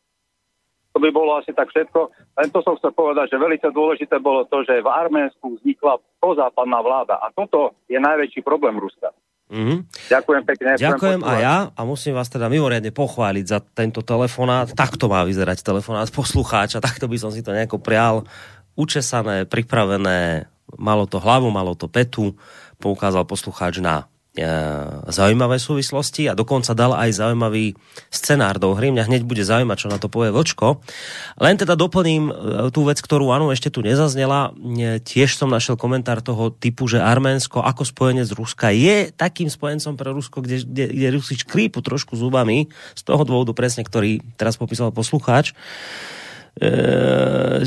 [0.95, 2.07] To by bolo asi tak všetko.
[2.39, 6.79] Len to som chcel povedať, že veľmi dôležité bolo to, že v Arménsku vznikla prozápadná
[6.79, 7.19] vláda.
[7.19, 9.11] A toto je najväčší problém Ruska.
[9.51, 9.77] Mm-hmm.
[10.09, 10.69] Ďakujem pekne.
[10.79, 14.71] Ďakujem a ja a musím vás teda mimoriadne pochváliť za tento telefonát.
[14.73, 18.25] Takto má vyzerať telefonát poslucháča, takto by som si to nejako prial.
[18.73, 22.33] Učesané, pripravené, malo to hlavu, malo to petu,
[22.79, 24.43] poukázal poslucháč na E,
[25.15, 27.71] zaujímavé súvislosti a dokonca dal aj zaujímavý
[28.11, 28.91] scenár do hry.
[28.91, 30.83] Mňa hneď bude zaujímať, čo na to povie Vlčko.
[31.39, 32.33] Len teda doplním e,
[32.75, 34.51] tú vec, ktorú áno, ešte tu nezaznela.
[34.59, 39.95] E, tiež som našiel komentár toho typu, že Arménsko ako spojenec Ruska je takým spojencom
[39.95, 44.59] pre Rusko, kde, kde, kde Rusi škrípu trošku zubami, z toho dôvodu presne, ktorý teraz
[44.59, 45.55] popísal poslucháč.
[46.55, 46.69] E,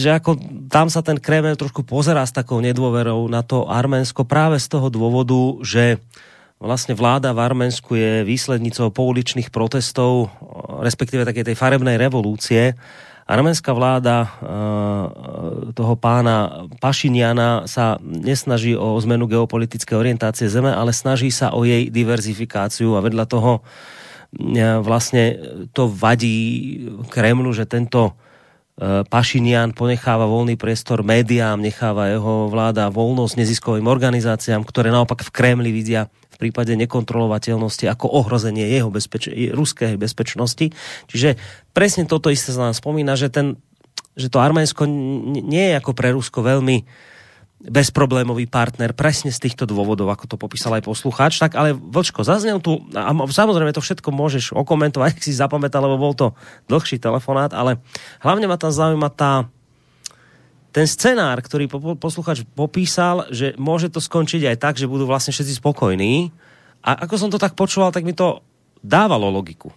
[0.01, 0.41] že ako
[0.73, 4.89] tam sa ten Kreml trošku pozerá s takou nedôverou na to Arménsko práve z toho
[4.89, 6.01] dôvodu, že
[6.57, 10.33] vlastne vláda v Arménsku je výslednicou pouličných protestov,
[10.81, 12.75] respektíve také tej farebnej revolúcie.
[13.29, 14.29] Arménska vláda e,
[15.77, 21.93] toho pána Pašiniana sa nesnaží o zmenu geopolitické orientácie zeme, ale snaží sa o jej
[21.93, 25.37] diverzifikáciu a vedľa toho e, vlastne
[25.77, 28.17] to vadí Kremlu, že tento
[29.11, 35.75] Pašinian ponecháva voľný priestor médiám, necháva jeho vláda voľnosť neziskovým organizáciám, ktoré naopak v Kremli
[35.75, 36.07] vidia
[36.39, 40.71] prípade nekontrolovateľnosti ako ohrozenie jeho bezpeč- ruskej bezpečnosti.
[41.11, 41.35] Čiže
[41.75, 43.59] presne toto isté sa nám spomína, že, ten,
[44.15, 44.87] že to Arménsko
[45.27, 46.87] nie je ako pre Rusko veľmi
[47.59, 51.43] bezproblémový partner presne z týchto dôvodov, ako to popísal aj poslucháč.
[51.43, 55.99] Tak ale Vlčko, zaznel tu, a samozrejme to všetko môžeš okomentovať, ak si zapamätal, lebo
[55.99, 56.39] bol to
[56.71, 57.83] dlhší telefonát, ale
[58.23, 59.51] hlavne ma tam zaujíma tá,
[60.71, 61.67] ten scenár, ktorý
[61.99, 66.31] posluchač popísal, že môže to skončiť aj tak, že budú vlastne všetci spokojní.
[66.87, 68.39] A ako som to tak počúval, tak mi to
[68.87, 69.75] dávalo logiku.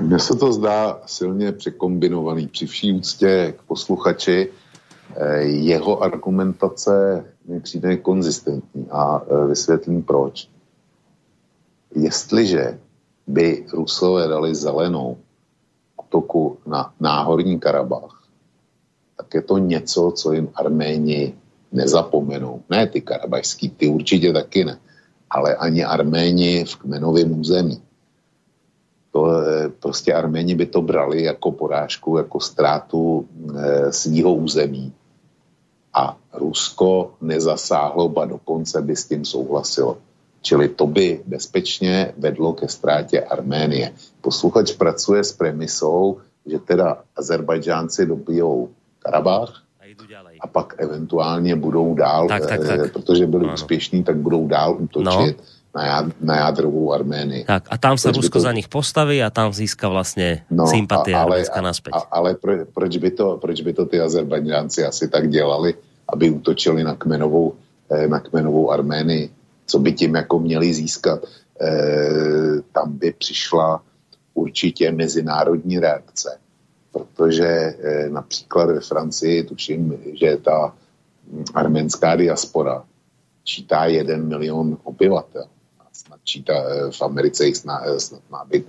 [0.00, 4.48] Mně se to zdá silně překombinovaný při vší úctě k posluchači.
[5.16, 10.48] Eh, jeho argumentace mi přijde konzistentní a eh, vysvětlím proč.
[11.94, 12.78] Jestliže
[13.26, 15.16] by Rusové dali zelenou
[16.08, 18.24] útoku na náhorní Karabach,
[19.16, 21.34] tak je to něco, co jim Arméni
[21.72, 22.62] nezapomenou.
[22.70, 24.78] Ne ty karabajský, ty určitě taky ne,
[25.30, 27.82] ale ani Arméni v kmenovém území.
[29.12, 29.28] To,
[29.80, 34.92] prostě Arméni by to brali jako porážku, jako ztrátu e, svýho území.
[35.94, 39.98] A Rusko nezasáhlo, ba dokonce by s tím souhlasilo.
[40.42, 43.92] Čili to by bezpečně vedlo ke ztrátě Arménie.
[44.20, 49.62] Posluchač pracuje s premisou, že teda Azerbajdžánci dobijou Karabach
[50.40, 52.80] a pak eventuálně budou dál, tak, tak, tak.
[52.84, 55.44] Eh, protože byli úspěšní, tak budou dál útočit no.
[55.78, 57.46] Na, jád, na jádrovou Arménii.
[57.46, 58.40] Tak a tam se Rusko to...
[58.40, 61.94] za nich postaví a tam získá vlastně no, sympatie a, ale, Arménska naspäť.
[61.94, 65.74] A, ale pro, proč, by to, proč by to ty Azerbajdžánci asi tak dělali,
[66.08, 67.54] aby útočili na kmenovou,
[67.90, 69.30] eh, na kmenovou Arménii?
[69.68, 71.20] Co by tím jako měli získat?
[71.60, 71.70] E,
[72.72, 73.82] tam by přišla
[74.34, 76.38] určitě mezinárodní reakce
[76.92, 80.74] protože eh, například ve Francii tuším, že ta
[81.54, 82.84] arménská diaspora
[83.44, 85.44] čítá jeden milion obyvatel.
[86.28, 88.68] Snad čítá, eh, v Americe jich snad, eh, snad má být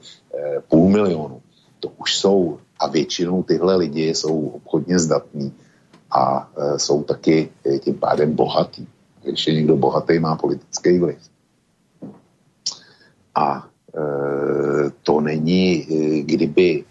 [0.72, 1.41] půl milionu.
[1.80, 5.52] To už jsou, a většinou tyhle lidi jsou obchodně zdatní
[6.11, 7.49] a jsou taky
[7.84, 8.88] tím pádem bohatý.
[9.23, 11.19] Když je někdo bohatý, má politický vliv.
[13.36, 13.68] A
[15.03, 15.86] to není,
[16.23, 16.84] kdyby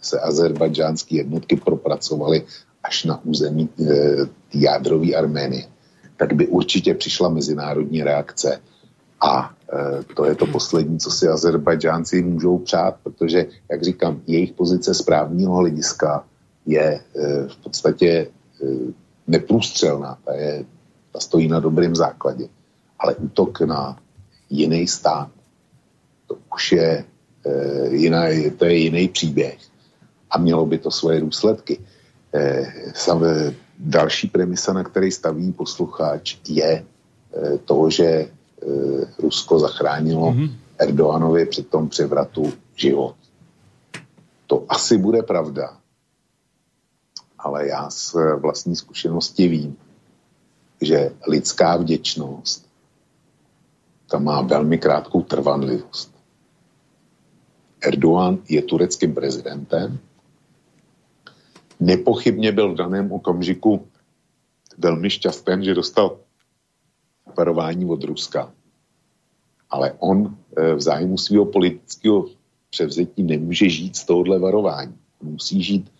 [0.00, 2.44] se azerbajdžánské jednotky propracovaly
[2.84, 3.68] až na území
[4.54, 5.66] jádrové Arménie,
[6.16, 8.60] tak by určitě přišla mezinárodní reakce.
[9.20, 9.52] A
[10.16, 15.54] to je to poslední, co si Azerbajdžánci můžou přát, protože, jak říkám, jejich pozice správního
[15.56, 16.24] hlediska
[16.66, 17.00] je e,
[17.48, 18.28] v podstatě e,
[19.26, 20.64] neprůstřelná, ta, je,
[21.12, 22.48] ta stojí na dobrém základě.
[22.98, 23.98] Ale útok na
[24.50, 25.30] jiný stát,
[26.26, 27.04] to už je,
[27.90, 28.22] jiná,
[28.56, 29.58] to je jiný příběh
[30.30, 31.78] a mělo by to svoje důsledky.
[32.34, 33.24] Eh, sam,
[33.78, 38.28] další premisa, na který staví posluchač, je eh, to, že eh,
[39.18, 40.50] Rusko zachránilo mm-hmm.
[40.78, 43.14] Erdoganovi při tom převratu život.
[44.46, 45.76] To asi bude pravda,
[47.38, 49.76] ale já z vlastní zkušenosti vím,
[50.80, 52.70] že lidská vděčnost
[54.10, 56.14] tam má velmi krátkou trvanlivost.
[57.80, 59.98] Erdogan je tureckým prezidentem,
[61.80, 63.86] nepochybně byl v daném okamžiku
[64.78, 66.16] velmi šťastný, že dostal
[67.36, 68.52] varování od Ruska.
[69.70, 72.26] Ale on eh, v zájmu svého politického
[72.70, 74.94] převzetí nemůže žít z tohohle varování.
[75.22, 75.90] Musí žít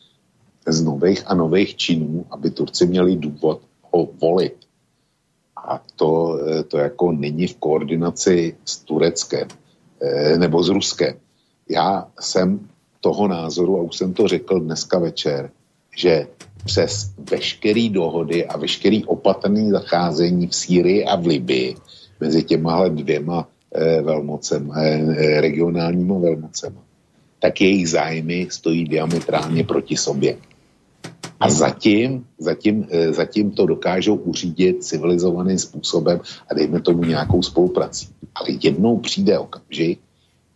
[0.66, 3.61] z nových a nových činů, aby Turci měli důvod
[3.93, 4.57] ho volit.
[5.57, 9.48] A to, eh, to jako není v koordinaci s Tureckem
[10.02, 11.15] eh, nebo s Ruskem.
[11.69, 12.69] Já jsem
[13.01, 15.51] toho názoru, a už jsem to řekl dneska večer,
[15.97, 16.27] že
[16.65, 21.77] přes veškeré dohody a veškeré opatrné zacházení v Sýrii a v Libii
[22.20, 26.81] mezi těmahle dvěma eh, velmocem, eh, regionálníma velmocema,
[27.39, 30.37] tak jejich zájmy stojí diametrálně proti sobě.
[31.41, 36.20] A zatím, zatím, eh, zatím to dokážou uřídit civilizovaným způsobem
[36.51, 38.09] a dejme tomu nějakou spoluprací.
[38.35, 40.01] Ale jednou přijde okamžik,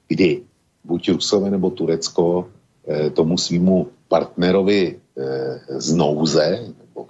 [0.09, 0.43] kdy
[0.85, 2.48] buď Rusové nebo Turecko
[2.89, 5.03] eh, tomu svýmu partnerovi Eh,
[5.69, 7.07] z nouze nebo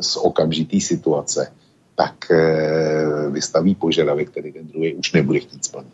[0.00, 1.52] z okamžitý situace,
[1.94, 5.92] tak eh, vystaví požadavek, který ten druhý už nebude chtít splnit.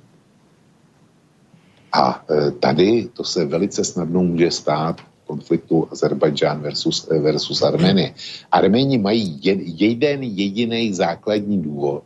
[1.92, 8.14] A eh, tady to se velice snadno může stát konfliktu Azerbajdžán versus, versus Arménie.
[8.52, 9.40] Arméni mají
[9.76, 12.02] jeden jediný základní důvod,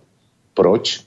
[0.54, 1.06] proč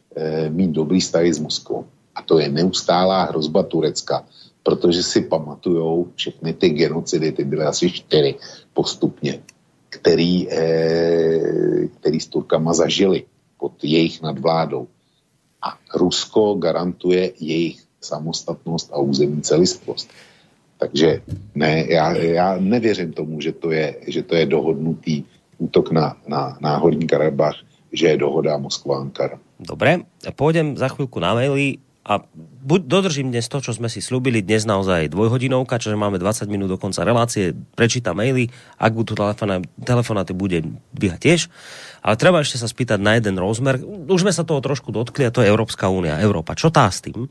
[0.50, 1.86] mít dobrý vztahy s Moskvou.
[2.16, 4.24] A to je neustálá hrozba Turecka,
[4.66, 8.36] protože si pamatujou všechny ty genocidy, ty byly asi čtyři
[8.74, 9.46] postupně,
[9.90, 13.30] který, eh, který s Turkama zažili
[13.62, 14.90] pod jejich nadvládou.
[15.62, 20.10] A Rusko garantuje jejich samostatnost a územní celistvost.
[20.82, 21.22] Takže
[21.56, 25.24] ne, já, já nevěřím tomu, že to je, že to je dohodnutý
[25.58, 27.56] útok na, na, na Karabach,
[27.94, 29.40] že je dohoda Moskva-Ankara.
[29.56, 30.04] Dobre,
[30.36, 32.22] pôjdem za chvíľku na maily a
[32.62, 36.70] buď dodržím dnes to, čo sme si slúbili, dnes naozaj dvojhodinovka, čiže máme 20 minút
[36.70, 39.18] do konca relácie, prečítam maily, ak budú
[39.82, 40.62] telefonáty, bude
[40.94, 41.42] dvíhať tiež.
[42.06, 43.82] Ale treba ešte sa spýtať na jeden rozmer.
[44.06, 46.54] Už sme sa toho trošku dotkli a to je Európska únia, Európa.
[46.54, 47.26] Čo tá s tým?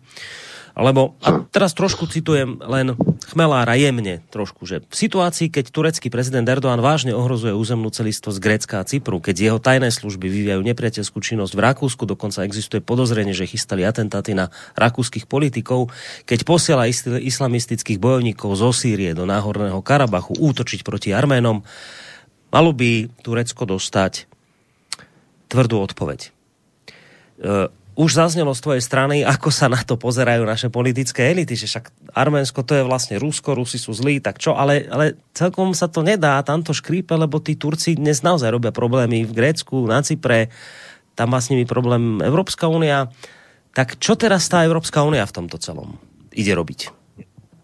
[0.75, 2.99] Lebo, a teraz trošku citujem len
[3.31, 8.83] Chmelára jemne trošku, že v situácii, keď turecký prezident Erdoğan vážne ohrozuje územnú celistvosť Grécka
[8.83, 13.47] a Cypru, keď jeho tajné služby vyvíjajú nepriateľskú činnosť v Rakúsku, dokonca existuje podozrenie, že
[13.47, 15.95] chystali atentáty na rakúskych politikov,
[16.27, 21.63] keď posiela islamistických bojovníkov zo Sýrie do Náhorného Karabachu útočiť proti Arménom,
[22.51, 24.27] malo by Turecko dostať
[25.49, 26.21] tvrdú odpoveď.
[26.27, 26.31] E,
[27.95, 32.11] už zaznelo z tvojej strany, ako sa na to pozerajú naše politické elity, že však
[32.11, 36.03] Arménsko to je vlastne Rusko, Rusi sú zlí, tak čo, ale, ale celkom sa to
[36.03, 40.51] nedá, tamto škrípe, lebo tí Turci dnes naozaj robia problémy v Grécku, na Cypre,
[41.15, 43.15] tam má s nimi problém Európska únia.
[43.75, 45.95] Tak čo teraz tá Európska únia v tomto celom
[46.35, 46.91] ide robiť?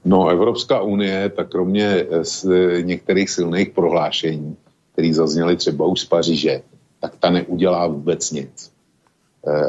[0.07, 2.47] No, Evropská unie, tak kromě z
[2.82, 4.57] některých silných prohlášení,
[4.93, 6.62] které zazněly třeba už z Paříže,
[7.01, 8.80] tak ta neudělá vůbec nic Eh,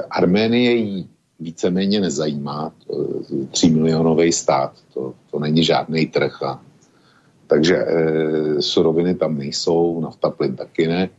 [0.10, 2.74] Arménie jí víceméně nezajímá,
[3.52, 6.44] tří milionový stát, to, to není žádný trh.
[6.44, 6.62] A,
[7.48, 11.10] takže e, suroviny tam nejsou, nafta, plyn taky ne.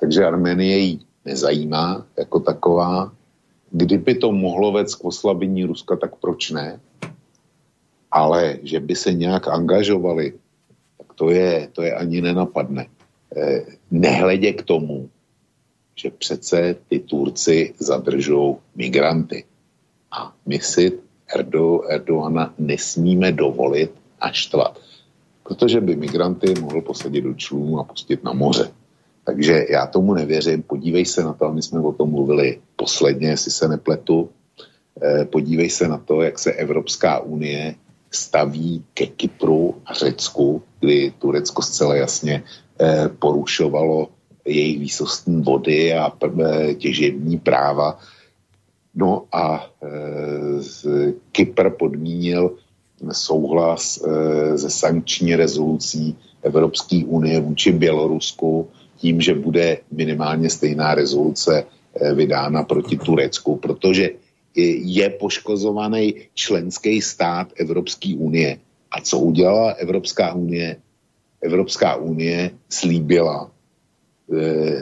[0.00, 3.12] Takže Arménie jí nezajímá jako taková.
[3.70, 6.80] Kdyby to mohlo vést k oslabení Ruska, tak proč ne?
[8.10, 10.32] Ale že by se nějak angažovali,
[10.98, 12.86] tak to je, to je ani nenapadne.
[13.36, 15.08] E, nehledě k tomu,
[16.02, 19.44] že přece ty Turci zadržou migranty.
[20.10, 20.98] A my si
[21.34, 24.78] Erdo, Erdoana nesmíme dovolit a štvat.
[25.42, 28.70] Protože by migranty mohl posadit do člunu a pustit na moře.
[29.24, 30.62] Takže já tomu nevěřím.
[30.62, 34.30] Podívej se na to, my jsme o tom mluvili posledně, jestli se nepletu.
[35.02, 37.74] Eh, podívej se na to, jak se Evropská unie
[38.10, 42.42] staví ke Kypru a Řecku, kdy Turecko zcela jasně
[42.80, 44.08] eh, porušovalo
[44.44, 46.12] jejich výsostní vody a
[46.78, 47.98] těžební práva.
[48.94, 52.56] No a e, Kypr podmínil
[53.12, 61.64] souhlas e, ze sankční rezolucí Evropské unie vůči Bělorusku tím, že bude minimálně stejná rezoluce
[61.64, 64.10] e, vydána proti Turecku, protože
[64.84, 68.58] je poškozovaný členský stát Evropské unie.
[68.90, 70.76] A co udělala Evropská unie?
[71.42, 73.50] Evropská unie slíbila,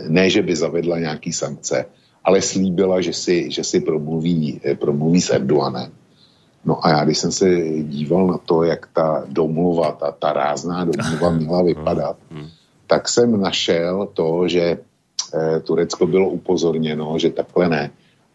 [0.09, 1.85] ne, že by zavedla nějaký sankce,
[2.25, 5.93] ale slíbila, že si, že si promluví, eh, promluví s Erdoganem.
[6.65, 7.49] No a já, když jsem se
[7.83, 12.17] díval na to, jak ta domluva, ta, ta rázná domluva měla vypadat,
[12.87, 14.79] tak jsem našel to, že
[15.35, 17.91] eh, Turecko bylo upozorněno, že takhle ne.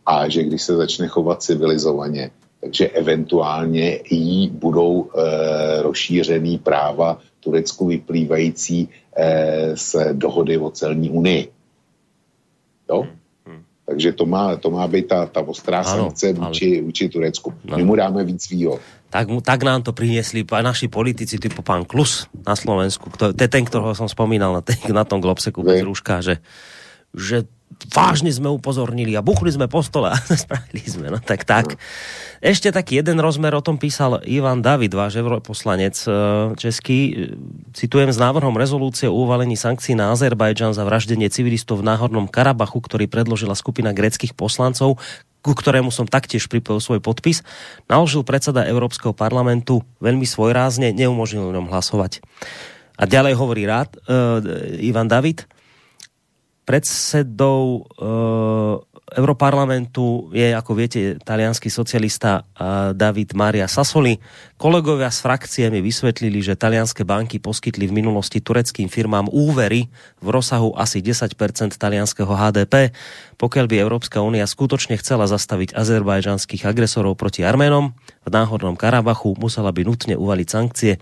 [0.06, 2.32] A že když se začne chovat civilizovaně,
[2.66, 11.44] takže eventuálně jí budou e, rozšířený práva Turecku vyplývající eh, z dohody o celní unii.
[12.90, 13.06] Jo?
[13.06, 13.62] Hmm, hmm.
[13.86, 17.54] Takže to má, to má být ta, ta ostrá ano, sankce vůči, vůči Turecku.
[17.70, 17.78] Ano.
[17.78, 18.82] My mu dáme víc výhod.
[19.10, 23.08] Tak, tak nám to priniesli naši politici typu pán Klus na Slovensku.
[23.16, 26.44] To je ten, ktorého som spomínal na, tej, na tom Globseku bez rúška, že,
[27.16, 27.48] že
[27.92, 31.08] vážne sme upozornili a buchli sme po stole a spravili sme.
[31.14, 31.78] No tak tak.
[32.44, 36.10] Ešte taký jeden rozmer o tom písal Ivan David, váš europoslanec e,
[36.60, 37.32] český.
[37.72, 42.84] Citujem z návrhom rezolúcie o uvalení sankcií na Azerbajdžan za vraždenie civilistov v Náhornom Karabachu,
[42.84, 45.00] ktorý predložila skupina greckých poslancov,
[45.46, 47.46] ku ktorému som taktiež pripojil svoj podpis,
[47.86, 52.26] naložil predseda Európskeho parlamentu veľmi svojrázne, neumožnil ňom hlasovať.
[52.98, 54.42] A ďalej hovorí rád uh,
[54.82, 55.46] Ivan David,
[56.66, 64.18] predsedou uh, Europarlamentu je, ako viete, talianský socialista uh, David Maria Sassoli.
[64.58, 70.28] Kolegovia z frakcie mi vysvetlili, že talianské banky poskytli v minulosti tureckým firmám úvery v
[70.28, 71.38] rozsahu asi 10%
[71.78, 72.98] talianského HDP.
[73.38, 77.94] Pokiaľ by Európska únia skutočne chcela zastaviť azerbajžanských agresorov proti Arménom,
[78.26, 80.98] v náhodnom Karabachu musela by nutne uvaliť sankcie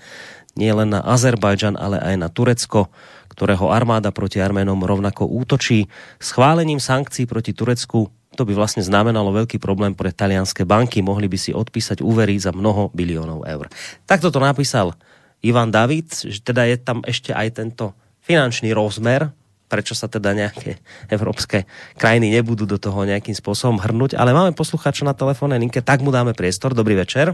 [0.54, 2.94] nie len na Azerbajdžan, ale aj na Turecko
[3.34, 5.90] ktorého armáda proti Arménom rovnako útočí.
[6.22, 11.06] Schválením sankcií proti Turecku to by vlastne znamenalo veľký problém pre talianské banky.
[11.06, 13.70] Mohli by si odpísať úvery za mnoho biliónov eur.
[14.10, 14.98] Takto to napísal
[15.46, 17.94] Ivan David, že teda je tam ešte aj tento
[18.26, 19.30] finančný rozmer,
[19.70, 20.82] prečo sa teda nejaké
[21.14, 21.66] európske
[21.98, 24.18] krajiny nebudú do toho nejakým spôsobom hrnúť.
[24.18, 26.74] Ale máme poslucháča na telefónnej linke, tak mu dáme priestor.
[26.78, 27.34] Dobrý večer.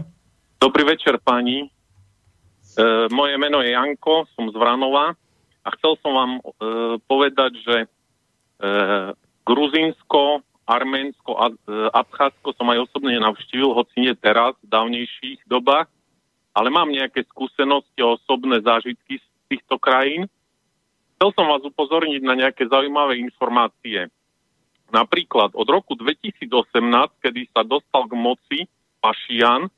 [0.60, 1.64] Dobrý večer, pani.
[1.64, 5.16] E, moje meno je Janko, som z Vranova.
[5.64, 6.42] A chcel som vám e,
[7.04, 7.86] povedať, že e,
[9.44, 11.54] Gruzínsko, Arménsko a e,
[11.92, 15.90] Abcházsko som aj osobne navštívil, hoci nie teraz, v dávnejších dobách,
[16.56, 20.30] ale mám nejaké skúsenosti a osobné zážitky z týchto krajín.
[21.18, 24.08] Chcel som vás upozorniť na nejaké zaujímavé informácie.
[24.90, 26.48] Napríklad od roku 2018,
[27.20, 28.58] kedy sa dostal k moci
[28.98, 29.68] Pašian,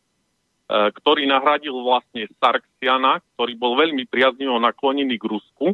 [0.73, 5.67] ktorý nahradil vlastne Sarksiana, ktorý bol veľmi priaznivo naklonený k Rusku.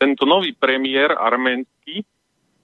[0.00, 2.04] Tento nový premiér arménsky e,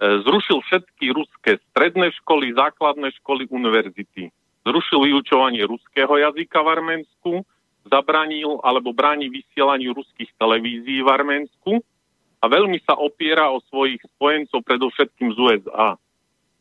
[0.00, 4.32] zrušil všetky ruské stredné školy, základné školy, univerzity.
[4.66, 7.32] Zrušil vyučovanie ruského jazyka v Arménsku,
[7.86, 11.72] zabranil alebo bráni vysielaniu ruských televízií v Arménsku
[12.42, 15.94] a veľmi sa opiera o svojich spojencov, predovšetkým z USA.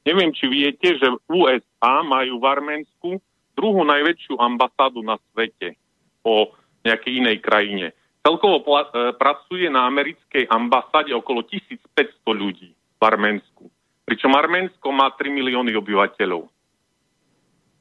[0.06, 3.10] Neviem, či viete, že USA majú v Arménsku
[3.56, 5.80] druhú najväčšiu ambasádu na svete
[6.19, 6.53] po
[6.86, 7.88] nejakej inej krajine.
[8.22, 13.69] Celkovo pla- e, pracuje na americkej ambasáde okolo 1500 ľudí v Arménsku.
[14.06, 16.45] Pričom Arménsko má 3 milióny obyvateľov.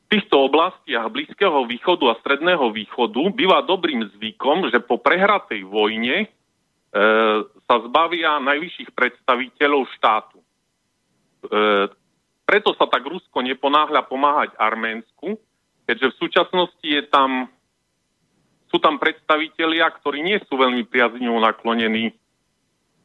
[0.05, 6.25] V týchto oblastiach Blízkeho východu a Stredného východu býva dobrým zvykom, že po prehratej vojne
[6.25, 6.27] e,
[7.65, 10.39] sa zbavia najvyšších predstaviteľov štátu.
[10.41, 10.47] E,
[12.45, 15.41] preto sa tak Rusko neponáhľa pomáhať Arménsku,
[15.85, 17.48] keďže v súčasnosti je tam,
[18.69, 22.12] sú tam predstavitelia, ktorí nie sú veľmi priaznivo naklonení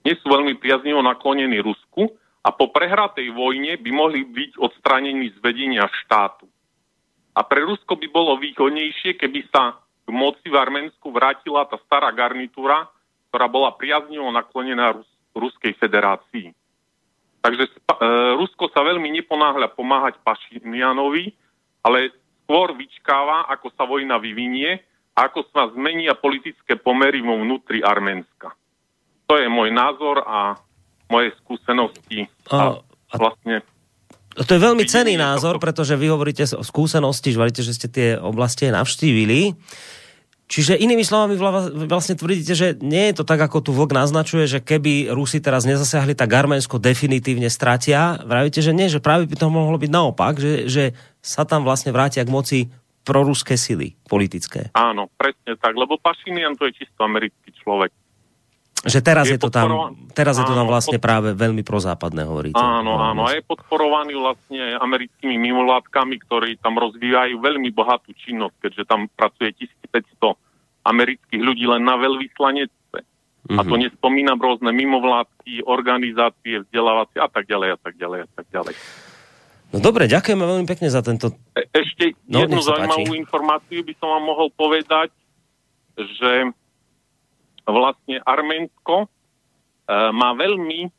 [0.05, 2.07] nie sú veľmi priaznivo naklonení Rusku
[2.43, 6.47] a po prehratej vojne by mohli byť odstranení z vedenia štátu.
[7.35, 12.09] A pre Rusko by bolo výhodnejšie, keby sa k moci v Arménsku vrátila tá stará
[12.15, 12.89] garnitúra,
[13.29, 16.51] ktorá bola priaznivo naklonená Rus- Ruskej federácii.
[17.39, 17.71] Takže e,
[18.35, 21.31] Rusko sa veľmi neponáhľa pomáhať Pašinianovi,
[21.85, 22.11] ale
[22.49, 24.81] skôr vyčkáva, ako sa vojna vyvinie
[25.13, 28.57] a ako sa zmenia politické pomery vo vnútri Arménska.
[29.29, 30.57] To je môj názor a
[31.13, 32.25] moje skúsenosti.
[32.49, 33.61] A, a vlastne
[34.39, 38.09] to je veľmi cený názor, pretože vy hovoríte o skúsenosti, že hovoríte, že ste tie
[38.15, 39.51] oblasti navštívili.
[40.49, 41.37] Čiže inými slovami
[41.85, 45.61] vlastne tvrdíte, že nie je to tak, ako tu vlk naznačuje, že keby Rusi teraz
[45.69, 48.17] nezasiahli, tak Arménsko definitívne stratia.
[48.25, 50.83] Vravíte, že nie, že práve by to mohlo byť naopak, že, že
[51.21, 52.59] sa tam vlastne vrátia k moci
[53.05, 54.73] proruské sily politické.
[54.73, 57.93] Áno, presne tak, lebo Pašinian to je čisto americký človek.
[58.79, 61.03] Že teraz je, je to tam, teraz áno, je to tam vlastne pod...
[61.03, 62.55] práve veľmi prozápadné hovoríte.
[62.55, 68.83] Áno, áno, a je podporovaný vlastne americkými mimovládkami, ktorí tam rozvíjajú veľmi bohatú činnosť, keďže
[68.87, 69.51] tam pracuje
[69.91, 70.31] 1500
[70.87, 72.99] amerických ľudí len na veľvyslanectve.
[73.03, 73.59] Mm-hmm.
[73.59, 73.81] A to mhm.
[73.83, 78.75] nespomínam rôzne mimovládky, organizácie, vzdelávacie a tak ďalej a tak ďalej a tak ďalej.
[79.69, 81.35] No dobre, ďakujeme veľmi pekne za tento...
[81.53, 83.21] E- ešte no, jednu zaujímavú páči.
[83.21, 85.13] informáciu by som vám mohol povedať,
[85.93, 86.31] že
[87.69, 89.07] vlastne Arménsko e,
[90.13, 90.89] má veľmi e,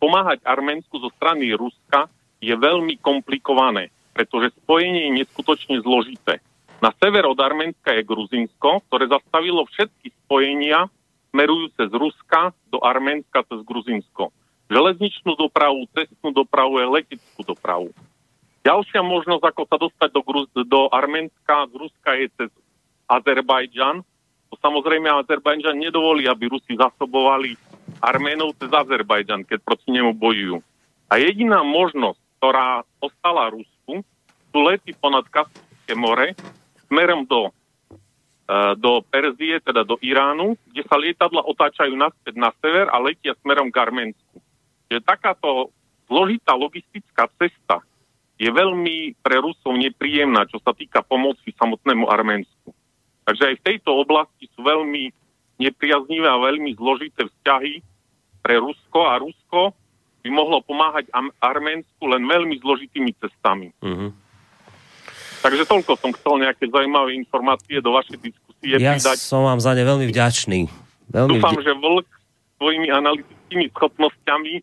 [0.00, 2.08] pomáhať Arménsku zo strany Ruska
[2.40, 6.40] je veľmi komplikované, pretože spojenie je neskutočne zložité.
[6.84, 10.92] Na sever od Arménska je Gruzinsko, ktoré zastavilo všetky spojenia
[11.32, 14.30] smerujúce z Ruska do Arménska cez Gruzinsko.
[14.68, 17.90] Železničnú dopravu, cestnú dopravu a leteckú dopravu.
[18.64, 22.50] Ďalšia možnosť, ako sa dostať do, Gruz- do Arménska z Ruska je cez
[23.04, 24.00] Azerbajdžan,
[24.60, 27.54] samozrejme Azerbajdžan nedovolí, aby Rusi zasobovali
[28.02, 30.58] Arménov cez Azerbajdžan, keď proti nemu bojujú.
[31.08, 34.02] A jediná možnosť, ktorá ostala Rusku,
[34.52, 36.36] sú lety ponad Kaspijské more
[36.86, 42.86] smerom do, uh, do Perzie, teda do Iránu, kde sa lietadla otáčajú naspäť na sever
[42.92, 44.36] a letia smerom k Arménsku.
[44.88, 45.72] Čiže takáto
[46.06, 47.80] zložitá logistická cesta
[48.38, 52.74] je veľmi pre Rusov nepríjemná, čo sa týka pomoci samotnému Arménsku.
[53.24, 55.08] Takže aj v tejto oblasti sú veľmi
[55.60, 57.80] nepriaznivé a veľmi zložité vzťahy
[58.44, 59.72] pre Rusko a Rusko
[60.24, 61.08] by mohlo pomáhať
[61.40, 63.72] Arménsku len veľmi zložitými cestami.
[63.80, 64.12] Uh-huh.
[65.44, 69.20] Takže toľko som chcel nejaké zaujímavé informácie do vašej diskusie ja pridať.
[69.20, 70.60] som vám za ne veľmi vďačný.
[71.12, 71.64] Veľmi Dúfam, vď...
[71.68, 72.08] že Vlk
[72.56, 74.54] svojimi analytickými schopnosťami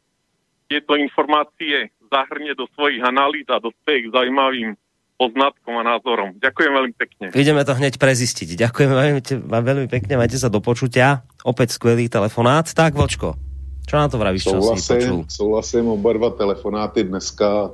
[0.65, 4.73] tieto informácie zahrnie do svojich analýz a dospeje k zaujímavým
[5.21, 6.33] poznatkom a názorom.
[6.41, 7.25] Ďakujem veľmi pekne.
[7.37, 8.57] Ideme to hneď prezistiť.
[8.57, 11.21] Ďakujem veľmi, veľmi pekne, majte sa do počutia.
[11.45, 12.65] Opäť skvelý telefonát.
[12.65, 13.37] Tak, Vočko,
[13.85, 14.49] čo na to vravíš?
[14.49, 17.69] Souhlasím, souhlasím, oba dva telefonáty dneska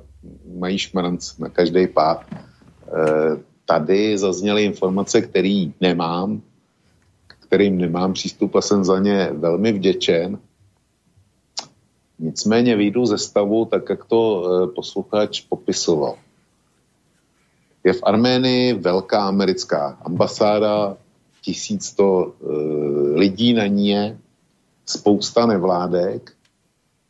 [0.60, 2.28] mají šmrnc na každý pád.
[2.28, 2.36] E,
[3.64, 6.44] tady zazněly informace, které nemám,
[7.48, 10.40] kterým nemám přístup a jsem za ně velmi vděčen.
[12.20, 16.27] Nicméně výjdu ze stavu, tak jak to e, posluchač popisoval.
[17.88, 20.98] Je v Arménii velká americká ambasáda,
[21.42, 22.52] tisíc to e,
[23.20, 24.18] lidí na ní je,
[24.86, 26.32] spousta nevládek,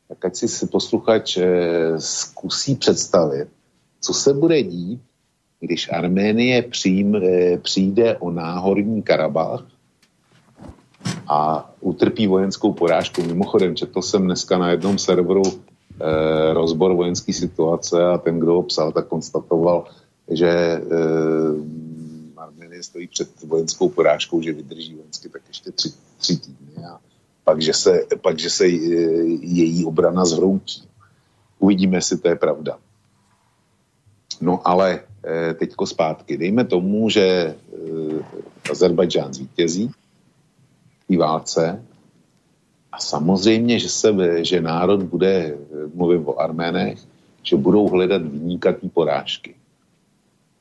[0.08, 1.46] tak ať si posluchač e,
[1.98, 3.48] zkusí představit,
[4.02, 5.02] co se bude dít,
[5.60, 9.66] když Arménie přijím, e, přijde o náhorní Karabach
[11.28, 13.24] a utrpí vojenskou porážku.
[13.24, 18.64] Mimochodem, četl jsem dneska na jednom serveru e, rozbor vojenské situace a ten, kdo ho
[18.64, 19.86] psal, tak konstatoval,
[20.32, 20.82] že e,
[22.84, 27.00] stojí před vojenskou porážkou, že vydrží vojensky tak ještě tři, tři týdny a
[27.44, 28.70] pak, že se, pak, že se e,
[29.42, 30.84] její obrana zhroutí.
[31.60, 32.78] Uvidíme, jestli to je pravda.
[34.42, 36.38] No ale e, teďko zpátky.
[36.38, 37.56] Dejme tomu, že e,
[38.72, 39.92] Azerbajdžán zvítězí
[41.10, 41.84] v válce
[42.92, 44.10] a samozřejmě, že, se,
[44.46, 45.58] že národ bude,
[45.94, 47.00] mluvím o Arménech,
[47.44, 49.56] že budou hledat vyníka porážky.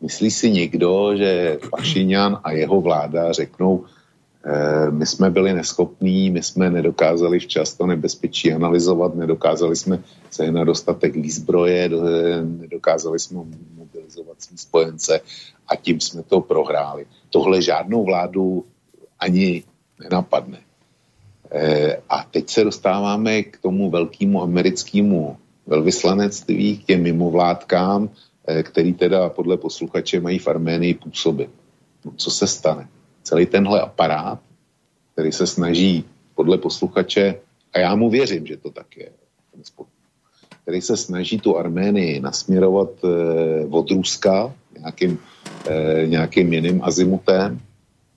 [0.01, 3.85] Myslí si někdo, že Pašiňan a jeho vláda řeknou,
[4.45, 10.53] e, my jsme byli neschopní, my jsme nedokázali včas to nebezpečí analyzovat, nedokázali jsme se
[10.53, 11.91] na dostatek výzbroje,
[12.45, 13.41] nedokázali jsme
[13.75, 15.21] mobilizovat svý spojence
[15.69, 17.07] a tím jsme to prohráli.
[17.31, 18.65] Tohle žádnou vládu
[19.19, 19.65] ani
[20.03, 20.59] nenapadne.
[21.51, 25.37] E, a teď se dostáváme k tomu velkému americkému
[25.67, 28.09] velvyslanectví, k těm mimovládkám,
[28.63, 31.51] který teda podle posluchače mají v Arménii působit.
[32.05, 32.89] No, co se stane?
[33.23, 34.41] Celý tenhle aparát,
[35.13, 36.05] který se snaží
[36.35, 37.35] podle posluchače,
[37.73, 39.11] a já mu věřím, že to tak je,
[40.63, 43.09] který se snaží tu Arménii nasměrovat e,
[43.71, 45.19] od Ruska nějakým,
[45.67, 47.61] e, nějakým jiným azimutem,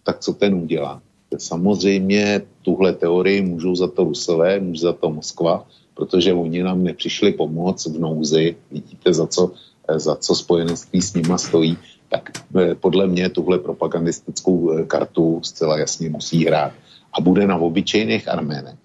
[0.04, 1.02] tak co ten udělá?
[1.38, 7.32] Samozřejmě tuhle teorii můžou za to Rusové, může za to Moskva, protože oni nám nepřišli
[7.32, 9.54] pomoc v nouzi, vidíte, za co,
[9.96, 11.78] za co spojenectví s nima stojí,
[12.10, 16.72] tak eh, podle mě tuhle propagandistickou eh, kartu zcela jasně musí hrát.
[17.14, 18.78] A bude na obyčejných arménech,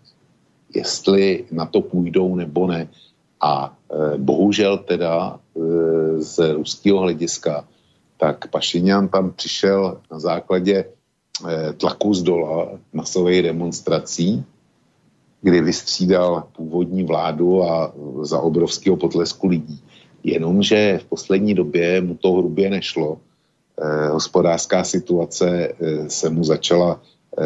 [0.75, 2.89] jestli na to půjdou nebo ne.
[3.41, 5.61] A e, bohužel teda e,
[6.23, 7.69] z ruského hlediska,
[8.17, 10.85] tak Pašiňan tam přišel na základě
[11.77, 14.45] tlaku z dola masových demonstrací,
[15.43, 19.83] kdy vystřídal původní vládu a za obrovského potlesku lidí.
[20.25, 23.19] Jenomže v poslední době mu to hrubě nešlo.
[23.83, 27.01] Eh, hospodářská situace eh, se mu začala
[27.39, 27.43] eh,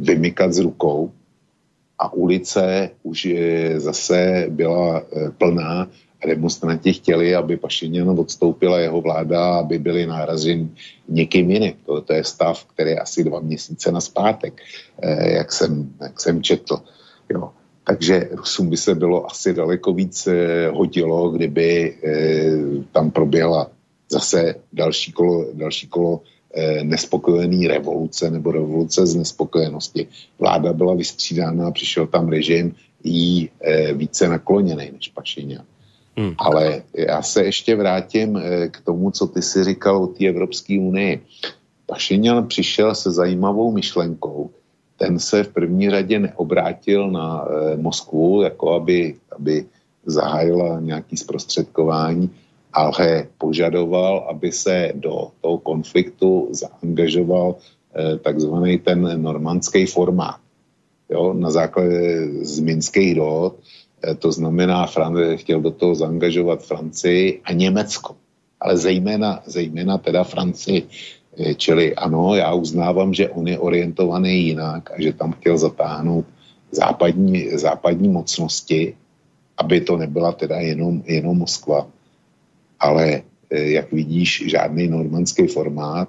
[0.00, 1.12] vymykat z rukou
[1.98, 5.88] a ulice už eh, zase byla eh, plná
[6.26, 10.70] demonstranti chtěli, aby Pašiněn odstoupila jeho vláda, aby byli náraženi
[11.08, 11.72] někým jiným.
[11.86, 14.62] To, to je stav, který je asi dva měsíce na zpátek,
[15.02, 16.76] eh, jak, jsem, jak jsem četl.
[17.28, 17.50] Jo.
[17.84, 20.28] Takže Rusům by se bylo asi daleko víc
[20.70, 23.70] hodilo, kdyby eh, tam proběhla
[24.10, 26.20] zase další kolo, další kolo
[26.54, 30.08] eh, nespokojený revoluce nebo revoluce z nespokojenosti.
[30.38, 32.74] Vláda byla vystřídána a přišel tam režim
[33.04, 35.64] jí eh, více nakloněný než Pašiňan.
[36.16, 36.34] Hmm.
[36.38, 38.40] Ale já se ještě vrátím
[38.70, 41.20] k tomu, co ty si říkal o té Evropské unii.
[41.86, 44.50] Pašiňan přišel se zajímavou myšlenkou.
[44.96, 49.64] Ten se v první řadě neobrátil na eh, Moskvu, jako aby, aby
[50.06, 52.30] zahájila nějaký zprostředkování,
[52.72, 60.36] ale požadoval, aby se do toho konfliktu zaangažoval eh, takzvaný ten normandský formát.
[61.10, 63.54] Jo, na základě z minských dohod,
[64.04, 64.86] Eh, to znamená,
[65.36, 68.16] chtěl do toho zaangažovat Francii a Německo,
[68.60, 70.88] ale zejména, zejména teda Francii.
[71.38, 76.26] Eh, čili ano, já uznávám, že on je orientovaný jinak a že tam chtěl zatáhnout
[76.70, 78.94] západní, západní mocnosti,
[79.56, 81.86] aby to nebyla teda jenom, jenom Moskva.
[82.80, 86.08] Ale eh, jak vidíš, žádný normandský formát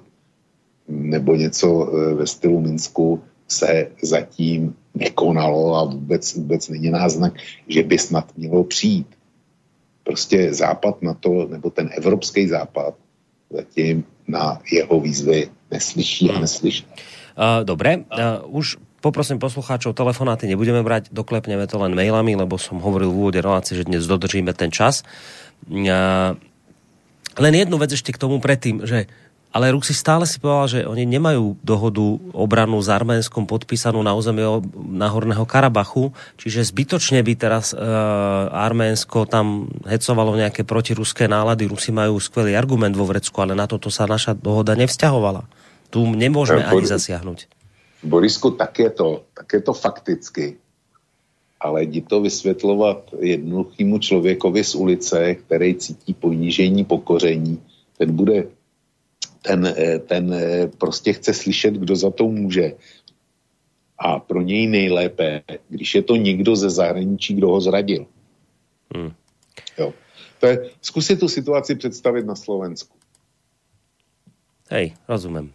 [0.88, 7.34] nebo něco ve stylu Minsku se zatím nekonalo a vůbec, vůbec není náznak,
[7.68, 9.06] že by snad mělo přijít.
[10.02, 12.94] Prostě západ na to, nebo ten evropský západ
[13.50, 16.42] zatím na jeho výzvy neslyší a hmm.
[16.42, 16.84] neslyší.
[17.64, 18.08] Dobre,
[18.48, 23.40] už poprosím poslucháčov, telefonáty nebudeme brať, doklepneme to len mailami, lebo som hovoril v úvode
[23.44, 25.04] relácie, že dnes dodržíme ten čas.
[27.36, 29.06] Len jednu vec ešte k tomu predtým, že
[29.56, 32.04] ale Rusi stále si povedal, že oni nemajú dohodu
[32.36, 34.44] obranu s Arménskom podpísanú na území
[34.76, 37.80] Náhorného Karabachu, čiže zbytočne by teraz e,
[38.52, 41.64] Arménsko tam hecovalo nejaké protiruské nálady.
[41.72, 45.48] Rusi majú skvelý argument vo Vrecku, ale na toto sa naša dohoda nevzťahovala.
[45.88, 47.48] Tu nemôžeme ja, ani zasiahnuť.
[48.04, 50.60] Borisku, tak je to, tak je to fakticky.
[51.56, 57.56] Ale jdi to vysvětlovat jednoduchýmu člověkovi z ulice, který cítí ponížení, pokoření,
[57.96, 58.52] ten bude
[59.46, 62.74] ten, eh, ten eh, prostě chce slyšet, kdo za to může.
[63.98, 68.06] A pro něj nejlépe, když je to někdo ze zahraničí, kdo ho zradil.
[68.94, 69.12] Hmm.
[69.78, 69.94] Jo.
[70.40, 72.92] To je, zkusit tu situaci představit na Slovensku.
[74.68, 75.54] Hej, rozumím.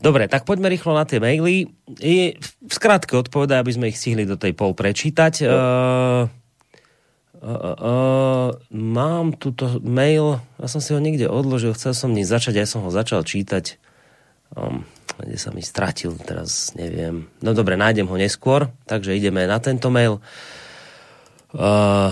[0.00, 1.70] Dobre, tak poďme rýchlo na tie maily.
[2.00, 5.44] I v skratke odpovedaj, aby sme ich stihli do tej pol prečítať.
[5.44, 5.52] No.
[5.52, 6.39] Uh,
[7.40, 12.60] Uh, uh, mám tuto mail, ja som si ho niekde odložil, chcel som ním začať,
[12.60, 13.80] ja som ho začal čítať
[14.50, 14.82] Um,
[15.14, 17.30] kde sa mi stratil, teraz neviem.
[17.38, 20.18] No dobre, nájdem ho neskôr, takže ideme na tento mail.
[21.54, 22.10] Uh,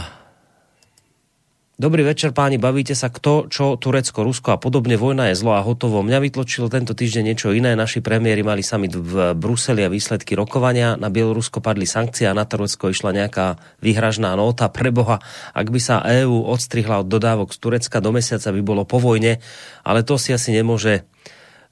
[1.79, 5.63] Dobrý večer páni, bavíte sa kto, čo Turecko, Rusko a podobne, vojna je zlo a
[5.63, 6.03] hotovo.
[6.03, 7.79] Mňa vytločilo tento týždeň niečo iné.
[7.79, 10.99] Naši premiéry mali sami v Bruseli a výsledky rokovania.
[10.99, 14.67] Na Bielorusko padli sankcie a na Turecko išla nejaká vyhražná nota.
[14.67, 15.23] Preboha,
[15.55, 19.39] ak by sa EÚ odstrihla od dodávok z Turecka do mesiaca by bolo po vojne,
[19.87, 21.07] ale to si asi nemôže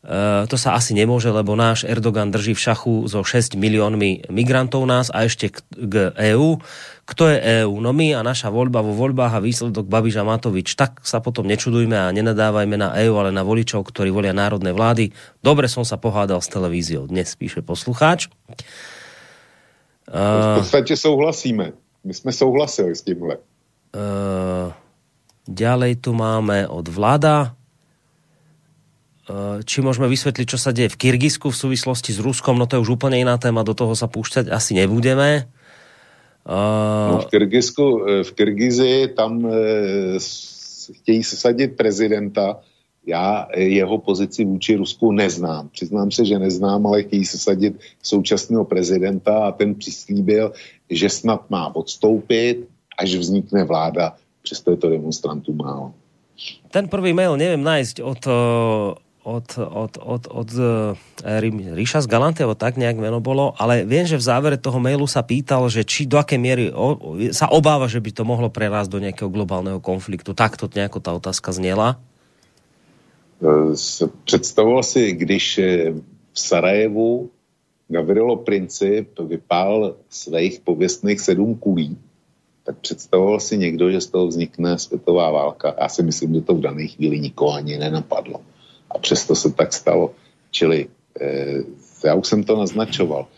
[0.07, 4.87] Uh, to sa asi nemôže, lebo náš Erdogan drží v šachu so 6 miliónmi migrantov
[4.87, 5.95] nás a ešte k, k
[6.31, 6.63] EÚ.
[7.07, 7.79] Kto je EÚ?
[7.79, 10.75] No my a naša voľba vo voľbách a výsledok Babiš a Matovič.
[10.75, 15.15] Tak sa potom nečudujme a nenadávajme na EÚ, ale na voličov, ktorí volia národné vlády.
[15.39, 17.07] Dobre som sa pohádal s televíziou.
[17.07, 18.27] Dnes píše poslucháč.
[20.11, 21.79] V podstate souhlasíme.
[22.03, 23.39] My sme souhlasili s týmhle.
[23.95, 24.75] Uh,
[25.47, 27.55] ďalej tu máme od vláda
[29.67, 32.87] či môžeme vysvetliť, čo sa deje v Kyrgyzsku v súvislosti s Ruskom, no to je
[32.87, 35.51] už úplne iná téma, do toho sa púšťať asi nebudeme.
[37.11, 39.51] No v Kyrgyzsku, e, v Kyrgyzi tam e,
[40.93, 42.61] chtějí sadit prezidenta.
[43.07, 45.69] Já e, jeho pozici vůči Rusku neznám.
[45.69, 50.53] Přiznám se, že neznám, ale chtějí se sadit současného prezidenta a ten přislíbil,
[50.91, 52.69] že snad má odstoupit,
[52.99, 54.15] až vznikne vláda.
[54.43, 55.95] Přesto je to demonstrantů málo.
[56.71, 58.21] Ten prvý mail neviem nájsť od
[59.27, 60.95] od, od, od, od uh,
[61.75, 65.11] Ríša z Galanty, alebo tak nejak meno bolo, ale viem, že v závere toho mailu
[65.11, 68.87] sa pýtal, že či do akej miery o, sa obáva, že by to mohlo prerásť
[68.95, 70.31] do nejakého globálneho konfliktu.
[70.31, 71.99] Takto nejako tá otázka zniela.
[73.43, 73.75] E,
[74.31, 75.45] představoval si, když
[76.31, 77.27] v Sarajevu
[77.91, 81.99] Gavrilo Princip vypál svých pověstných sedm kulí,
[82.63, 85.75] tak představoval si někdo, že z toho vznikne světová válka.
[85.81, 88.43] Já si myslím, že to v dané chvíli nikoho ani nenapadlo
[88.97, 90.17] a přesto se tak stalo.
[90.51, 90.89] Čili
[91.21, 91.61] eh,
[92.05, 93.29] já už jsem to naznačoval.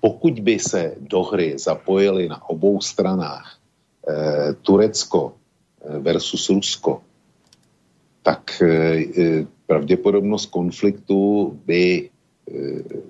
[0.00, 7.00] Pokud by se do hry zapojili na obou stranách eh, Turecko eh, versus Rusko,
[8.22, 12.52] tak eh pravděpodobnost konfliktu by eh,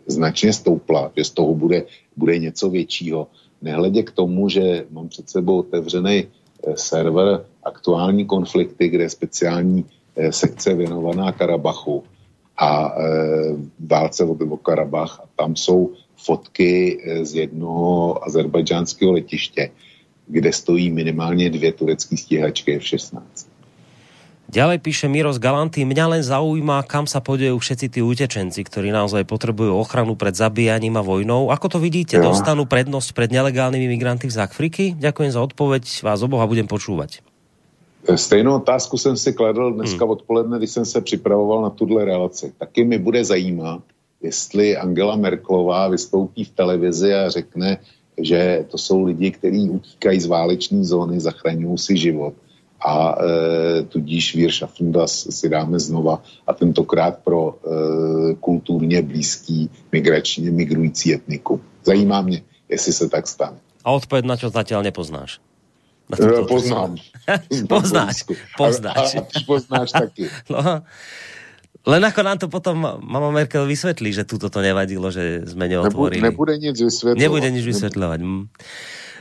[0.07, 1.85] značně stoupla, že z toho bude,
[2.17, 3.27] bude něco většího.
[3.63, 6.29] Nehledě k tomu, že mám před sebou otevřený
[6.75, 12.05] server aktuální konflikty, kde speciální Eh, sekce věnovaná Karabachu
[12.57, 13.03] a e,
[13.81, 15.21] válce o Karabach.
[15.37, 19.71] Tam jsou fotky eh, z jednoho azerbajdžánského letiště,
[20.27, 23.23] kde stojí minimálně dvě turecké stíhačky F-16.
[24.47, 28.95] Ďalej píše Miro z Galanty, mňa len zaujíma, kam sa podejú všetci tí utečenci, ktorí
[28.95, 31.51] naozaj potrebujú ochranu pred zabíjaním a vojnou.
[31.51, 32.23] Ako to vidíte?
[32.23, 32.31] Ja.
[32.31, 34.95] Dostanú prednosť pred nelegálnymi migranty z Afriky?
[34.95, 37.26] Ďakujem za odpoveď, vás oboha budem počúvať.
[38.15, 40.11] Stejnou otázku jsem si kladl dneska hmm.
[40.11, 42.53] odpoledne, když jsem se připravoval na tuhle relaci.
[42.59, 43.83] Taky mi bude zajímat,
[44.23, 47.79] jestli Angela Merklová vystoupí v televizi a řekne,
[48.23, 52.35] že to jsou lidi, kteří utíkají z váleční zóny, zachraňují si život.
[52.87, 60.51] A e, tudíž Vír Schaffendas si dáme znova a tentokrát pro e, kulturně blízký migračně
[60.51, 61.61] migrující etniku.
[61.85, 63.57] Zajímá mě, jestli se tak stane.
[63.85, 65.39] A odpověď na čo zatiaľ nepoznáš?
[66.07, 66.95] No, poznám.
[67.73, 68.23] poznáš,
[68.55, 69.19] poznáš.
[69.19, 70.31] A, a ty poznáš taky.
[70.53, 70.87] No,
[71.87, 76.19] len ako nám to potom mama Merkel vysvetlí, že tu to nevadilo, že sme neotvorili.
[76.19, 77.23] Nebude, nebude nič vysvetľovať.
[77.23, 78.19] Nebude nič vysvetľovať.
[78.23, 78.51] Nebude.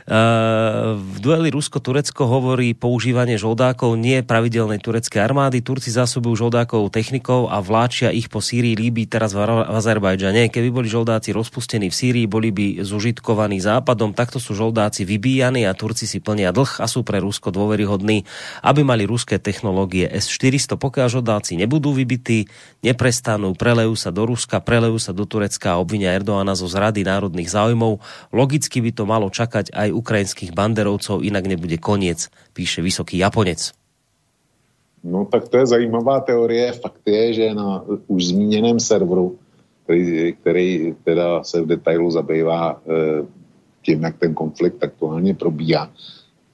[0.06, 5.66] V dueli Rusko-Turecko hovorí používanie žoldákov nie pravidelnej tureckej armády.
[5.66, 10.46] Turci zásobujú žoldákov technikou a vláčia ich po Sýrii, Líbii, teraz v Azerbajdžane.
[10.46, 14.14] Keby boli žoldáci rozpustení v Sýrii, boli by zužitkovaní západom.
[14.14, 18.22] Takto sú žoldáci vybíjani a Turci si plnia dlh a sú pre Rusko dôveryhodní,
[18.62, 20.78] aby mali ruské technológie S-400.
[20.78, 22.46] Pokiaľ žoldáci nebudú vybití,
[22.86, 27.50] neprestanú, prelejú sa do Ruska, prelejú sa do Turecka a obvinia Erdoána zo zrady národných
[27.50, 27.98] záujmov.
[28.30, 33.72] Logicky by to malo čakať aj ukrajinských banderovcov, inak nebude koniec, píše Vysoký Japonec.
[35.04, 36.72] No tak to je zajímavá teorie.
[36.72, 39.38] Fakt je, že na už zmíněném serveru,
[39.84, 43.26] který, který teda se v detailu zabývá e,
[43.82, 45.90] tím, jak ten konflikt aktuálně probíhá,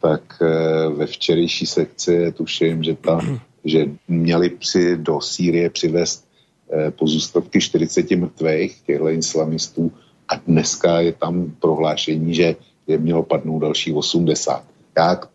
[0.00, 0.48] tak e,
[0.88, 3.20] ve včerejší sekci tuším, že, ta,
[3.64, 6.28] že měli při, do Sýrie přivést
[6.72, 9.92] e, pozůstatky 40 mrtvých těchto islamistů
[10.28, 12.56] a dneska je tam prohlášení, že
[12.86, 14.64] je mělo padnout další 80.
[14.96, 15.28] Jak,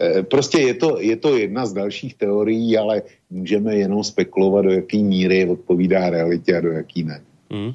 [0.00, 4.70] e, prostě je to, je to jedna z dalších teorií, ale můžeme jenom spekulovat, do
[4.70, 7.20] jaký míry odpovídá realitě a do jaký ne.
[7.50, 7.72] Mm.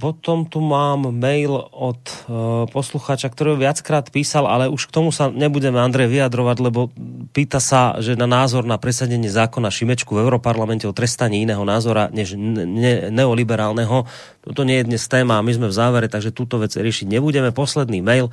[0.00, 5.28] Potom tu mám mail od uh, poslucháča, ktorý viackrát písal, ale už k tomu sa
[5.28, 6.88] nebudeme, Andrej, vyjadrovať, lebo
[7.36, 12.08] pýta sa, že na názor na presadenie zákona Šimečku v Europarlamente o trestaní iného názora
[12.08, 14.08] než ne, neoliberálneho.
[14.48, 17.52] Toto nie je dnes téma, my sme v závere, takže túto vec riešiť nebudeme.
[17.52, 18.32] Posledný mail.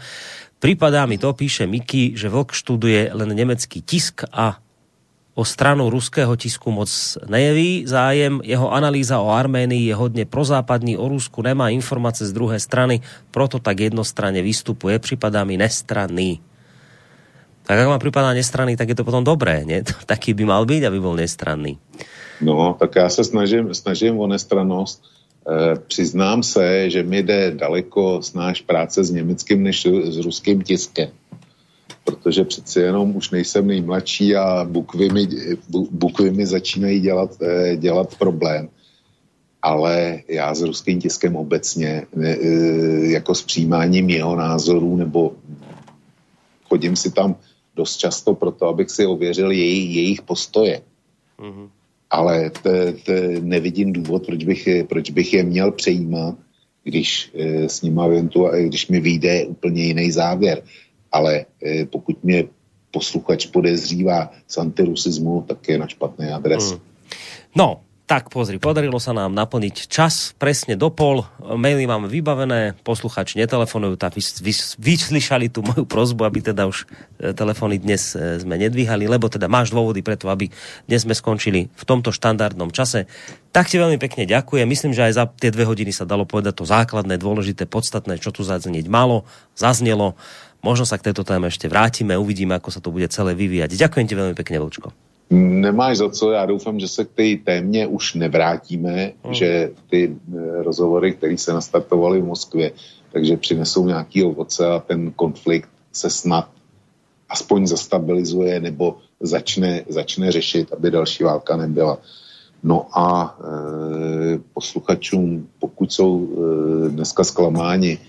[0.64, 4.64] Pripadá mi to, píše Miki, že Vlk študuje len nemecký tisk a
[5.40, 6.92] o stranu ruského tisku moc
[7.32, 8.44] nejeví zájem.
[8.44, 13.00] Jeho analýza o Arménii je hodne prozápadní, o Rusku nemá informácie z druhej strany,
[13.32, 15.00] proto tak jednostranne vystupuje.
[15.00, 16.44] Pripadá mi nestranný.
[17.64, 19.80] Tak ak vám připadá nestranný, tak je to potom dobré, nie?
[20.12, 21.80] Taký by mal byť, aby bol nestranný.
[22.44, 25.04] No, tak já se snažím, snažím o nestrannost.
[25.48, 31.10] E, přiznám se, že mi jde daleko snáš práce s německým než s ruským tiskem
[32.10, 35.28] protože přeci jenom už nejsem nejmladší a bukvy mi,
[35.92, 38.70] bukvy mi začínají dělat, eh, dělat problém.
[39.62, 42.38] Ale já s ruským tiskem obecně, eh,
[43.14, 45.38] jako s přijímáním jeho názorů, nebo
[46.66, 47.36] chodím si tam
[47.76, 50.82] dost často proto, abych si ověřil jej, jejich postoje.
[51.40, 51.70] Mm-hmm.
[52.10, 56.36] Ale te, te nevidím důvod, proč bych, proč bych je měl přejímat,
[56.84, 58.10] když e, s nima
[58.66, 60.62] když mi vyjde úplně jiný závěr
[61.12, 62.44] ale e, pokud mě
[62.92, 66.74] posluchač podezřívá z antirusizmu, tak je na špatné adres.
[66.74, 66.80] Mm.
[67.56, 71.22] No, tak pozri, podarilo sa nám naplniť čas presne do pol.
[71.38, 76.90] Maily máme vybavené, posluchači netelefonujú, tak vy, vy, vyslyšali tú moju prozbu, aby teda už
[77.22, 80.50] e, telefóny dnes e, sme nedvíhali, lebo teda máš dôvody preto, aby
[80.90, 83.06] dnes sme skončili v tomto štandardnom čase.
[83.54, 84.66] Tak ti veľmi pekne ďakujem.
[84.66, 88.34] Myslím, že aj za tie dve hodiny sa dalo povedať to základné, dôležité, podstatné, čo
[88.34, 89.22] tu zaznieť malo,
[89.54, 90.18] zaznelo.
[90.60, 93.80] Možno sa k tejto téme ešte vrátime, uvidíme, ako sa to bude celé vyvíjať.
[93.80, 94.92] Ďakujem ti veľmi pekne, Vlčko.
[95.30, 99.34] Nemáš za co, já doufám, že se k té témě už nevrátíme, hmm.
[99.34, 102.72] že ty eh, rozhovory, které se nastartovaly v Moskvě,
[103.12, 106.50] takže přinesou nějaký ovoce a ten konflikt se snad
[107.30, 111.98] aspoň zastabilizuje nebo začne, začne řešit, aby další válka nebyla.
[112.64, 118.00] No a e, posluchačům, pokud jsou e, dneska zklamáni,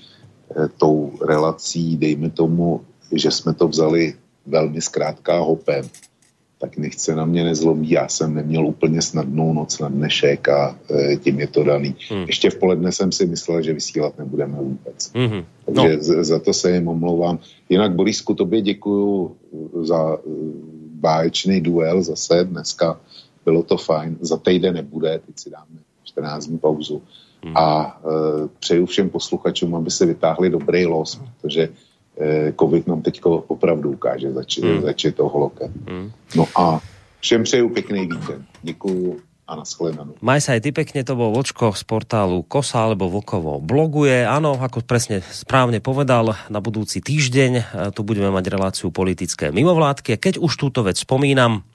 [0.76, 2.80] tou relací, dejme tomu,
[3.12, 4.14] že jsme to vzali
[4.46, 5.88] velmi zkrátka hopem,
[6.58, 7.90] tak nechce na mě nezlobí.
[7.90, 11.94] Já jsem neměl úplně snadnou noc na dnešek a e, tím je to daný.
[12.10, 12.24] Hmm.
[12.26, 15.12] Ještě v poledne jsem si myslel, že vysílat nebudeme vůbec.
[15.14, 15.44] Hmm.
[15.66, 16.02] Takže no.
[16.02, 17.38] za, za to se jim omlouvám.
[17.68, 19.36] Jinak, Borisku, tobě děkuju
[19.82, 20.18] za
[21.00, 23.00] báječný duel zase dneska.
[23.44, 24.16] Bylo to fajn.
[24.20, 27.02] Za týden nebude, teď si dáme 14 dní pauzu.
[27.44, 27.56] Hmm.
[27.56, 31.68] A e, přeju všem posluchačům, aby se vytáhli dobrý los, protože
[32.20, 34.82] e, COVID nám teď opravdu ukáže, zač, hmm.
[34.82, 35.72] začít to holokem.
[35.88, 36.10] Hmm.
[36.36, 36.80] No a
[37.20, 38.44] všem přeju pěkný víkend.
[38.62, 40.14] Děkuju a nashledanou.
[40.22, 44.22] Maj sa aj ty pekne, to bol Vočko z portálu Kosa alebo Vokovo bloguje.
[44.22, 50.14] Áno, ako presne správne povedal, na budúci týždeň e, tu budeme mať reláciu politické mimovládky.
[50.14, 51.66] Keď už túto vec spomínam,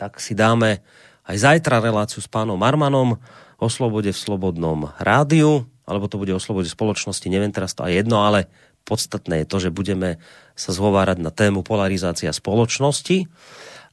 [0.00, 0.80] tak si dáme
[1.28, 3.20] aj zajtra reláciu s pánom Marmanom
[3.56, 8.04] o slobode v slobodnom rádiu, alebo to bude o slobode spoločnosti, neviem teraz to aj
[8.04, 8.50] jedno, ale
[8.86, 10.22] podstatné je to, že budeme
[10.54, 13.26] sa zhovárať na tému polarizácia spoločnosti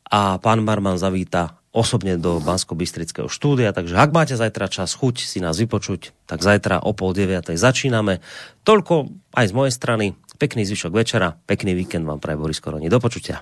[0.09, 5.41] a pán Marman zavíta osobne do Bansko-Bystrického štúdia, takže ak máte zajtra čas, chuť si
[5.41, 8.21] nás vypočuť, tak zajtra o pol deviatej začíname.
[8.61, 10.05] Toľko aj z mojej strany.
[10.37, 12.93] Pekný zvyšok večera, pekný víkend vám praje Boris Koroni.
[12.93, 13.41] Do počutia.